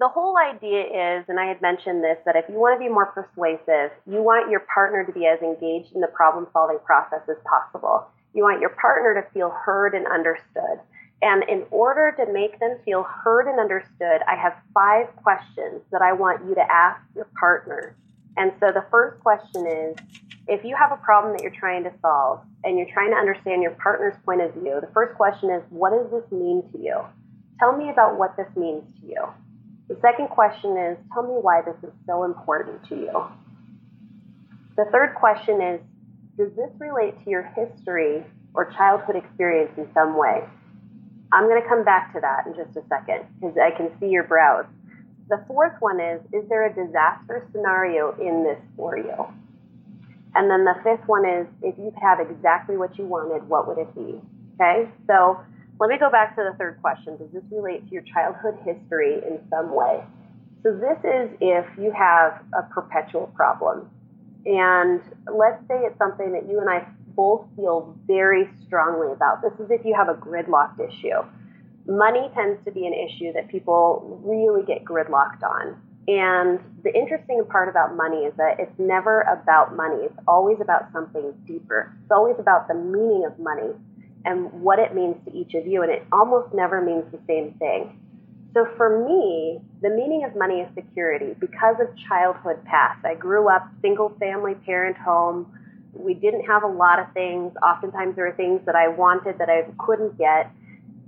The 0.00 0.08
whole 0.08 0.36
idea 0.36 0.82
is, 1.18 1.24
and 1.28 1.38
I 1.38 1.46
had 1.46 1.62
mentioned 1.62 2.02
this, 2.02 2.18
that 2.26 2.34
if 2.34 2.44
you 2.48 2.56
want 2.56 2.78
to 2.78 2.84
be 2.84 2.92
more 2.92 3.06
persuasive, 3.06 3.92
you 4.06 4.22
want 4.22 4.50
your 4.50 4.60
partner 4.60 5.04
to 5.04 5.12
be 5.12 5.26
as 5.26 5.40
engaged 5.40 5.94
in 5.94 6.00
the 6.00 6.08
problem 6.08 6.48
solving 6.52 6.78
process 6.84 7.20
as 7.28 7.36
possible. 7.44 8.06
You 8.34 8.42
want 8.42 8.60
your 8.60 8.70
partner 8.70 9.14
to 9.14 9.30
feel 9.30 9.50
heard 9.50 9.94
and 9.94 10.06
understood. 10.06 10.80
And 11.22 11.44
in 11.48 11.64
order 11.70 12.12
to 12.18 12.32
make 12.32 12.58
them 12.58 12.76
feel 12.84 13.04
heard 13.04 13.46
and 13.46 13.60
understood, 13.60 14.20
I 14.26 14.34
have 14.34 14.54
five 14.74 15.14
questions 15.16 15.82
that 15.92 16.02
I 16.02 16.12
want 16.12 16.44
you 16.48 16.54
to 16.56 16.72
ask 16.72 17.00
your 17.14 17.28
partner. 17.38 17.96
And 18.36 18.52
so 18.58 18.72
the 18.72 18.84
first 18.90 19.22
question 19.22 19.66
is 19.66 19.96
if 20.46 20.64
you 20.64 20.76
have 20.76 20.92
a 20.92 21.00
problem 21.02 21.32
that 21.32 21.42
you're 21.42 21.58
trying 21.58 21.84
to 21.84 21.92
solve 22.02 22.40
and 22.64 22.76
you're 22.76 22.90
trying 22.92 23.10
to 23.10 23.16
understand 23.16 23.62
your 23.62 23.72
partner's 23.72 24.14
point 24.24 24.42
of 24.42 24.52
view, 24.54 24.78
the 24.80 24.92
first 24.92 25.16
question 25.16 25.50
is 25.50 25.62
what 25.70 25.90
does 25.90 26.10
this 26.10 26.30
mean 26.30 26.62
to 26.72 26.78
you? 26.78 27.00
Tell 27.58 27.76
me 27.76 27.90
about 27.90 28.18
what 28.18 28.36
this 28.36 28.48
means 28.56 28.82
to 29.00 29.06
you. 29.06 29.24
The 29.88 29.96
second 30.02 30.28
question 30.28 30.76
is 30.76 30.98
tell 31.12 31.22
me 31.22 31.40
why 31.40 31.62
this 31.62 31.76
is 31.82 31.94
so 32.06 32.24
important 32.24 32.86
to 32.88 32.96
you. 32.96 33.24
The 34.76 34.84
third 34.92 35.14
question 35.14 35.62
is 35.62 35.80
does 36.36 36.50
this 36.56 36.70
relate 36.78 37.14
to 37.24 37.30
your 37.30 37.44
history 37.54 38.24
or 38.54 38.72
childhood 38.72 39.16
experience 39.16 39.70
in 39.76 39.88
some 39.94 40.18
way? 40.18 40.42
I'm 41.32 41.48
going 41.48 41.62
to 41.62 41.68
come 41.68 41.84
back 41.84 42.12
to 42.14 42.20
that 42.20 42.46
in 42.46 42.54
just 42.54 42.76
a 42.76 42.82
second 42.88 43.26
because 43.40 43.56
I 43.56 43.70
can 43.76 43.90
see 43.98 44.08
your 44.08 44.24
brows. 44.24 44.66
The 45.28 45.42
fourth 45.48 45.74
one 45.80 46.00
is 46.00 46.20
Is 46.32 46.48
there 46.48 46.66
a 46.66 46.74
disaster 46.74 47.48
scenario 47.52 48.12
in 48.20 48.44
this 48.44 48.60
for 48.76 48.98
you? 48.98 49.26
And 50.34 50.50
then 50.50 50.64
the 50.64 50.74
fifth 50.82 51.06
one 51.06 51.24
is 51.24 51.46
If 51.62 51.78
you 51.78 51.90
could 51.92 52.02
have 52.02 52.20
exactly 52.20 52.76
what 52.76 52.98
you 52.98 53.06
wanted, 53.06 53.48
what 53.48 53.68
would 53.68 53.78
it 53.78 53.94
be? 53.94 54.20
Okay, 54.54 54.88
so 55.06 55.40
let 55.80 55.90
me 55.90 55.98
go 55.98 56.10
back 56.10 56.36
to 56.36 56.42
the 56.42 56.56
third 56.56 56.78
question. 56.80 57.16
Does 57.16 57.30
this 57.32 57.42
relate 57.50 57.86
to 57.86 57.92
your 57.92 58.02
childhood 58.02 58.58
history 58.64 59.14
in 59.14 59.40
some 59.50 59.74
way? 59.74 60.04
So, 60.62 60.72
this 60.72 60.98
is 61.04 61.30
if 61.40 61.66
you 61.76 61.92
have 61.92 62.40
a 62.56 62.62
perpetual 62.72 63.30
problem. 63.34 63.90
And 64.46 65.00
let's 65.26 65.60
say 65.68 65.74
it's 65.84 65.98
something 65.98 66.32
that 66.32 66.48
you 66.48 66.60
and 66.60 66.70
I 66.70 66.86
both 67.16 67.46
feel 67.56 67.96
very 68.06 68.48
strongly 68.66 69.12
about. 69.12 69.42
This 69.42 69.52
is 69.58 69.70
if 69.70 69.84
you 69.84 69.94
have 69.94 70.08
a 70.08 70.14
gridlocked 70.14 70.80
issue. 70.80 71.22
Money 71.86 72.30
tends 72.34 72.64
to 72.64 72.70
be 72.70 72.86
an 72.86 72.94
issue 72.94 73.32
that 73.32 73.48
people 73.48 74.20
really 74.24 74.64
get 74.64 74.84
gridlocked 74.84 75.42
on. 75.42 75.80
And 76.06 76.60
the 76.82 76.94
interesting 76.94 77.42
part 77.48 77.68
about 77.68 77.96
money 77.96 78.24
is 78.24 78.34
that 78.36 78.60
it's 78.60 78.78
never 78.78 79.22
about 79.22 79.74
money. 79.74 80.04
It's 80.04 80.18
always 80.28 80.58
about 80.60 80.92
something 80.92 81.32
deeper. 81.46 81.96
It's 82.02 82.12
always 82.12 82.36
about 82.38 82.68
the 82.68 82.74
meaning 82.74 83.24
of 83.24 83.38
money 83.38 83.72
and 84.24 84.52
what 84.52 84.78
it 84.78 84.94
means 84.94 85.16
to 85.24 85.34
each 85.34 85.54
of 85.54 85.66
you. 85.66 85.82
And 85.82 85.90
it 85.90 86.04
almost 86.12 86.54
never 86.54 86.80
means 86.80 87.04
the 87.10 87.20
same 87.26 87.54
thing. 87.58 88.00
So 88.52 88.66
for 88.76 89.04
me, 89.04 89.60
the 89.82 89.90
meaning 89.90 90.24
of 90.24 90.36
money 90.36 90.60
is 90.60 90.68
security 90.74 91.34
because 91.40 91.76
of 91.80 91.88
childhood 92.08 92.64
past. 92.64 93.04
I 93.04 93.14
grew 93.14 93.48
up 93.48 93.68
single 93.82 94.10
family 94.20 94.54
parent 94.54 94.96
home 94.96 95.52
we 95.94 96.14
didn't 96.14 96.44
have 96.46 96.62
a 96.62 96.68
lot 96.68 96.98
of 96.98 97.12
things. 97.12 97.52
Oftentimes 97.62 98.16
there 98.16 98.26
were 98.26 98.36
things 98.36 98.60
that 98.66 98.74
I 98.74 98.88
wanted 98.88 99.38
that 99.38 99.48
I 99.48 99.66
couldn't 99.78 100.18
get. 100.18 100.50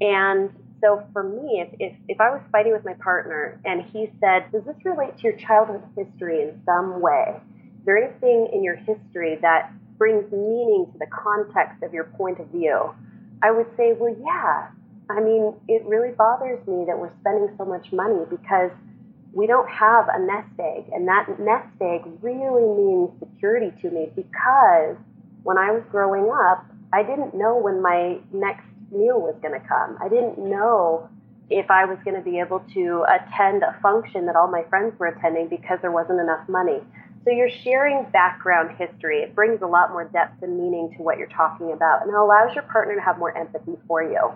And 0.01 0.51
so 0.87 1.05
for 1.13 1.25
me, 1.25 1.61
if, 1.61 1.69
if, 1.81 1.97
if 2.07 2.21
I 2.21 2.31
was 2.31 2.41
fighting 2.53 2.73
with 2.73 2.85
my 2.85 2.95
partner 2.95 3.61
and 3.65 3.83
he 3.83 4.09
said, 4.21 4.53
Does 4.53 4.63
this 4.65 4.77
relate 4.85 5.17
to 5.19 5.23
your 5.25 5.37
childhood 5.37 5.83
history 5.97 6.43
in 6.43 6.63
some 6.65 7.01
way? 7.01 7.35
Is 7.35 7.85
there 7.85 7.99
anything 7.99 8.49
in 8.53 8.63
your 8.63 8.77
history 8.77 9.39
that 9.43 9.73
brings 9.99 10.31
meaning 10.31 10.87
to 10.93 10.99
the 10.99 11.07
context 11.07 11.83
of 11.83 11.93
your 11.93 12.05
point 12.05 12.39
of 12.39 12.47
view? 12.49 12.95
I 13.43 13.51
would 13.51 13.67
say, 13.77 13.95
Well, 13.99 14.15
yeah. 14.21 14.69
I 15.11 15.21
mean, 15.21 15.55
it 15.69 15.85
really 15.87 16.13
bothers 16.13 16.65
me 16.67 16.85
that 16.87 16.99
we're 16.99 17.13
spending 17.21 17.55
so 17.59 17.65
much 17.65 17.93
money 17.93 18.25
because 18.31 18.71
we 19.33 19.47
don't 19.47 19.69
have 19.69 20.07
a 20.09 20.19
nest 20.19 20.55
egg. 20.59 20.85
And 20.93 21.07
that 21.09 21.27
nest 21.39 21.69
egg 21.81 22.03
really 22.23 22.67
means 22.67 23.11
security 23.19 23.73
to 23.83 23.91
me 23.91 24.11
because 24.15 24.97
when 25.43 25.59
I 25.59 25.71
was 25.71 25.83
growing 25.91 26.31
up, 26.31 26.67
I 26.93 27.03
didn't 27.03 27.35
know 27.35 27.57
when 27.57 27.83
my 27.83 28.19
next 28.33 28.67
meal 28.97 29.21
was 29.21 29.37
going 29.43 29.59
to 29.59 29.67
come. 29.67 29.99
I 30.01 30.09
didn't 30.09 30.39
know 30.39 31.09
if 31.49 31.71
I 31.71 31.85
was 31.85 31.99
going 32.05 32.17
to 32.17 32.23
be 32.23 32.41
able 32.41 32.61
to 32.75 33.05
attend 33.07 33.63
a 33.63 33.79
function 33.81 34.27
that 34.27 34.37
all 34.37 34.51
my 34.51 34.65
friends 34.69 34.99
were 34.99 35.07
attending 35.07 35.49
because 35.49 35.79
there 35.81 35.93
wasn't 35.93 36.21
enough 36.21 36.49
money. 36.49 36.81
So 37.25 37.31
you're 37.31 37.51
sharing 37.51 38.07
background 38.13 38.77
history. 38.79 39.19
It 39.19 39.35
brings 39.35 39.63
a 39.63 39.67
lot 39.67 39.91
more 39.91 40.05
depth 40.05 40.43
and 40.43 40.57
meaning 40.57 40.95
to 40.97 41.03
what 41.03 41.19
you're 41.19 41.29
talking 41.29 41.73
about, 41.73 42.03
and 42.03 42.11
it 42.11 42.17
allows 42.17 42.55
your 42.55 42.65
partner 42.65 42.95
to 42.95 43.01
have 43.01 43.19
more 43.19 43.37
empathy 43.37 43.77
for 43.87 44.03
you. 44.03 44.33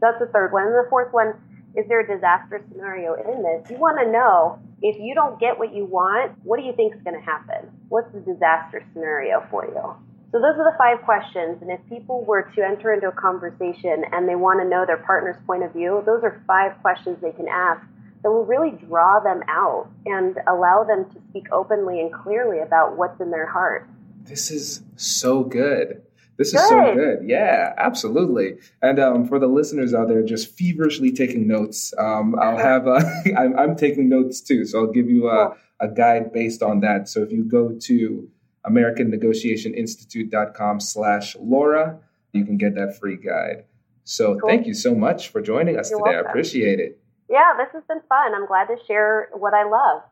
That's 0.00 0.18
the 0.18 0.26
third 0.26 0.52
one. 0.52 0.66
And 0.66 0.74
the 0.74 0.86
fourth 0.90 1.12
one 1.12 1.34
is 1.74 1.86
there 1.88 2.00
a 2.00 2.06
disaster 2.06 2.60
scenario 2.70 3.14
in 3.14 3.42
this? 3.42 3.70
You 3.70 3.78
want 3.78 3.98
to 3.98 4.10
know 4.10 4.58
if 4.82 4.98
you 5.00 5.14
don't 5.14 5.40
get 5.40 5.58
what 5.58 5.74
you 5.74 5.84
want, 5.84 6.32
what 6.42 6.58
do 6.58 6.66
you 6.66 6.72
think 6.74 6.94
is 6.94 7.02
going 7.02 7.16
to 7.16 7.24
happen? 7.24 7.70
What's 7.88 8.12
the 8.12 8.20
disaster 8.20 8.84
scenario 8.92 9.46
for 9.50 9.64
you? 9.64 10.11
So 10.32 10.40
those 10.40 10.56
are 10.58 10.64
the 10.64 10.76
five 10.78 11.02
questions. 11.04 11.60
And 11.60 11.70
if 11.70 11.78
people 11.90 12.24
were 12.24 12.50
to 12.56 12.62
enter 12.64 12.92
into 12.92 13.08
a 13.08 13.12
conversation 13.12 14.04
and 14.12 14.26
they 14.26 14.34
want 14.34 14.60
to 14.60 14.68
know 14.68 14.86
their 14.86 14.96
partner's 14.96 15.36
point 15.46 15.62
of 15.62 15.74
view, 15.74 16.02
those 16.06 16.24
are 16.24 16.42
five 16.46 16.72
questions 16.80 17.18
they 17.20 17.32
can 17.32 17.48
ask 17.48 17.82
that 18.22 18.30
will 18.30 18.46
really 18.46 18.70
draw 18.70 19.20
them 19.20 19.42
out 19.48 19.90
and 20.06 20.38
allow 20.48 20.84
them 20.84 21.04
to 21.12 21.20
speak 21.28 21.52
openly 21.52 22.00
and 22.00 22.12
clearly 22.12 22.60
about 22.60 22.96
what's 22.96 23.20
in 23.20 23.30
their 23.30 23.46
heart. 23.46 23.86
This 24.22 24.50
is 24.50 24.82
so 24.96 25.44
good. 25.44 26.00
This 26.38 26.54
is 26.54 26.66
so 26.66 26.94
good. 26.94 27.28
Yeah, 27.28 27.74
absolutely. 27.76 28.56
And 28.80 28.98
um, 28.98 29.28
for 29.28 29.38
the 29.38 29.48
listeners 29.48 29.92
out 29.92 30.08
there, 30.08 30.22
just 30.22 30.56
feverishly 30.56 31.12
taking 31.12 31.46
notes. 31.46 31.92
Um, 31.98 32.36
I'll 32.40 32.56
have 32.56 32.88
uh, 32.88 33.02
I'm, 33.36 33.58
I'm, 33.58 33.76
taking 33.76 34.08
notes 34.08 34.40
too, 34.40 34.64
so 34.64 34.80
I'll 34.80 34.92
give 34.92 35.10
you 35.10 35.28
a, 35.28 35.54
a 35.78 35.88
guide 35.88 36.32
based 36.32 36.62
on 36.62 36.80
that. 36.80 37.08
So 37.08 37.22
if 37.22 37.32
you 37.32 37.44
go 37.44 37.76
to 37.82 38.30
AmericanNegotiationInstitute.com 38.66 40.80
slash 40.80 41.36
Laura, 41.36 42.00
you 42.32 42.44
can 42.44 42.56
get 42.56 42.74
that 42.74 42.98
free 42.98 43.16
guide. 43.16 43.66
So 44.04 44.36
cool. 44.38 44.48
thank 44.48 44.66
you 44.66 44.74
so 44.74 44.92
much 44.94 45.28
for 45.28 45.40
joining 45.40 45.78
us 45.78 45.90
You're 45.90 46.00
today. 46.00 46.14
Welcome. 46.14 46.28
I 46.28 46.30
appreciate 46.30 46.80
it. 46.80 46.98
Yeah, 47.28 47.52
this 47.56 47.68
has 47.72 47.84
been 47.88 48.00
fun. 48.08 48.34
I'm 48.34 48.46
glad 48.46 48.66
to 48.66 48.76
share 48.86 49.28
what 49.32 49.54
I 49.54 49.64
love. 49.64 50.02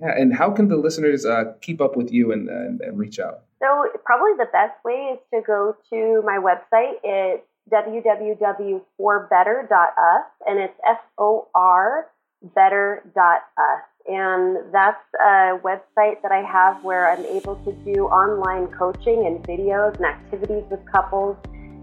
Yeah, 0.00 0.14
and 0.16 0.32
how 0.34 0.50
can 0.50 0.68
the 0.68 0.76
listeners 0.76 1.26
uh, 1.26 1.54
keep 1.60 1.80
up 1.80 1.96
with 1.96 2.12
you 2.12 2.30
and, 2.32 2.48
and, 2.48 2.80
and 2.80 2.96
reach 2.98 3.18
out? 3.18 3.42
So 3.60 3.86
probably 4.04 4.34
the 4.38 4.46
best 4.52 4.74
way 4.84 5.14
is 5.14 5.18
to 5.34 5.40
go 5.46 5.76
to 5.90 6.22
my 6.24 6.38
website. 6.38 6.94
It's 7.02 7.44
www.forbetter.us 7.70 10.24
and 10.46 10.58
it's 10.58 10.78
F-O-R 10.88 12.06
better.us. 12.42 13.82
And 14.10 14.72
that's 14.72 14.98
a 15.20 15.60
website 15.62 16.20
that 16.22 16.32
I 16.32 16.42
have 16.42 16.82
where 16.82 17.08
I'm 17.12 17.24
able 17.26 17.54
to 17.64 17.72
do 17.84 18.06
online 18.06 18.66
coaching 18.76 19.24
and 19.24 19.40
videos 19.44 19.94
and 19.98 20.04
activities 20.04 20.64
with 20.68 20.80
couples. 20.90 21.36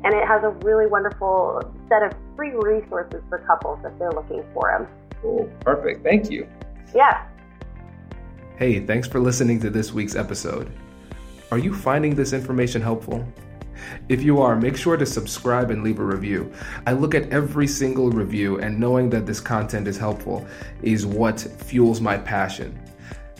And 0.03 0.13
it 0.13 0.27
has 0.27 0.43
a 0.43 0.49
really 0.65 0.87
wonderful 0.87 1.61
set 1.87 2.03
of 2.03 2.11
free 2.35 2.51
resources 2.51 3.23
for 3.29 3.37
couples 3.47 3.79
if 3.85 3.97
they're 3.97 4.11
looking 4.11 4.43
for 4.53 4.77
them. 4.77 4.87
Cool. 5.21 5.49
Perfect. 5.61 6.03
Thank 6.03 6.29
you. 6.29 6.45
Yeah. 6.93 7.25
Hey, 8.57 8.85
thanks 8.85 9.07
for 9.07 9.21
listening 9.21 9.61
to 9.61 9.69
this 9.69 9.93
week's 9.93 10.15
episode. 10.15 10.69
Are 11.49 11.57
you 11.57 11.73
finding 11.73 12.13
this 12.13 12.33
information 12.33 12.81
helpful? 12.81 13.25
If 14.09 14.21
you 14.21 14.41
are, 14.41 14.55
make 14.55 14.77
sure 14.77 14.97
to 14.97 15.05
subscribe 15.05 15.71
and 15.71 15.83
leave 15.83 15.99
a 15.99 16.03
review. 16.03 16.51
I 16.85 16.93
look 16.93 17.15
at 17.15 17.29
every 17.29 17.67
single 17.67 18.09
review, 18.09 18.59
and 18.59 18.79
knowing 18.79 19.09
that 19.11 19.25
this 19.25 19.39
content 19.39 19.87
is 19.87 19.97
helpful 19.97 20.47
is 20.81 21.05
what 21.05 21.39
fuels 21.39 22.01
my 22.01 22.17
passion. 22.17 22.77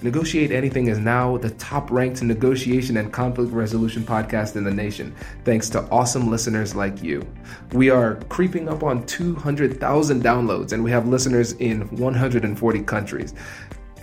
Negotiate 0.03 0.51
Anything 0.51 0.89
is 0.89 0.99
now 0.99 1.38
the 1.38 1.49
top 1.51 1.89
ranked 1.89 2.21
negotiation 2.21 2.97
and 2.97 3.11
conflict 3.11 3.51
resolution 3.51 4.03
podcast 4.03 4.55
in 4.55 4.63
the 4.63 4.69
nation, 4.69 5.15
thanks 5.43 5.71
to 5.71 5.81
awesome 5.89 6.29
listeners 6.29 6.75
like 6.75 7.01
you. 7.01 7.25
We 7.73 7.89
are 7.89 8.15
creeping 8.29 8.69
up 8.69 8.83
on 8.83 9.07
200,000 9.07 10.23
downloads, 10.23 10.71
and 10.71 10.83
we 10.83 10.91
have 10.91 11.07
listeners 11.07 11.53
in 11.53 11.88
140 11.97 12.83
countries. 12.83 13.33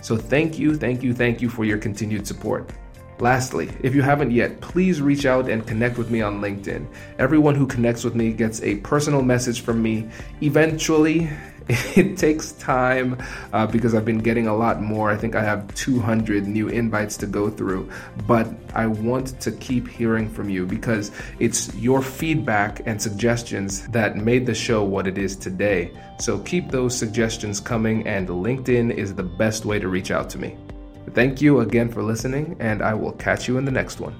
So 0.01 0.17
thank 0.17 0.59
you, 0.59 0.75
thank 0.75 1.01
you, 1.01 1.13
thank 1.13 1.41
you 1.41 1.49
for 1.49 1.63
your 1.63 1.77
continued 1.77 2.27
support. 2.27 2.69
Lastly, 3.19 3.69
if 3.81 3.95
you 3.95 4.01
haven't 4.01 4.31
yet, 4.31 4.59
please 4.59 5.01
reach 5.01 5.25
out 5.25 5.49
and 5.49 5.65
connect 5.65 5.97
with 5.97 6.11
me 6.11 6.21
on 6.21 6.41
LinkedIn. 6.41 6.85
Everyone 7.17 7.55
who 7.55 7.65
connects 7.65 8.03
with 8.03 8.13
me 8.13 8.33
gets 8.33 8.61
a 8.61 8.75
personal 8.77 9.21
message 9.21 9.61
from 9.61 9.81
me. 9.81 10.09
Eventually, 10.41 11.29
it 11.95 12.17
takes 12.17 12.51
time 12.53 13.17
uh, 13.53 13.65
because 13.67 13.95
I've 13.95 14.05
been 14.05 14.19
getting 14.19 14.47
a 14.47 14.55
lot 14.55 14.81
more. 14.81 15.09
I 15.09 15.15
think 15.15 15.33
I 15.33 15.43
have 15.43 15.73
200 15.75 16.45
new 16.45 16.67
invites 16.67 17.15
to 17.17 17.25
go 17.25 17.49
through, 17.49 17.89
but 18.27 18.47
I 18.73 18.85
want 18.85 19.39
to 19.41 19.51
keep 19.51 19.87
hearing 19.87 20.29
from 20.29 20.49
you 20.49 20.65
because 20.65 21.11
it's 21.39 21.73
your 21.75 22.01
feedback 22.01 22.81
and 22.85 23.01
suggestions 23.01 23.87
that 23.87 24.17
made 24.17 24.45
the 24.45 24.53
show 24.53 24.83
what 24.83 25.07
it 25.07 25.17
is 25.17 25.35
today. 25.37 25.91
So 26.19 26.39
keep 26.39 26.69
those 26.69 26.95
suggestions 26.97 27.59
coming, 27.59 28.05
and 28.05 28.27
LinkedIn 28.27 28.93
is 28.93 29.15
the 29.15 29.23
best 29.23 29.65
way 29.65 29.79
to 29.79 29.87
reach 29.87 30.11
out 30.11 30.29
to 30.31 30.37
me. 30.37 30.57
Thank 31.13 31.41
you 31.41 31.59
again 31.59 31.89
for 31.89 32.03
listening, 32.03 32.57
and 32.59 32.81
I 32.81 32.93
will 32.93 33.13
catch 33.13 33.47
you 33.47 33.57
in 33.57 33.65
the 33.65 33.71
next 33.71 33.99
one. 33.99 34.15